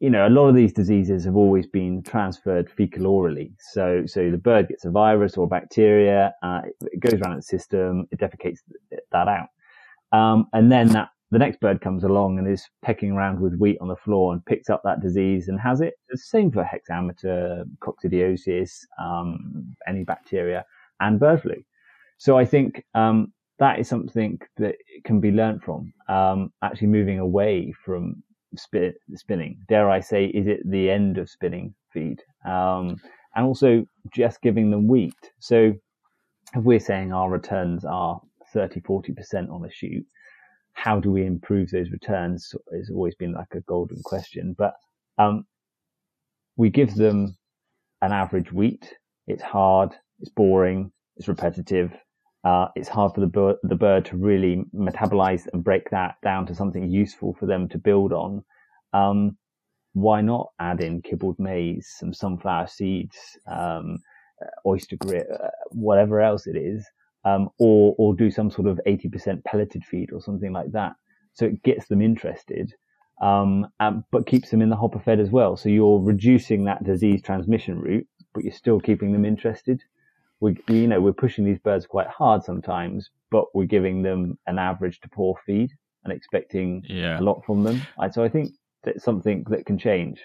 you 0.00 0.10
know, 0.10 0.26
a 0.26 0.28
lot 0.28 0.48
of 0.48 0.54
these 0.54 0.72
diseases 0.72 1.24
have 1.24 1.36
always 1.36 1.66
been 1.66 2.02
transferred 2.02 2.70
fecal 2.70 3.06
orally. 3.06 3.54
So, 3.72 4.02
so 4.06 4.30
the 4.30 4.36
bird 4.36 4.68
gets 4.68 4.84
a 4.84 4.90
virus 4.90 5.36
or 5.36 5.48
bacteria, 5.48 6.34
uh, 6.42 6.62
it 6.80 7.00
goes 7.00 7.20
around 7.20 7.36
the 7.36 7.42
system, 7.42 8.06
it 8.10 8.18
defecates 8.18 8.58
that 9.12 9.28
out. 9.28 9.48
Um, 10.12 10.46
and 10.52 10.70
then 10.70 10.88
that 10.88 11.08
the 11.34 11.38
next 11.40 11.58
bird 11.58 11.80
comes 11.80 12.04
along 12.04 12.38
and 12.38 12.46
is 12.46 12.64
pecking 12.82 13.10
around 13.10 13.40
with 13.40 13.56
wheat 13.56 13.76
on 13.80 13.88
the 13.88 13.96
floor 13.96 14.32
and 14.32 14.46
picks 14.46 14.70
up 14.70 14.82
that 14.84 15.00
disease 15.00 15.48
and 15.48 15.58
has 15.58 15.80
it. 15.80 15.94
It's 16.08 16.22
the 16.22 16.38
same 16.38 16.52
for 16.52 16.62
hexamita, 16.62 17.64
coccidiosis, 17.80 18.70
um, 19.02 19.74
any 19.88 20.04
bacteria, 20.04 20.64
and 21.00 21.18
bird 21.18 21.42
flu. 21.42 21.56
So 22.18 22.38
I 22.38 22.44
think 22.44 22.84
um, 22.94 23.32
that 23.58 23.80
is 23.80 23.88
something 23.88 24.38
that 24.58 24.76
can 25.04 25.18
be 25.18 25.32
learned 25.32 25.64
from. 25.64 25.92
Um, 26.08 26.52
actually, 26.62 26.86
moving 26.86 27.18
away 27.18 27.74
from 27.84 28.22
spin, 28.56 28.94
spinning. 29.16 29.58
Dare 29.68 29.90
I 29.90 29.98
say, 29.98 30.26
is 30.26 30.46
it 30.46 30.60
the 30.64 30.88
end 30.88 31.18
of 31.18 31.28
spinning 31.28 31.74
feed? 31.92 32.22
Um, 32.46 32.96
and 33.34 33.44
also 33.44 33.84
just 34.14 34.40
giving 34.40 34.70
them 34.70 34.86
wheat. 34.86 35.32
So 35.40 35.72
if 36.54 36.62
we're 36.62 36.78
saying 36.78 37.12
our 37.12 37.28
returns 37.28 37.84
are 37.84 38.20
30, 38.52 38.82
40% 38.82 39.50
on 39.50 39.64
a 39.64 39.70
shoot, 39.72 40.06
how 40.74 41.00
do 41.00 41.10
we 41.10 41.24
improve 41.24 41.70
those 41.70 41.90
returns 41.90 42.54
has 42.72 42.90
always 42.90 43.14
been 43.14 43.32
like 43.32 43.54
a 43.54 43.60
golden 43.62 44.02
question. 44.04 44.54
But 44.56 44.74
um, 45.18 45.46
we 46.56 46.70
give 46.70 46.94
them 46.94 47.36
an 48.02 48.12
average 48.12 48.52
wheat. 48.52 48.94
It's 49.26 49.42
hard, 49.42 49.90
it's 50.20 50.30
boring, 50.30 50.92
it's 51.16 51.28
repetitive. 51.28 51.92
Uh, 52.44 52.68
it's 52.76 52.88
hard 52.88 53.14
for 53.14 53.20
the 53.20 53.26
bird, 53.26 53.56
the 53.62 53.74
bird 53.74 54.04
to 54.04 54.16
really 54.16 54.64
metabolize 54.74 55.46
and 55.52 55.64
break 55.64 55.88
that 55.90 56.16
down 56.22 56.46
to 56.46 56.54
something 56.54 56.90
useful 56.90 57.34
for 57.40 57.46
them 57.46 57.68
to 57.70 57.78
build 57.78 58.12
on. 58.12 58.44
Um, 58.92 59.38
why 59.94 60.20
not 60.20 60.48
add 60.60 60.82
in 60.82 61.00
kibbled 61.00 61.38
maize, 61.38 61.88
some 61.98 62.12
sunflower 62.12 62.66
seeds, 62.66 63.16
um, 63.50 63.98
oyster 64.66 64.96
grit, 64.96 65.26
uh, 65.32 65.48
whatever 65.70 66.20
else 66.20 66.46
it 66.46 66.56
is, 66.56 66.86
um, 67.24 67.48
or 67.58 67.94
or 67.98 68.14
do 68.14 68.30
some 68.30 68.50
sort 68.50 68.68
of 68.68 68.80
80% 68.86 69.44
pelleted 69.44 69.84
feed 69.84 70.12
or 70.12 70.20
something 70.20 70.52
like 70.52 70.72
that. 70.72 70.94
So 71.32 71.46
it 71.46 71.62
gets 71.62 71.86
them 71.86 72.00
interested, 72.00 72.74
um, 73.20 73.66
um, 73.80 74.04
but 74.10 74.26
keeps 74.26 74.50
them 74.50 74.62
in 74.62 74.70
the 74.70 74.76
hopper 74.76 75.00
fed 75.00 75.20
as 75.20 75.30
well. 75.30 75.56
So 75.56 75.68
you're 75.68 76.00
reducing 76.00 76.64
that 76.64 76.84
disease 76.84 77.22
transmission 77.22 77.80
route, 77.80 78.06
but 78.32 78.44
you're 78.44 78.52
still 78.52 78.80
keeping 78.80 79.12
them 79.12 79.24
interested. 79.24 79.82
We, 80.40 80.56
you 80.68 80.86
know, 80.86 81.00
we're 81.00 81.12
pushing 81.12 81.44
these 81.44 81.58
birds 81.58 81.86
quite 81.86 82.08
hard 82.08 82.44
sometimes, 82.44 83.10
but 83.30 83.46
we're 83.54 83.64
giving 83.64 84.02
them 84.02 84.38
an 84.46 84.58
average 84.58 85.00
to 85.00 85.08
poor 85.08 85.34
feed 85.46 85.72
and 86.04 86.12
expecting 86.12 86.84
yeah. 86.88 87.18
a 87.18 87.22
lot 87.22 87.44
from 87.44 87.64
them. 87.64 87.80
So 88.12 88.22
I 88.22 88.28
think 88.28 88.52
that's 88.84 89.02
something 89.02 89.44
that 89.48 89.66
can 89.66 89.78
change. 89.78 90.22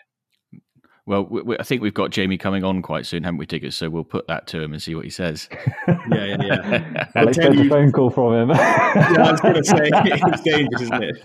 Well, 1.09 1.25
we, 1.27 1.41
we, 1.41 1.57
I 1.57 1.63
think 1.63 1.81
we've 1.81 1.91
got 1.91 2.11
Jamie 2.11 2.37
coming 2.37 2.63
on 2.63 2.83
quite 2.83 3.07
soon, 3.07 3.23
haven't 3.23 3.39
we, 3.39 3.47
Diggers? 3.47 3.75
So 3.75 3.89
we'll 3.89 4.03
put 4.03 4.27
that 4.27 4.45
to 4.47 4.61
him 4.61 4.73
and 4.73 4.81
see 4.81 4.93
what 4.93 5.05
he 5.05 5.09
says. 5.09 5.49
yeah, 5.87 5.97
yeah, 6.11 6.37
yeah. 6.39 7.07
I'll 7.15 7.27
expect 7.27 7.55
a 7.55 7.67
phone 7.67 7.91
call 7.91 8.11
from 8.11 8.35
him. 8.35 8.49
yeah, 8.51 9.15
I 9.17 9.31
was 9.31 9.41
going 9.41 9.55
to 9.55 9.63
say 9.63 9.79
it's 9.91 10.41
dangerous, 10.41 10.81
isn't 10.83 11.03
it? 11.03 11.23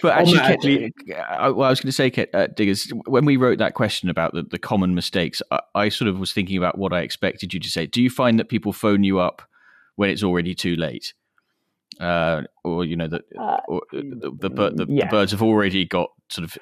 But 0.00 0.16
actually, 0.16 0.38
Kit, 0.38 0.50
actually 0.50 0.92
uh, 1.14 1.52
well, 1.52 1.66
I 1.66 1.68
was 1.68 1.80
going 1.80 1.88
to 1.88 1.92
say, 1.92 2.08
Kit, 2.08 2.30
uh, 2.32 2.46
Diggers, 2.46 2.90
when 3.04 3.26
we 3.26 3.36
wrote 3.36 3.58
that 3.58 3.74
question 3.74 4.08
about 4.08 4.32
the, 4.32 4.42
the 4.42 4.58
common 4.58 4.94
mistakes, 4.94 5.42
I, 5.50 5.60
I 5.74 5.88
sort 5.90 6.08
of 6.08 6.18
was 6.18 6.32
thinking 6.32 6.56
about 6.56 6.78
what 6.78 6.94
I 6.94 7.00
expected 7.00 7.52
you 7.52 7.60
to 7.60 7.68
say. 7.68 7.84
Do 7.84 8.00
you 8.02 8.08
find 8.08 8.38
that 8.38 8.48
people 8.48 8.72
phone 8.72 9.04
you 9.04 9.18
up 9.18 9.42
when 9.96 10.08
it's 10.08 10.22
already 10.22 10.54
too 10.54 10.76
late? 10.76 11.12
Uh, 11.98 12.42
or 12.64 12.84
you 12.84 12.96
know 12.96 13.08
that 13.08 13.22
uh, 13.38 13.60
the, 13.92 14.32
the, 14.40 14.48
the, 14.48 14.86
yeah. 14.88 15.06
the, 15.06 15.10
birds 15.10 15.32
have 15.32 15.42
already 15.42 15.84
got 15.84 16.10
sort 16.28 16.44
of 16.44 16.58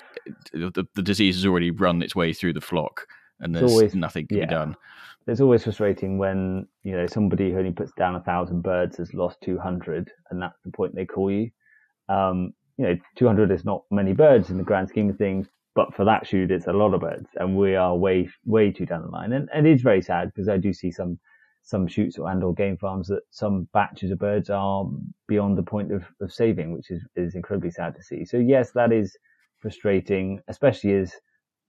the, 0.53 0.87
the 0.95 1.03
disease 1.03 1.37
has 1.37 1.45
already 1.45 1.71
run 1.71 2.03
its 2.03 2.17
way 2.17 2.33
through 2.33 2.55
the 2.55 2.61
flock, 2.61 3.07
and 3.41 3.55
there's 3.55 3.71
always, 3.71 3.95
nothing 3.95 4.27
to 4.29 4.37
yeah. 4.37 4.47
be 4.47 4.51
done. 4.51 4.77
It's 5.27 5.41
always 5.43 5.65
frustrating 5.65 6.17
when 6.17 6.67
you 6.85 6.93
know 6.93 7.07
somebody 7.07 7.51
who 7.51 7.59
only 7.59 7.73
puts 7.73 7.93
down 7.93 8.15
a 8.15 8.21
thousand 8.21 8.63
birds 8.63 8.97
has 8.97 9.13
lost 9.13 9.39
two 9.43 9.59
hundred, 9.59 10.11
and 10.31 10.41
that's 10.41 10.59
the 10.65 10.73
point 10.73 10.95
they 10.95 11.05
call 11.05 11.31
you. 11.31 11.51
Um, 12.09 12.55
you 12.79 12.87
know, 12.87 12.97
200 13.17 13.51
is 13.51 13.65
not 13.65 13.83
many 13.91 14.13
birds 14.13 14.51
in 14.51 14.57
the 14.57 14.63
grand 14.63 14.89
scheme 14.89 15.11
of 15.11 15.19
things, 15.19 15.49
but 15.75 15.93
for 15.95 16.05
that 16.05 16.27
shoot, 16.27 16.51
it's 16.51 16.69
a 16.69 16.73
lot 16.73 16.95
of 16.95 17.01
birds, 17.01 17.29
and 17.37 17.57
we 17.57 17.75
are 17.75 17.95
way 17.95 18.29
way 18.47 18.71
too 18.71 18.87
down 18.87 19.03
the 19.03 19.09
line, 19.09 19.33
and, 19.33 19.49
and 19.53 19.67
it 19.67 19.73
is 19.73 19.83
very 19.83 20.01
sad 20.01 20.29
because 20.29 20.49
I 20.49 20.57
do 20.57 20.73
see 20.73 20.91
some 20.91 21.19
some 21.69 21.87
shoots 21.87 22.17
and 22.17 22.43
or 22.43 22.55
game 22.55 22.79
farms 22.79 23.09
that 23.09 23.21
some 23.31 23.69
batches 23.75 24.11
of 24.11 24.19
birds 24.19 24.49
are 24.49 24.87
beyond 25.27 25.59
the 25.59 25.63
point 25.63 25.93
of, 25.93 26.03
of 26.23 26.33
saving, 26.33 26.73
which 26.73 26.91
is, 26.91 27.05
is 27.15 27.35
incredibly 27.35 27.71
sad 27.71 27.95
to 27.95 28.03
see. 28.03 28.25
So 28.25 28.39
yes, 28.39 28.71
that 28.71 28.91
is 28.91 29.15
frustrating, 29.59 30.41
especially 30.49 30.95
as 30.95 31.13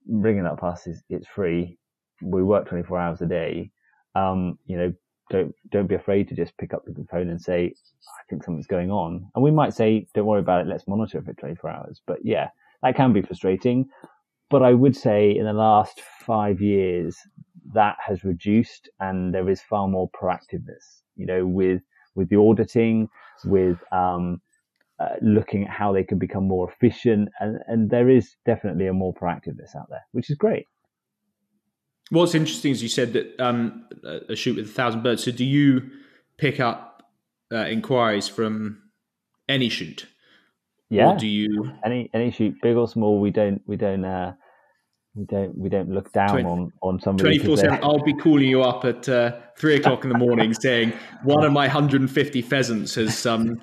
bringing 0.06 0.44
that 0.44 0.64
us 0.64 0.88
is 0.88 1.04
it's 1.10 1.28
free. 1.28 1.78
We 2.22 2.44
work 2.44 2.70
24 2.70 2.98
hours 2.98 3.22
a 3.22 3.26
day. 3.26 3.72
Um, 4.16 4.58
you 4.68 4.78
know, 4.78 4.94
don't 5.30 5.54
don't 5.70 5.88
be 5.88 5.96
afraid 5.96 6.30
to 6.30 6.36
just 6.36 6.58
pick 6.58 6.74
up 6.74 6.86
the 6.86 7.06
phone 7.12 7.28
and 7.28 7.42
say, 7.42 7.66
I 7.66 8.24
think 8.30 8.46
something's 8.46 8.68
going 8.68 8.92
on. 8.92 9.30
And 9.36 9.44
we 9.44 9.52
might 9.52 9.74
say, 9.74 10.08
don't 10.14 10.26
worry 10.26 10.40
about 10.40 10.62
it, 10.62 10.68
let's 10.68 10.88
monitor 10.88 11.18
it 11.18 11.26
for 11.26 11.34
24 11.34 11.70
hours. 11.70 12.02
But 12.08 12.20
yeah, 12.24 12.48
that 12.84 12.96
can 12.96 13.12
be 13.12 13.22
frustrating. 13.22 13.90
But 14.50 14.64
I 14.64 14.74
would 14.74 14.96
say 14.96 15.36
in 15.36 15.44
the 15.44 15.52
last 15.52 16.02
five 16.26 16.62
years, 16.62 17.18
that 17.74 17.98
has 18.06 18.24
reduced 18.24 18.90
and 19.00 19.34
there 19.34 19.50
is 19.50 19.62
far 19.62 19.88
more 19.88 20.10
proactiveness, 20.12 21.02
you 21.16 21.26
know, 21.26 21.46
with, 21.46 21.82
with 22.16 22.30
the 22.30 22.36
auditing, 22.38 23.10
with, 23.46 23.78
um, 23.92 24.42
uh, 25.00 25.16
looking 25.22 25.64
at 25.64 25.70
how 25.70 25.94
they 25.94 26.04
can 26.04 26.20
become 26.20 26.48
more 26.48 26.70
efficient. 26.70 27.30
And, 27.40 27.60
and 27.68 27.90
there 27.90 28.10
is 28.10 28.36
definitely 28.46 28.88
a 28.88 28.94
more 28.94 29.14
proactiveness 29.14 29.76
out 29.76 29.88
there, 29.90 30.06
which 30.12 30.30
is 30.30 30.36
great. 30.36 30.66
What's 32.10 32.36
interesting 32.36 32.72
is 32.72 32.82
you 32.82 32.90
said 32.90 33.14
that 33.14 33.40
um, 33.40 33.88
a 34.04 34.36
shoot 34.36 34.56
with 34.56 34.66
a 34.66 34.74
thousand 34.74 35.04
birds. 35.04 35.24
So 35.24 35.32
do 35.32 35.46
you 35.46 35.90
pick 36.38 36.60
up 36.60 37.04
uh, 37.52 37.68
inquiries 37.68 38.28
from 38.28 38.82
any 39.48 39.70
shoot? 39.70 40.08
Yeah. 40.90 41.12
Or 41.12 41.18
do 41.18 41.28
you 41.28 41.72
any 41.86 42.10
any 42.14 42.32
shoot, 42.32 42.56
big 42.64 42.76
or 42.76 42.88
small? 42.88 43.20
We 43.20 43.30
don't 43.30 43.62
we 43.68 43.76
don't 43.76 44.04
uh, 44.04 44.34
we 45.20 45.26
don't 45.26 45.58
we 45.58 45.70
don't 45.70 45.90
look 45.90 46.12
down 46.14 46.30
20, 46.30 46.46
on 46.48 46.74
on 46.82 47.00
somebody. 47.00 47.38
Twenty 47.38 47.46
four 47.46 47.58
seven. 47.58 47.80
I'll 47.84 48.04
be 48.04 48.14
calling 48.14 48.48
you 48.48 48.64
up 48.64 48.86
at 48.86 49.08
uh, 49.10 49.38
three 49.58 49.76
o'clock 49.76 50.06
in 50.06 50.10
the 50.10 50.18
morning, 50.18 50.54
saying 50.54 50.94
one 51.24 51.44
of 51.44 51.52
my 51.52 51.68
hundred 51.68 52.02
and 52.02 52.10
fifty 52.10 52.42
pheasants 52.42 52.96
has 52.96 53.26
um. 53.26 53.62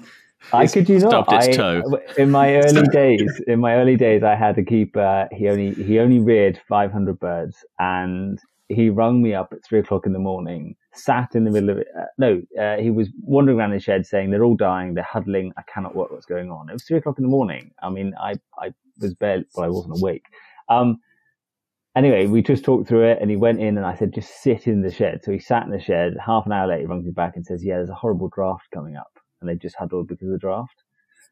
I 0.53 0.67
could 0.69 0.89
you 0.89 1.01
not. 1.01 1.25
I, 1.29 1.83
in 2.19 2.31
my 2.31 2.55
early 2.63 2.87
days, 2.93 3.41
in 3.49 3.59
my 3.59 3.75
early 3.75 3.97
days, 3.97 4.23
I 4.23 4.37
had 4.37 4.57
a 4.59 4.63
keep. 4.63 4.97
Uh, 4.97 5.25
he 5.33 5.49
only 5.49 5.73
he 5.73 5.99
only 5.99 6.21
reared 6.21 6.61
five 6.69 6.93
hundred 6.93 7.19
birds, 7.19 7.65
and 7.79 8.39
he 8.69 8.91
rung 8.91 9.23
me 9.23 9.35
up 9.35 9.53
at 9.53 9.65
three 9.65 9.81
o'clock 9.81 10.07
in 10.07 10.13
the 10.13 10.19
morning, 10.19 10.77
sat 10.93 11.35
in 11.35 11.45
the 11.45 11.51
middle 11.51 11.71
of 11.71 11.79
it. 11.79 11.89
Uh, 11.99 12.05
no, 12.19 12.43
uh, 12.61 12.77
he 12.77 12.91
was 12.91 13.09
wandering 13.23 13.59
around 13.59 13.73
the 13.73 13.81
shed 13.81 14.07
saying 14.07 14.31
they're 14.31 14.45
all 14.45 14.57
dying, 14.57 14.95
they're 14.95 15.05
huddling. 15.05 15.53
I 15.57 15.63
cannot 15.63 15.97
work 15.97 16.13
what's 16.13 16.27
going 16.27 16.51
on. 16.51 16.69
It 16.69 16.75
was 16.75 16.85
three 16.85 16.99
o'clock 16.99 17.19
in 17.19 17.25
the 17.25 17.31
morning. 17.31 17.73
I 17.83 17.89
mean, 17.89 18.15
I 18.21 18.35
I 18.59 18.73
was 19.01 19.15
barely, 19.15 19.47
well, 19.55 19.65
I 19.65 19.69
wasn't 19.69 19.99
awake. 19.99 20.27
Um, 20.69 21.01
anyway, 21.97 22.27
we 22.27 22.43
just 22.43 22.65
talked 22.65 22.87
through 22.87 23.05
it 23.05 23.19
and 23.21 23.31
he 23.31 23.37
went 23.37 23.61
in 23.61 23.77
and 23.77 23.87
I 23.87 23.97
said, 23.97 24.15
just 24.15 24.43
sit 24.43 24.67
in 24.67 24.83
the 24.83 24.93
shed. 24.93 25.25
So 25.25 25.33
he 25.33 25.39
sat 25.39 25.65
in 25.65 25.71
the 25.71 25.81
shed. 25.81 26.15
Half 26.25 26.47
an 26.47 26.53
hour 26.53 26.69
later, 26.69 26.83
he 26.83 26.87
runs 26.87 27.05
me 27.05 27.11
back 27.11 27.35
and 27.35 27.45
says, 27.45 27.65
yeah, 27.65 27.77
there's 27.77 27.89
a 27.89 27.95
horrible 27.95 28.29
draft 28.29 28.69
coming 28.73 28.97
up. 28.97 29.19
And 29.41 29.49
they 29.51 29.57
just 29.57 29.77
huddled 29.77 30.07
because 30.07 30.29
of 30.29 30.33
the 30.33 30.39
draft. 30.39 30.85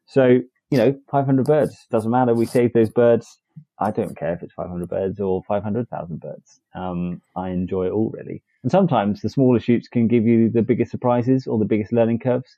So, 0.07 0.39
you 0.71 0.77
know, 0.77 0.99
500 1.09 1.45
birds 1.45 1.87
doesn't 1.91 2.11
matter. 2.11 2.33
We 2.33 2.45
saved 2.45 2.73
those 2.73 2.89
birds. 2.89 3.39
I 3.79 3.91
don't 3.91 4.17
care 4.17 4.33
if 4.33 4.43
it's 4.43 4.53
500 4.53 4.89
birds 4.89 5.19
or 5.19 5.43
500,000 5.47 6.19
birds. 6.19 6.59
Um, 6.73 7.21
I 7.35 7.49
enjoy 7.49 7.87
it 7.87 7.91
all 7.91 8.09
really. 8.09 8.41
And 8.63 8.71
sometimes 8.71 9.21
the 9.21 9.29
smaller 9.29 9.59
shoots 9.59 9.87
can 9.87 10.07
give 10.07 10.25
you 10.25 10.49
the 10.49 10.61
biggest 10.61 10.91
surprises 10.91 11.47
or 11.47 11.59
the 11.59 11.65
biggest 11.65 11.93
learning 11.93 12.19
curves, 12.19 12.57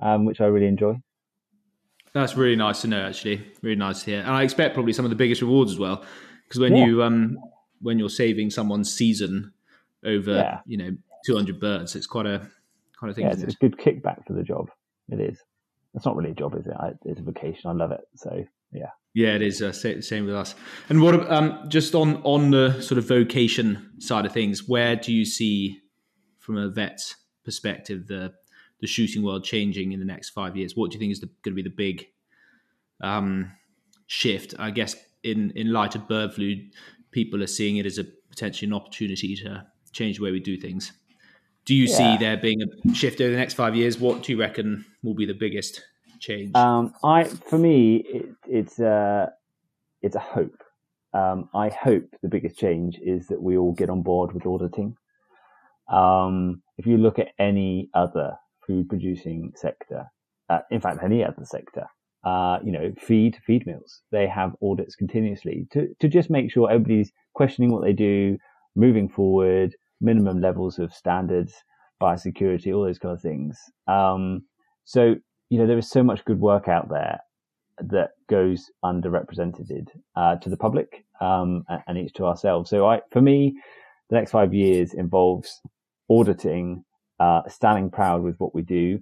um, 0.00 0.24
which 0.24 0.40
I 0.40 0.46
really 0.46 0.66
enjoy. 0.66 0.96
That's 2.12 2.36
really 2.36 2.56
nice 2.56 2.80
to 2.82 2.88
know, 2.88 3.02
actually. 3.02 3.46
Really 3.62 3.76
nice 3.76 4.02
to 4.02 4.10
hear. 4.10 4.20
And 4.20 4.30
I 4.30 4.42
expect 4.42 4.74
probably 4.74 4.92
some 4.92 5.04
of 5.04 5.10
the 5.10 5.16
biggest 5.16 5.42
rewards 5.42 5.70
as 5.70 5.78
well 5.78 6.04
because 6.46 6.60
when 6.60 6.76
yeah. 6.76 6.86
you 6.86 7.02
um 7.02 7.38
when 7.80 7.98
you're 7.98 8.08
saving 8.08 8.50
someone's 8.50 8.92
season 8.92 9.52
over 10.04 10.34
yeah. 10.34 10.60
you 10.66 10.76
know 10.76 10.96
200 11.26 11.58
birds, 11.60 11.96
it's 11.96 12.06
quite 12.06 12.26
a 12.26 12.48
kind 12.98 13.10
of 13.10 13.16
thing. 13.16 13.26
Yeah, 13.26 13.32
it's, 13.32 13.54
a 13.54 13.58
good 13.58 13.76
kickback 13.78 14.26
for 14.26 14.32
the 14.32 14.42
job. 14.42 14.70
It 15.08 15.20
is. 15.20 15.38
It's 15.94 16.04
not 16.04 16.16
really 16.16 16.30
a 16.30 16.34
job, 16.34 16.54
is 16.56 16.66
it? 16.66 16.74
I, 16.78 16.92
it's 17.04 17.20
a 17.20 17.22
vacation. 17.22 17.70
I 17.70 17.72
love 17.72 17.90
it. 17.90 18.06
So 18.16 18.44
yeah. 18.72 18.90
Yeah, 19.14 19.34
it 19.34 19.40
is. 19.40 19.62
Uh, 19.62 19.72
same 19.72 20.26
with 20.26 20.34
us. 20.34 20.54
And 20.90 21.00
what 21.00 21.30
um, 21.32 21.64
just 21.68 21.94
on 21.94 22.16
on 22.22 22.50
the 22.50 22.80
sort 22.82 22.98
of 22.98 23.08
vocation 23.08 23.92
side 23.98 24.26
of 24.26 24.32
things, 24.32 24.68
where 24.68 24.94
do 24.94 25.10
you 25.10 25.24
see, 25.24 25.80
from 26.38 26.58
a 26.58 26.68
vet's 26.68 27.16
perspective, 27.42 28.08
the 28.08 28.34
the 28.80 28.86
shooting 28.86 29.22
world 29.22 29.42
changing 29.42 29.92
in 29.92 30.00
the 30.00 30.04
next 30.04 30.30
five 30.30 30.54
years? 30.54 30.76
What 30.76 30.90
do 30.90 30.96
you 30.96 31.00
think 31.00 31.12
is 31.12 31.20
going 31.20 31.32
to 31.44 31.50
be 31.52 31.62
the 31.62 31.70
big 31.70 32.08
um, 33.00 33.52
shift? 34.06 34.54
I 34.58 34.70
guess 34.70 34.94
in 35.26 35.50
in 35.56 35.72
light 35.72 35.94
of 35.94 36.08
bird 36.08 36.34
flu, 36.34 36.56
people 37.10 37.42
are 37.42 37.48
seeing 37.48 37.76
it 37.76 37.86
as 37.86 37.98
a 37.98 38.04
potentially 38.30 38.68
an 38.68 38.74
opportunity 38.74 39.34
to 39.36 39.66
change 39.92 40.18
the 40.18 40.24
way 40.24 40.30
we 40.30 40.40
do 40.40 40.56
things. 40.56 40.92
Do 41.64 41.74
you 41.74 41.86
yeah. 41.86 41.96
see 41.96 42.16
there 42.18 42.36
being 42.36 42.62
a 42.62 42.94
shift 42.94 43.20
over 43.20 43.30
the 43.30 43.36
next 43.36 43.54
five 43.54 43.74
years? 43.74 43.98
What 43.98 44.22
do 44.22 44.32
you 44.32 44.38
reckon 44.38 44.84
will 45.02 45.14
be 45.14 45.26
the 45.26 45.34
biggest 45.34 45.82
change? 46.20 46.54
Um, 46.54 46.94
I, 47.02 47.24
for 47.24 47.58
me, 47.58 47.96
it, 47.96 48.26
it's 48.46 48.78
a, 48.78 49.32
it's 50.00 50.14
a 50.14 50.20
hope. 50.20 50.62
Um, 51.12 51.48
I 51.54 51.70
hope 51.70 52.04
the 52.22 52.28
biggest 52.28 52.56
change 52.56 52.98
is 53.02 53.26
that 53.28 53.42
we 53.42 53.56
all 53.56 53.72
get 53.72 53.90
on 53.90 54.02
board 54.02 54.32
with 54.32 54.46
auditing. 54.46 54.96
Um, 55.88 56.62
if 56.78 56.86
you 56.86 56.98
look 56.98 57.18
at 57.18 57.28
any 57.38 57.90
other 57.94 58.36
food 58.64 58.88
producing 58.88 59.52
sector, 59.56 60.06
uh, 60.48 60.60
in 60.70 60.80
fact, 60.80 61.02
any 61.02 61.24
other 61.24 61.44
sector, 61.44 61.86
uh, 62.26 62.58
you 62.64 62.72
know, 62.72 62.92
feed, 62.98 63.38
feed 63.46 63.64
mills. 63.66 64.02
They 64.10 64.26
have 64.26 64.56
audits 64.60 64.96
continuously 64.96 65.68
to, 65.70 65.86
to 66.00 66.08
just 66.08 66.28
make 66.28 66.50
sure 66.50 66.68
everybody's 66.68 67.12
questioning 67.34 67.70
what 67.70 67.84
they 67.84 67.92
do, 67.92 68.36
moving 68.74 69.08
forward, 69.08 69.76
minimum 70.00 70.40
levels 70.40 70.80
of 70.80 70.92
standards, 70.92 71.54
biosecurity, 72.02 72.74
all 72.74 72.84
those 72.84 72.98
kind 72.98 73.14
of 73.14 73.22
things. 73.22 73.56
Um, 73.86 74.42
so, 74.84 75.14
you 75.50 75.58
know, 75.58 75.68
there 75.68 75.78
is 75.78 75.88
so 75.88 76.02
much 76.02 76.24
good 76.24 76.40
work 76.40 76.66
out 76.66 76.88
there 76.88 77.20
that 77.78 78.10
goes 78.28 78.72
underrepresented 78.84 79.86
uh, 80.16 80.34
to 80.36 80.50
the 80.50 80.56
public 80.56 81.04
um, 81.20 81.64
and, 81.86 81.96
each 81.96 82.12
to 82.14 82.24
ourselves. 82.24 82.70
So, 82.70 82.86
I, 82.86 83.02
for 83.12 83.20
me, 83.20 83.54
the 84.10 84.16
next 84.16 84.32
five 84.32 84.52
years 84.52 84.94
involves 84.94 85.60
auditing, 86.10 86.84
uh, 87.20 87.42
standing 87.48 87.88
proud 87.88 88.24
with 88.24 88.34
what 88.38 88.52
we 88.52 88.62
do, 88.62 89.00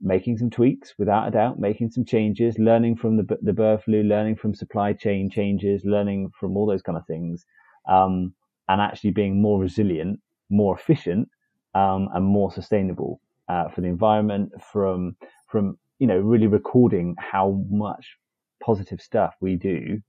making 0.00 0.36
some 0.38 0.50
tweaks 0.50 0.94
without 0.98 1.28
a 1.28 1.30
doubt, 1.30 1.58
making 1.58 1.90
some 1.90 2.04
changes, 2.04 2.58
learning 2.58 2.96
from 2.96 3.16
the, 3.16 3.38
the 3.42 3.52
bird 3.52 3.82
flu, 3.82 4.02
learning 4.02 4.36
from 4.36 4.54
supply 4.54 4.92
chain 4.92 5.30
changes, 5.30 5.82
learning 5.84 6.30
from 6.38 6.56
all 6.56 6.66
those 6.66 6.82
kind 6.82 6.98
of 6.98 7.06
things, 7.06 7.44
um, 7.88 8.34
and 8.68 8.80
actually 8.80 9.10
being 9.10 9.40
more 9.40 9.60
resilient, 9.60 10.20
more 10.50 10.76
efficient, 10.76 11.28
um, 11.74 12.08
and 12.14 12.24
more 12.24 12.50
sustainable 12.52 13.20
uh, 13.48 13.68
for 13.68 13.80
the 13.80 13.88
environment. 13.88 14.50
From 14.72 15.16
from 15.48 15.78
you 15.98 16.06
know 16.06 16.18
really 16.18 16.46
recording 16.46 17.14
how 17.18 17.62
much 17.70 18.16
positive 18.62 19.00
stuff 19.00 19.34
we 19.40 19.56
do 19.56 20.00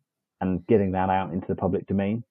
and 0.42 0.66
getting 0.68 0.92
that 0.92 1.10
out 1.10 1.34
into 1.34 1.48
the 1.48 1.56
public 1.56 1.88
domain. 1.88 2.24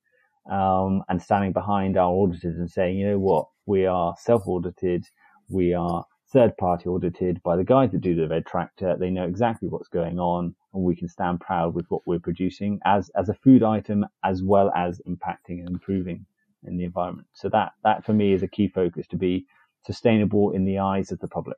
Um, 0.50 1.02
and 1.08 1.20
standing 1.20 1.52
behind 1.52 1.96
our 1.96 2.12
auditors 2.12 2.56
and 2.58 2.70
saying, 2.70 2.96
you 2.98 3.08
know 3.08 3.18
what, 3.18 3.48
we 3.66 3.84
are 3.86 4.14
self 4.16 4.46
audited, 4.46 5.04
we 5.48 5.74
are 5.74 6.04
third 6.36 6.54
party 6.58 6.86
audited 6.86 7.42
by 7.42 7.56
the 7.56 7.64
guys 7.64 7.90
that 7.92 8.02
do 8.02 8.14
the 8.14 8.28
red 8.28 8.44
tractor. 8.44 8.94
They 9.00 9.08
know 9.08 9.24
exactly 9.24 9.68
what's 9.68 9.88
going 9.88 10.18
on 10.18 10.54
and 10.74 10.82
we 10.84 10.94
can 10.94 11.08
stand 11.08 11.40
proud 11.40 11.74
with 11.74 11.86
what 11.88 12.02
we're 12.04 12.18
producing 12.18 12.78
as, 12.84 13.10
as 13.16 13.30
a 13.30 13.34
food 13.34 13.62
item 13.62 14.04
as 14.22 14.42
well 14.42 14.70
as 14.76 15.00
impacting 15.08 15.60
and 15.60 15.70
improving 15.70 16.26
in 16.64 16.76
the 16.76 16.84
environment. 16.84 17.26
So 17.32 17.48
that, 17.48 17.72
that 17.84 18.04
for 18.04 18.12
me 18.12 18.34
is 18.34 18.42
a 18.42 18.48
key 18.48 18.68
focus 18.68 19.06
to 19.12 19.16
be 19.16 19.46
sustainable 19.86 20.50
in 20.50 20.66
the 20.66 20.78
eyes 20.78 21.10
of 21.10 21.20
the 21.20 21.28
public. 21.28 21.56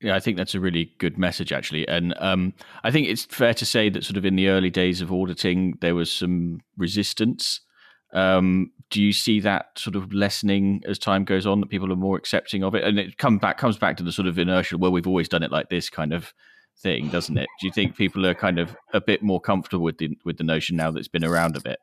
Yeah, 0.00 0.14
I 0.14 0.20
think 0.20 0.36
that's 0.36 0.54
a 0.54 0.60
really 0.60 0.92
good 0.98 1.18
message, 1.18 1.52
actually. 1.52 1.88
And 1.88 2.14
um, 2.18 2.54
I 2.84 2.92
think 2.92 3.08
it's 3.08 3.24
fair 3.24 3.54
to 3.54 3.66
say 3.66 3.88
that, 3.88 4.04
sort 4.04 4.16
of, 4.16 4.24
in 4.24 4.36
the 4.36 4.48
early 4.48 4.70
days 4.70 5.00
of 5.00 5.10
auditing, 5.10 5.76
there 5.80 5.96
was 5.96 6.12
some 6.12 6.60
resistance 6.76 7.62
um, 8.12 8.70
do 8.90 9.02
you 9.02 9.12
see 9.12 9.40
that 9.40 9.78
sort 9.78 9.96
of 9.96 10.12
lessening 10.12 10.82
as 10.86 10.98
time 10.98 11.24
goes 11.24 11.46
on? 11.46 11.60
That 11.60 11.70
people 11.70 11.92
are 11.92 11.96
more 11.96 12.16
accepting 12.16 12.62
of 12.62 12.74
it, 12.74 12.84
and 12.84 12.98
it 12.98 13.18
come 13.18 13.38
back 13.38 13.58
comes 13.58 13.78
back 13.78 13.96
to 13.98 14.02
the 14.02 14.12
sort 14.12 14.28
of 14.28 14.38
inertial, 14.38 14.78
Well, 14.78 14.92
we've 14.92 15.06
always 15.06 15.28
done 15.28 15.42
it 15.42 15.50
like 15.50 15.68
this 15.68 15.90
kind 15.90 16.12
of 16.12 16.32
thing, 16.78 17.08
doesn't 17.08 17.36
it? 17.36 17.48
Do 17.60 17.66
you 17.66 17.72
think 17.72 17.96
people 17.96 18.26
are 18.26 18.34
kind 18.34 18.58
of 18.58 18.76
a 18.92 19.00
bit 19.00 19.22
more 19.22 19.40
comfortable 19.40 19.84
with 19.84 19.98
the 19.98 20.16
with 20.24 20.38
the 20.38 20.44
notion 20.44 20.76
now 20.76 20.90
that 20.90 20.98
it's 20.98 21.08
been 21.08 21.24
around 21.24 21.56
a 21.56 21.60
bit? 21.60 21.78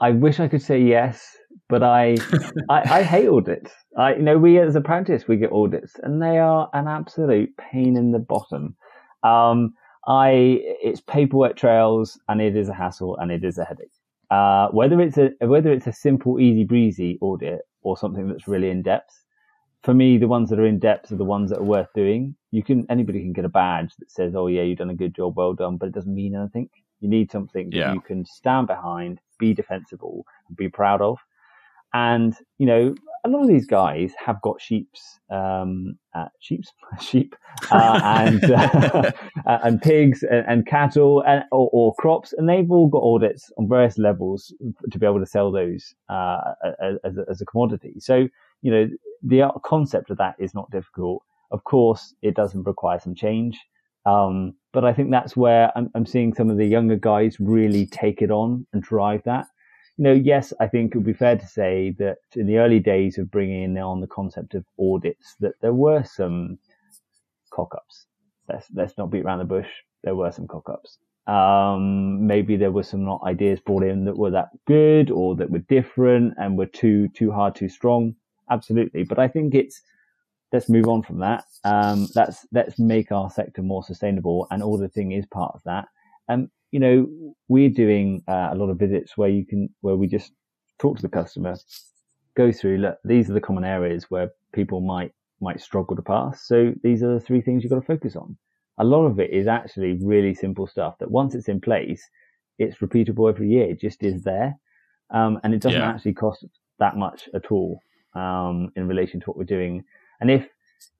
I 0.00 0.10
wish 0.10 0.40
I 0.40 0.48
could 0.48 0.62
say 0.62 0.80
yes, 0.80 1.36
but 1.68 1.82
I, 1.82 2.16
I, 2.68 2.98
I 2.98 3.02
hate 3.02 3.28
audits. 3.28 3.72
I, 3.96 4.14
you 4.16 4.22
know, 4.22 4.38
we 4.38 4.58
as 4.58 4.74
apprentice 4.74 5.28
we 5.28 5.36
get 5.36 5.52
audits, 5.52 5.94
and 6.02 6.20
they 6.20 6.38
are 6.38 6.68
an 6.72 6.88
absolute 6.88 7.56
pain 7.56 7.96
in 7.96 8.10
the 8.10 8.18
bottom. 8.18 8.76
Um, 9.22 9.74
I, 10.06 10.58
it's 10.82 11.00
paperwork 11.00 11.56
trails, 11.56 12.18
and 12.28 12.40
it 12.40 12.56
is 12.56 12.68
a 12.68 12.74
hassle, 12.74 13.16
and 13.18 13.30
it 13.30 13.44
is 13.44 13.58
a 13.58 13.64
headache. 13.64 13.88
Uh, 14.34 14.66
whether 14.78 14.98
it's 15.06 15.18
a 15.18 15.26
whether 15.54 15.70
it's 15.76 15.86
a 15.86 15.92
simple, 16.06 16.40
easy 16.46 16.64
breezy 16.64 17.12
audit 17.20 17.62
or 17.82 17.96
something 17.96 18.26
that's 18.28 18.48
really 18.48 18.70
in 18.70 18.82
depth, 18.82 19.14
for 19.86 19.94
me, 19.94 20.18
the 20.18 20.32
ones 20.36 20.48
that 20.50 20.58
are 20.58 20.66
in 20.74 20.78
depth 20.78 21.12
are 21.12 21.16
the 21.22 21.32
ones 21.36 21.50
that 21.50 21.60
are 21.60 21.70
worth 21.74 21.92
doing. 21.94 22.34
You 22.50 22.62
can 22.68 22.78
anybody 22.96 23.20
can 23.20 23.32
get 23.38 23.44
a 23.44 23.54
badge 23.60 23.92
that 23.98 24.10
says, 24.10 24.34
"Oh 24.34 24.48
yeah, 24.54 24.62
you've 24.62 24.78
done 24.78 24.90
a 24.96 25.02
good 25.02 25.14
job, 25.14 25.36
well 25.36 25.54
done," 25.54 25.76
but 25.78 25.88
it 25.90 25.94
doesn't 25.94 26.20
mean 26.22 26.34
anything. 26.34 26.68
You 27.00 27.08
need 27.16 27.30
something 27.30 27.66
that 27.70 27.76
Yeah. 27.78 27.92
you 27.94 28.00
can 28.00 28.24
stand 28.24 28.66
behind, 28.66 29.20
be 29.38 29.54
defensible, 29.54 30.16
and 30.48 30.56
be 30.56 30.68
proud 30.68 31.00
of. 31.00 31.18
And 31.92 32.34
you 32.58 32.66
know, 32.66 32.94
a 33.24 33.28
lot 33.28 33.42
of 33.42 33.48
these 33.48 33.66
guys 33.66 34.12
have 34.24 34.40
got 34.42 34.60
sheep's, 34.60 35.18
um, 35.30 35.96
uh, 36.14 36.26
sheep's, 36.40 36.72
sheep, 37.00 37.34
uh, 37.70 38.00
and 38.02 38.44
uh, 38.52 39.12
and 39.46 39.80
pigs 39.80 40.22
and, 40.22 40.44
and 40.46 40.66
cattle 40.66 41.22
and 41.26 41.44
or, 41.50 41.70
or 41.72 41.94
crops, 41.94 42.32
and 42.36 42.48
they've 42.48 42.70
all 42.70 42.88
got 42.88 43.02
audits 43.02 43.50
on 43.58 43.68
various 43.68 43.98
levels 43.98 44.52
to 44.90 44.98
be 44.98 45.06
able 45.06 45.20
to 45.20 45.26
sell 45.26 45.50
those 45.50 45.94
uh, 46.08 46.52
as, 47.04 47.16
a, 47.16 47.24
as 47.30 47.40
a 47.40 47.46
commodity. 47.46 47.94
So 47.98 48.28
you 48.62 48.70
know, 48.70 48.88
the 49.22 49.50
concept 49.64 50.10
of 50.10 50.18
that 50.18 50.34
is 50.38 50.54
not 50.54 50.70
difficult. 50.70 51.22
Of 51.50 51.64
course, 51.64 52.14
it 52.22 52.34
doesn't 52.34 52.64
require 52.64 52.98
some 52.98 53.14
change. 53.14 53.58
Um, 54.06 54.54
but 54.72 54.84
I 54.84 54.92
think 54.92 55.10
that's 55.10 55.36
where 55.36 55.70
I'm, 55.76 55.90
I'm 55.94 56.06
seeing 56.06 56.34
some 56.34 56.50
of 56.50 56.56
the 56.56 56.66
younger 56.66 56.96
guys 56.96 57.38
really 57.40 57.86
take 57.86 58.20
it 58.22 58.30
on 58.30 58.66
and 58.72 58.82
drive 58.82 59.22
that. 59.24 59.46
You 59.96 60.04
know, 60.04 60.12
yes, 60.12 60.52
I 60.58 60.66
think 60.66 60.94
it 60.94 60.98
would 60.98 61.06
be 61.06 61.12
fair 61.12 61.36
to 61.36 61.46
say 61.46 61.94
that 61.98 62.18
in 62.34 62.46
the 62.46 62.58
early 62.58 62.80
days 62.80 63.16
of 63.18 63.30
bringing 63.30 63.78
on 63.78 64.00
the 64.00 64.08
concept 64.08 64.54
of 64.54 64.64
audits, 64.78 65.36
that 65.38 65.54
there 65.60 65.72
were 65.72 66.02
some 66.02 66.58
cock 67.50 67.72
ups. 67.76 68.06
Let's, 68.48 68.66
let's 68.74 68.98
not 68.98 69.10
beat 69.10 69.24
around 69.24 69.38
the 69.38 69.44
bush. 69.44 69.68
There 70.02 70.16
were 70.16 70.32
some 70.32 70.48
cock 70.48 70.68
ups. 70.68 70.98
Um, 71.26 72.26
maybe 72.26 72.56
there 72.56 72.72
were 72.72 72.82
some 72.82 73.04
not 73.04 73.22
ideas 73.24 73.60
brought 73.60 73.84
in 73.84 74.04
that 74.04 74.18
were 74.18 74.32
that 74.32 74.50
good 74.66 75.10
or 75.10 75.36
that 75.36 75.50
were 75.50 75.60
different 75.60 76.34
and 76.38 76.58
were 76.58 76.66
too, 76.66 77.08
too 77.08 77.30
hard, 77.30 77.54
too 77.54 77.68
strong. 77.68 78.16
Absolutely. 78.50 79.04
But 79.04 79.18
I 79.20 79.28
think 79.28 79.54
it's, 79.54 79.80
let's 80.52 80.68
move 80.68 80.88
on 80.88 81.02
from 81.02 81.20
that. 81.20 81.44
Um, 81.62 82.08
let's, 82.14 82.46
let's 82.52 82.78
make 82.78 83.12
our 83.12 83.30
sector 83.30 83.62
more 83.62 83.84
sustainable 83.84 84.48
and 84.50 84.62
auditing 84.62 85.12
is 85.12 85.24
part 85.26 85.52
of 85.54 85.62
that. 85.64 85.86
Um, 86.28 86.50
you 86.74 86.80
know, 86.80 87.06
we're 87.46 87.70
doing 87.70 88.24
uh, 88.26 88.48
a 88.50 88.56
lot 88.56 88.68
of 88.68 88.80
visits 88.80 89.16
where 89.16 89.28
you 89.28 89.46
can, 89.46 89.68
where 89.82 89.94
we 89.94 90.08
just 90.08 90.32
talk 90.80 90.96
to 90.96 91.02
the 91.02 91.08
customer, 91.20 91.54
go 92.36 92.50
through, 92.50 92.78
look, 92.78 92.98
these 93.04 93.30
are 93.30 93.32
the 93.32 93.40
common 93.40 93.64
areas 93.64 94.10
where 94.10 94.30
people 94.52 94.80
might, 94.80 95.12
might 95.40 95.60
struggle 95.60 95.94
to 95.94 96.02
pass. 96.02 96.48
So 96.48 96.72
these 96.82 97.00
are 97.04 97.14
the 97.14 97.20
three 97.20 97.40
things 97.40 97.62
you've 97.62 97.70
got 97.70 97.78
to 97.78 97.86
focus 97.86 98.16
on. 98.16 98.36
A 98.78 98.84
lot 98.84 99.04
of 99.06 99.20
it 99.20 99.30
is 99.30 99.46
actually 99.46 100.00
really 100.02 100.34
simple 100.34 100.66
stuff 100.66 100.98
that 100.98 101.12
once 101.12 101.36
it's 101.36 101.46
in 101.48 101.60
place, 101.60 102.02
it's 102.58 102.78
repeatable 102.78 103.28
every 103.32 103.48
year. 103.48 103.70
It 103.70 103.80
just 103.80 104.02
is 104.02 104.24
there. 104.24 104.58
Um, 105.10 105.38
and 105.44 105.54
it 105.54 105.62
doesn't 105.62 105.80
Yeah. 105.80 105.90
actually 105.90 106.14
cost 106.14 106.44
that 106.80 106.96
much 106.96 107.28
at 107.34 107.52
all, 107.52 107.78
um, 108.14 108.72
in 108.74 108.88
relation 108.88 109.20
to 109.20 109.26
what 109.26 109.36
we're 109.36 109.44
doing. 109.44 109.84
And 110.20 110.28
if, 110.28 110.48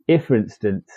if 0.07 0.27
for 0.27 0.37
instance, 0.37 0.89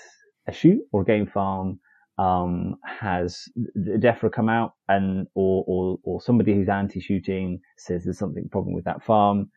a 0.46 0.52
shoot 0.52 0.82
or 0.92 1.02
a 1.02 1.06
game 1.06 1.26
farm 1.26 1.80
um, 2.18 2.76
has 2.84 3.48
the 3.56 3.98
DEFRA 3.98 4.32
come 4.32 4.50
out 4.50 4.74
and 4.88 5.28
or, 5.36 5.64
or 5.68 6.00
or 6.04 6.22
somebody 6.22 6.54
who's 6.54 6.70
anti-shooting 6.70 7.60
says 7.78 8.04
there's 8.04 8.18
something 8.18 8.50
problem 8.50 8.74
with 8.74 8.86
that 8.86 9.04
farm, 9.04 9.52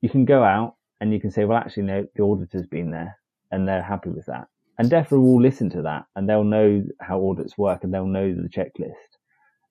you 0.00 0.08
can 0.08 0.24
go 0.24 0.44
out 0.44 0.74
and 1.00 1.12
you 1.12 1.20
can 1.20 1.30
say, 1.30 1.44
well, 1.44 1.58
actually, 1.58 1.84
no, 1.84 2.06
the 2.16 2.22
auditor's 2.22 2.66
been 2.66 2.90
there 2.90 3.16
and 3.50 3.66
they're 3.66 3.82
happy 3.82 4.10
with 4.10 4.26
that. 4.26 4.46
And 4.78 4.90
DEFRA 4.90 5.20
will 5.20 5.40
listen 5.40 5.70
to 5.70 5.82
that 5.82 6.04
and 6.14 6.28
they'll 6.28 6.44
know 6.44 6.84
how 7.00 7.20
audits 7.20 7.58
work 7.58 7.82
and 7.82 7.92
they'll 7.92 8.06
know 8.06 8.32
the 8.32 8.48
checklist. 8.48 8.92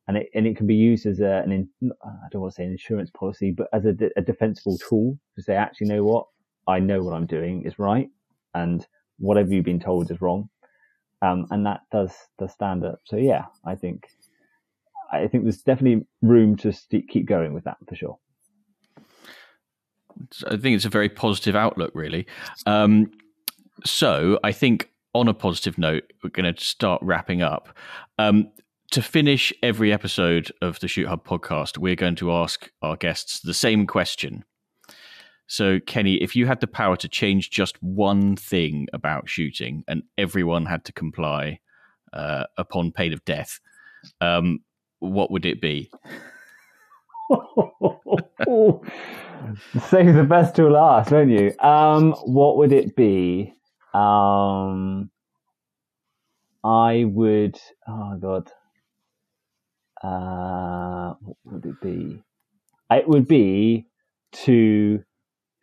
And 0.10 0.18
it, 0.18 0.30
and 0.34 0.48
it 0.48 0.56
can 0.56 0.68
be 0.68 0.76
used 0.76 1.06
as 1.06 1.20
a, 1.20 1.42
an, 1.46 1.52
in, 1.52 1.92
I 2.04 2.28
don't 2.32 2.42
want 2.42 2.54
to 2.54 2.56
say 2.56 2.64
an 2.66 2.72
insurance 2.72 3.10
policy, 3.12 3.52
but 3.52 3.68
as 3.74 3.86
a, 3.86 3.96
a 4.16 4.22
defensible 4.22 4.78
tool 4.78 5.18
to 5.36 5.42
say, 5.42 5.56
actually, 5.56 5.88
know 5.88 6.04
what? 6.04 6.28
I 6.68 6.80
know 6.80 7.04
what 7.04 7.14
I'm 7.14 7.26
doing 7.26 7.64
is 7.64 7.80
right 7.80 8.10
and 8.54 8.86
whatever 9.20 9.54
you've 9.54 9.66
been 9.66 9.80
told 9.80 10.12
is 10.12 10.22
wrong 10.22 10.50
um, 11.22 11.48
and 11.52 11.66
that 11.66 11.82
does 11.92 12.14
does 12.38 12.54
stand 12.54 12.86
up. 12.86 13.00
So 13.06 13.18
yeah, 13.18 13.46
I 13.66 13.76
think 13.76 14.08
I 15.12 15.28
think 15.28 15.44
there's 15.44 15.62
definitely 15.62 16.06
room 16.22 16.56
to 16.58 16.72
st- 16.74 17.08
keep 17.08 17.26
going 17.26 17.54
with 17.54 17.64
that 17.66 17.78
for 17.88 17.96
sure. 17.96 18.18
I 20.48 20.58
think 20.58 20.76
it's 20.76 20.86
a 20.86 20.90
very 20.90 21.10
positive 21.10 21.56
outlook, 21.56 21.92
really. 21.94 22.26
Um, 22.66 23.12
so 23.86 24.40
I 24.44 24.52
think 24.52 24.90
on 25.14 25.28
a 25.28 25.34
positive 25.34 25.78
note, 25.78 26.12
we're 26.24 26.32
going 26.32 26.54
to 26.54 26.64
start 26.64 27.02
wrapping 27.04 27.42
up. 27.42 27.70
Um, 28.18 28.52
to 28.92 29.02
finish 29.02 29.54
every 29.62 29.92
episode 29.92 30.52
of 30.62 30.80
the 30.80 30.88
Shoot 30.88 31.08
Hub 31.08 31.26
podcast, 31.26 31.78
we're 31.78 31.96
going 31.96 32.16
to 32.16 32.32
ask 32.32 32.72
our 32.82 32.96
guests 32.96 33.42
the 33.42 33.54
same 33.54 33.86
question. 33.86 34.46
So, 35.48 35.80
Kenny, 35.80 36.16
if 36.16 36.36
you 36.36 36.46
had 36.46 36.60
the 36.60 36.68
power 36.68 36.98
to 36.98 37.08
change 37.08 37.50
just 37.50 37.82
one 37.82 38.36
thing 38.36 38.88
about 38.94 39.30
shooting 39.30 39.84
and 39.88 40.04
everyone 40.18 40.66
had 40.66 40.84
to 40.86 40.94
comply 40.94 41.60
uh, 42.14 42.44
upon 42.58 42.92
pain 42.92 43.14
of 43.14 43.24
death, 43.26 43.60
um, 44.20 44.60
what 45.00 45.32
would 45.32 45.46
it 45.46 45.62
be? 45.62 45.90
Save 49.90 50.16
the 50.16 50.26
best 50.28 50.56
till 50.56 50.72
last, 50.72 51.12
won't 51.12 51.32
you? 51.32 51.58
Um, 51.60 52.14
what 52.26 52.58
would 52.58 52.74
it 52.74 52.96
be? 52.96 53.54
Um, 53.94 55.10
I 56.64 57.06
would. 57.06 57.58
Oh 57.88 58.18
God. 58.20 58.52
Uh, 60.04 61.14
what 61.22 61.38
would 61.46 61.66
it 61.66 61.82
be? 61.82 62.22
It 62.92 63.08
would 63.08 63.28
be 63.28 63.88
to 64.44 65.04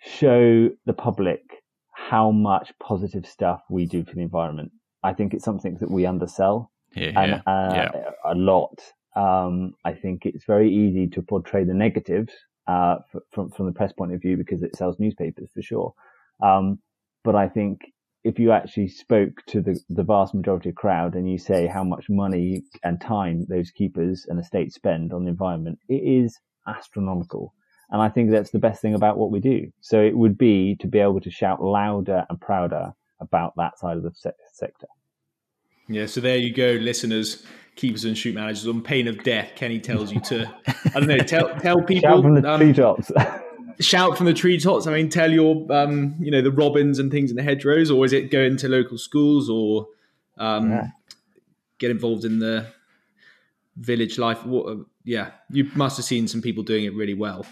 show 0.05 0.71
the 0.85 0.93
public 0.93 1.41
how 1.93 2.31
much 2.31 2.73
positive 2.83 3.27
stuff 3.27 3.63
we 3.71 3.87
do 3.87 4.05
for 4.05 4.15
the 4.15 4.21
environment. 4.21 4.71
I 5.03 5.13
think 5.13 5.33
it's 5.33 5.45
something 5.45 5.77
that 5.81 5.91
we 5.91 6.07
undersell 6.07 6.71
Here, 6.95 7.13
and 7.17 7.35
uh, 7.35 7.41
yeah. 7.47 7.91
a 8.25 8.35
lot. 8.35 8.81
Um, 9.17 9.75
I 9.85 9.93
think 9.93 10.27
it's 10.27 10.45
very 10.45 10.73
easy 10.73 11.07
to 11.09 11.23
portray 11.23 11.65
the 11.65 11.75
negatives 11.75 12.33
uh, 12.67 12.97
f- 13.15 13.23
from 13.31 13.51
from 13.51 13.67
the 13.67 13.73
press 13.73 13.93
point 13.93 14.13
of 14.13 14.21
view 14.21 14.37
because 14.37 14.63
it 14.63 14.77
sells 14.77 14.99
newspapers 14.99 15.51
for 15.55 15.63
sure. 15.63 15.95
Um, 16.43 16.79
but 17.23 17.35
I 17.35 17.49
think 17.49 17.81
if 18.25 18.39
you 18.39 18.53
actually 18.53 18.89
spoke 18.89 19.43
to 19.49 19.61
the, 19.61 19.79
the 19.91 20.03
vast 20.03 20.35
majority 20.35 20.71
of 20.71 20.75
crowd 20.75 21.15
and 21.15 21.31
you 21.31 21.39
say 21.39 21.67
how 21.67 21.85
much 21.85 22.07
money 22.09 22.63
and 22.83 23.01
time 23.01 23.47
those 23.49 23.71
keepers 23.71 24.27
and 24.29 24.41
estates 24.41 24.75
spend 24.75 25.13
on 25.13 25.25
the 25.25 25.31
environment, 25.31 25.79
it 25.89 26.03
is 26.03 26.39
astronomical. 26.67 27.55
And 27.95 28.03
I 28.03 28.09
think 28.09 28.32
that's 28.32 28.51
the 28.51 28.59
best 28.59 28.82
thing 28.82 28.95
about 28.95 29.18
what 29.18 29.30
we 29.30 29.38
do. 29.38 29.70
So 29.80 30.03
it 30.03 30.16
would 30.16 30.36
be 30.36 30.74
to 30.80 30.88
be 30.88 30.99
able 30.99 31.20
to 31.20 31.30
shout 31.30 31.62
louder 31.62 32.26
and 32.28 32.40
prouder 32.40 32.92
about 33.20 33.55
that 33.57 33.78
side 33.78 33.97
of 33.97 34.03
the 34.03 34.11
se- 34.12 34.32
sector. 34.53 34.88
Yeah, 35.86 36.07
so 36.07 36.20
there 36.20 36.36
you 36.36 36.53
go, 36.53 36.72
listeners, 36.72 37.47
keepers 37.76 38.05
and 38.05 38.18
shoot 38.18 38.34
managers. 38.34 38.66
On 38.66 38.82
pain 38.82 39.07
of 39.07 39.22
death, 39.22 39.53
Kenny 39.55 39.78
tells 39.78 40.11
you 40.11 40.20
to, 40.22 40.53
I 40.86 40.90
don't 40.99 41.07
know, 41.07 41.18
tell 41.34 41.55
tell 41.61 41.82
people, 41.82 42.11
Shout 42.11 42.22
from 42.22 42.34
the 42.34 42.51
um, 42.51 42.59
treetops. 42.59 43.12
shout 43.78 44.16
from 44.16 44.26
the 44.26 44.34
treetops. 44.34 44.88
I 44.88 44.92
mean, 44.92 45.09
tell 45.09 45.30
your, 45.30 45.70
um, 45.72 46.16
you 46.18 46.32
know, 46.32 46.42
the 46.42 46.51
robins 46.51 46.99
and 46.99 47.12
things 47.12 47.30
in 47.30 47.36
the 47.36 47.45
hedgerows, 47.45 47.92
or 47.92 48.05
is 48.05 48.12
it 48.12 48.28
go 48.32 48.40
into 48.40 48.66
local 48.68 48.99
schools, 48.99 49.49
or 49.49 49.86
um, 50.38 50.68
Yeah. 50.72 50.86
get 51.78 51.92
involved 51.92 52.24
in 52.24 52.40
the 52.40 52.66
village 53.76 54.18
life? 54.18 54.45
What, 54.45 54.66
uh, 54.68 54.76
yeah, 55.05 55.30
you 55.49 55.70
must 55.76 55.97
have 55.97 56.07
seen 56.07 56.26
some 56.26 56.42
people 56.42 56.64
doing 56.64 56.86
it 56.86 56.95
really 56.95 57.14
well. 57.14 57.47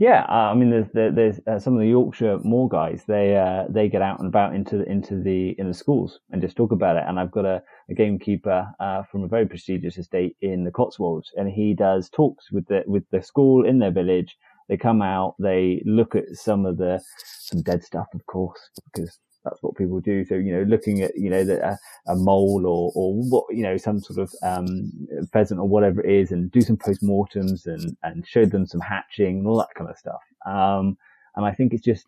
Yeah, 0.00 0.24
uh, 0.28 0.52
I 0.52 0.54
mean, 0.54 0.70
there's 0.70 0.90
there- 0.92 1.10
there's 1.10 1.40
uh, 1.46 1.58
some 1.58 1.74
of 1.74 1.80
the 1.80 1.88
Yorkshire 1.88 2.38
Moor 2.44 2.68
guys. 2.68 3.04
They 3.08 3.36
uh, 3.36 3.64
they 3.68 3.88
get 3.88 4.00
out 4.02 4.20
and 4.20 4.28
about 4.28 4.54
into 4.54 4.78
the, 4.78 4.84
into 4.88 5.20
the 5.20 5.50
in 5.58 5.66
the 5.68 5.74
schools 5.74 6.20
and 6.30 6.40
just 6.40 6.56
talk 6.56 6.70
about 6.70 6.96
it. 6.96 7.04
And 7.06 7.18
I've 7.18 7.32
got 7.32 7.44
a, 7.44 7.62
a 7.90 7.94
gamekeeper 7.94 8.68
uh, 8.78 9.02
from 9.10 9.24
a 9.24 9.28
very 9.28 9.46
prestigious 9.46 9.98
estate 9.98 10.36
in 10.40 10.62
the 10.64 10.70
Cotswolds, 10.70 11.32
and 11.36 11.48
he 11.50 11.74
does 11.74 12.08
talks 12.10 12.52
with 12.52 12.66
the 12.68 12.84
with 12.86 13.04
the 13.10 13.22
school 13.22 13.66
in 13.66 13.80
their 13.80 13.90
village. 13.90 14.36
They 14.68 14.76
come 14.76 15.02
out, 15.02 15.34
they 15.40 15.82
look 15.84 16.14
at 16.14 16.26
some 16.34 16.64
of 16.64 16.76
the 16.76 17.00
some 17.16 17.62
dead 17.62 17.82
stuff, 17.82 18.06
of 18.14 18.24
course, 18.26 18.60
because 18.92 19.18
that's 19.48 19.62
what 19.62 19.76
people 19.76 20.00
do. 20.00 20.24
So 20.24 20.34
you 20.34 20.52
know, 20.52 20.62
looking 20.62 21.02
at 21.02 21.16
you 21.16 21.30
know 21.30 21.44
the, 21.44 21.66
a, 21.66 21.78
a 22.12 22.16
mole 22.16 22.66
or 22.66 22.92
or 22.94 23.14
what 23.14 23.44
you 23.50 23.62
know 23.62 23.76
some 23.76 24.00
sort 24.00 24.18
of 24.18 24.32
um, 24.42 24.90
pheasant 25.32 25.60
or 25.60 25.68
whatever 25.68 26.04
it 26.04 26.10
is, 26.10 26.32
and 26.32 26.50
do 26.50 26.60
some 26.60 26.76
postmortems 26.76 27.66
and 27.66 27.96
and 28.02 28.26
show 28.26 28.44
them 28.44 28.66
some 28.66 28.80
hatching 28.80 29.38
and 29.38 29.46
all 29.46 29.58
that 29.58 29.74
kind 29.76 29.90
of 29.90 29.98
stuff. 29.98 30.20
Um, 30.46 30.96
and 31.36 31.46
I 31.46 31.52
think 31.52 31.72
it's 31.72 31.84
just, 31.84 32.06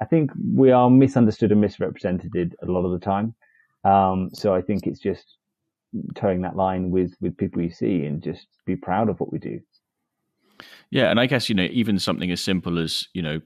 I 0.00 0.06
think 0.06 0.30
we 0.54 0.70
are 0.70 0.88
misunderstood 0.88 1.52
and 1.52 1.60
misrepresented 1.60 2.56
a 2.62 2.66
lot 2.66 2.84
of 2.84 2.92
the 2.92 3.04
time. 3.04 3.34
Um, 3.84 4.30
so 4.32 4.54
I 4.54 4.62
think 4.62 4.86
it's 4.86 5.00
just 5.00 5.36
toeing 6.14 6.40
that 6.42 6.56
line 6.56 6.90
with 6.90 7.12
with 7.20 7.36
people 7.36 7.62
you 7.62 7.70
see 7.70 8.04
and 8.04 8.22
just 8.22 8.46
be 8.66 8.74
proud 8.74 9.08
of 9.08 9.20
what 9.20 9.32
we 9.32 9.38
do. 9.38 9.60
Yeah, 10.90 11.10
and 11.10 11.20
I 11.20 11.26
guess 11.26 11.48
you 11.48 11.54
know 11.54 11.68
even 11.70 11.98
something 11.98 12.30
as 12.30 12.40
simple 12.40 12.78
as 12.78 13.08
you 13.12 13.22
know 13.22 13.40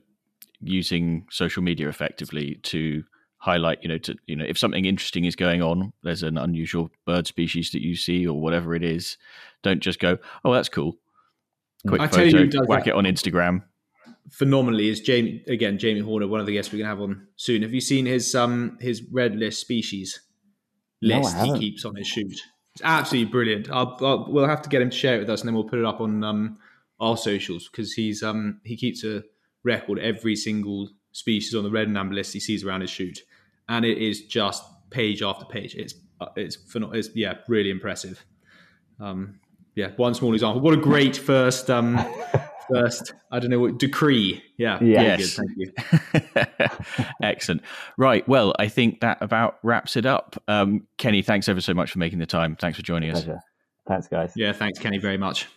using 0.61 1.25
social 1.29 1.63
media 1.63 1.87
effectively 1.89 2.55
to 2.63 3.03
highlight 3.41 3.81
you 3.81 3.87
know 3.89 3.97
to 3.97 4.15
you 4.27 4.35
know 4.35 4.45
if 4.45 4.57
something 4.57 4.85
interesting 4.85 5.25
is 5.25 5.35
going 5.35 5.61
on, 5.61 5.93
there's 6.03 6.23
an 6.23 6.37
unusual 6.37 6.89
bird 7.05 7.25
species 7.25 7.71
that 7.71 7.81
you 7.81 7.95
see 7.95 8.27
or 8.27 8.39
whatever 8.39 8.75
it 8.75 8.83
is, 8.83 9.17
don't 9.63 9.79
just 9.79 9.99
go, 9.99 10.17
oh 10.43 10.53
that's 10.53 10.69
cool, 10.69 10.97
quick 11.87 12.01
I 12.01 12.07
tell 12.07 12.25
you 12.25 12.31
photo, 12.31 12.43
who 12.43 12.49
does 12.51 12.67
whack 12.67 12.83
that. 12.85 12.91
it 12.91 12.95
on 12.95 13.05
Instagram. 13.05 13.63
phenomenally 14.31 14.89
is 14.89 15.01
Jamie 15.01 15.43
again. 15.47 15.77
Jamie 15.77 16.01
Horner, 16.01 16.27
one 16.27 16.39
of 16.39 16.45
the 16.45 16.53
guests 16.53 16.71
we're 16.71 16.79
gonna 16.79 16.89
have 16.89 17.01
on 17.01 17.27
soon. 17.35 17.61
Have 17.61 17.73
you 17.73 17.81
seen 17.81 18.05
his 18.05 18.35
um 18.35 18.77
his 18.81 19.03
red 19.11 19.35
list 19.35 19.61
species 19.61 20.21
list 21.01 21.35
No, 21.35 21.53
he 21.53 21.59
keeps 21.59 21.85
on 21.85 21.95
his 21.95 22.07
shoot? 22.07 22.39
It's 22.73 22.83
absolutely 22.83 23.31
brilliant. 23.31 23.69
I'll, 23.71 23.97
I'll, 24.01 24.31
we'll 24.31 24.47
have 24.47 24.61
to 24.61 24.69
get 24.69 24.81
him 24.81 24.89
to 24.91 24.95
share 24.95 25.15
it 25.15 25.19
with 25.19 25.29
us, 25.29 25.41
and 25.41 25.47
then 25.47 25.55
we'll 25.55 25.63
put 25.63 25.79
it 25.79 25.85
up 25.85 26.01
on 26.01 26.23
um 26.23 26.57
our 26.99 27.17
socials 27.17 27.69
because 27.69 27.93
he's 27.93 28.21
um 28.21 28.59
he 28.63 28.75
keeps 28.75 29.03
a 29.03 29.23
record 29.63 29.99
every 29.99 30.35
single 30.35 30.89
species 31.11 31.55
on 31.55 31.63
the 31.63 31.71
red 31.71 31.87
and 31.87 31.97
amber 31.97 32.13
list 32.13 32.33
he 32.33 32.39
sees 32.39 32.63
around 32.63 32.81
his 32.81 32.89
shoot, 32.89 33.19
and 33.69 33.85
it 33.85 33.97
is 33.97 34.23
just 34.25 34.63
page 34.89 35.21
after 35.23 35.45
page. 35.45 35.75
It's 35.75 35.93
uh, 36.19 36.25
it's 36.35 36.57
phenom- 36.57 36.93
It's 36.93 37.09
yeah, 37.15 37.35
really 37.47 37.69
impressive. 37.69 38.25
Um, 38.99 39.39
yeah, 39.75 39.91
one 39.95 40.13
small 40.13 40.33
example. 40.33 40.59
What 40.61 40.73
a 40.73 40.77
great 40.77 41.15
first 41.15 41.69
um 41.69 41.97
first 42.69 43.13
I 43.31 43.39
don't 43.39 43.49
know 43.49 43.59
what 43.59 43.77
decree. 43.79 44.43
Yeah, 44.57 44.77
Yeah. 44.83 45.17
very 45.17 45.21
Yes. 45.21 45.37
good, 45.37 45.45
thank 46.13 46.43
you. 46.57 47.07
Excellent. 47.23 47.61
Right. 47.97 48.27
Well, 48.27 48.53
I 48.59 48.67
think 48.67 48.99
that 49.01 49.19
about 49.21 49.59
wraps 49.63 49.95
it 49.95 50.05
up. 50.05 50.41
Um, 50.47 50.87
Kenny, 50.97 51.21
thanks 51.21 51.47
ever 51.47 51.61
so 51.61 51.73
much 51.73 51.91
for 51.91 51.99
making 51.99 52.19
the 52.19 52.25
time. 52.25 52.55
Thanks 52.55 52.77
for 52.77 52.83
joining 52.83 53.11
us. 53.11 53.25
Thanks, 53.87 54.07
guys. 54.07 54.33
Yeah, 54.35 54.51
thanks, 54.51 54.77
Kenny, 54.79 54.97
very 54.99 55.17
much. 55.17 55.47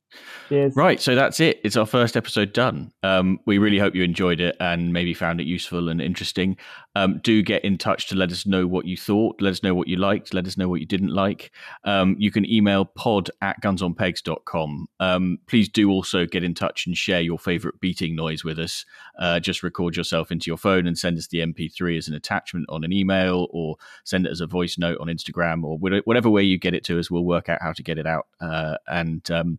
Cheers. 0.48 0.76
Right, 0.76 1.00
so 1.00 1.14
that's 1.14 1.40
it. 1.40 1.60
It's 1.64 1.76
our 1.76 1.86
first 1.86 2.16
episode 2.16 2.52
done. 2.52 2.92
Um, 3.02 3.40
we 3.46 3.58
really 3.58 3.78
hope 3.78 3.94
you 3.94 4.02
enjoyed 4.02 4.40
it 4.40 4.56
and 4.60 4.92
maybe 4.92 5.14
found 5.14 5.40
it 5.40 5.46
useful 5.46 5.88
and 5.88 6.00
interesting. 6.00 6.58
Um, 6.94 7.20
do 7.22 7.42
get 7.42 7.64
in 7.64 7.78
touch 7.78 8.08
to 8.08 8.16
let 8.16 8.30
us 8.30 8.44
know 8.44 8.66
what 8.66 8.84
you 8.84 8.96
thought. 8.96 9.40
Let 9.40 9.50
us 9.50 9.62
know 9.62 9.74
what 9.74 9.88
you 9.88 9.96
liked. 9.96 10.34
Let 10.34 10.46
us 10.46 10.58
know 10.58 10.68
what 10.68 10.80
you 10.80 10.86
didn't 10.86 11.14
like. 11.14 11.52
Um, 11.84 12.16
you 12.18 12.30
can 12.30 12.48
email 12.50 12.84
pod 12.84 13.30
at 13.40 13.62
gunsonpegs.com. 13.62 14.88
Um, 15.00 15.38
please 15.46 15.68
do 15.68 15.90
also 15.90 16.26
get 16.26 16.44
in 16.44 16.54
touch 16.54 16.86
and 16.86 16.96
share 16.96 17.22
your 17.22 17.38
favorite 17.38 17.80
beating 17.80 18.14
noise 18.14 18.44
with 18.44 18.58
us. 18.58 18.84
Uh, 19.18 19.40
just 19.40 19.62
record 19.62 19.96
yourself 19.96 20.30
into 20.30 20.50
your 20.50 20.58
phone 20.58 20.86
and 20.86 20.98
send 20.98 21.16
us 21.16 21.28
the 21.28 21.38
MP3 21.38 21.96
as 21.96 22.08
an 22.08 22.14
attachment 22.14 22.66
on 22.68 22.84
an 22.84 22.92
email 22.92 23.48
or 23.50 23.76
send 24.04 24.26
it 24.26 24.30
as 24.30 24.40
a 24.40 24.46
voice 24.46 24.76
note 24.76 24.98
on 25.00 25.06
Instagram 25.06 25.64
or 25.64 25.78
whatever 25.78 26.28
way 26.28 26.42
you 26.42 26.58
get 26.58 26.74
it 26.74 26.84
to 26.84 26.98
us. 26.98 27.10
We'll 27.10 27.24
work 27.24 27.48
out 27.48 27.62
how 27.62 27.72
to 27.72 27.82
get 27.82 27.98
it 27.98 28.06
out. 28.06 28.26
Uh, 28.40 28.76
and 28.86 29.28
um, 29.30 29.58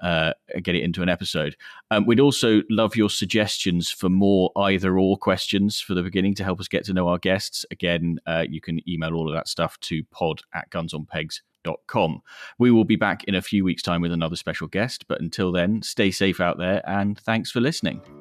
uh, 0.00 0.32
get 0.62 0.74
it 0.74 0.82
into 0.82 1.02
an 1.02 1.08
episode. 1.08 1.56
Um, 1.90 2.06
we'd 2.06 2.20
also 2.20 2.62
love 2.70 2.96
your 2.96 3.10
suggestions 3.10 3.90
for 3.90 4.08
more 4.08 4.50
either 4.56 4.98
or 4.98 5.16
questions 5.16 5.80
for 5.80 5.94
the 5.94 6.02
beginning 6.02 6.34
to 6.34 6.44
help 6.44 6.60
us 6.60 6.68
get 6.68 6.84
to 6.84 6.92
know 6.92 7.08
our 7.08 7.18
guests. 7.18 7.64
Again, 7.70 8.18
uh, 8.26 8.44
you 8.48 8.60
can 8.60 8.86
email 8.88 9.14
all 9.14 9.28
of 9.28 9.34
that 9.34 9.48
stuff 9.48 9.78
to 9.80 10.04
pod 10.04 10.42
at 10.54 10.70
gunsonpegs.com. 10.70 12.20
We 12.58 12.70
will 12.70 12.84
be 12.84 12.96
back 12.96 13.24
in 13.24 13.34
a 13.34 13.42
few 13.42 13.64
weeks' 13.64 13.82
time 13.82 14.02
with 14.02 14.12
another 14.12 14.36
special 14.36 14.68
guest, 14.68 15.06
but 15.08 15.20
until 15.20 15.52
then, 15.52 15.82
stay 15.82 16.10
safe 16.10 16.40
out 16.40 16.58
there 16.58 16.82
and 16.88 17.18
thanks 17.20 17.50
for 17.50 17.60
listening. 17.60 18.17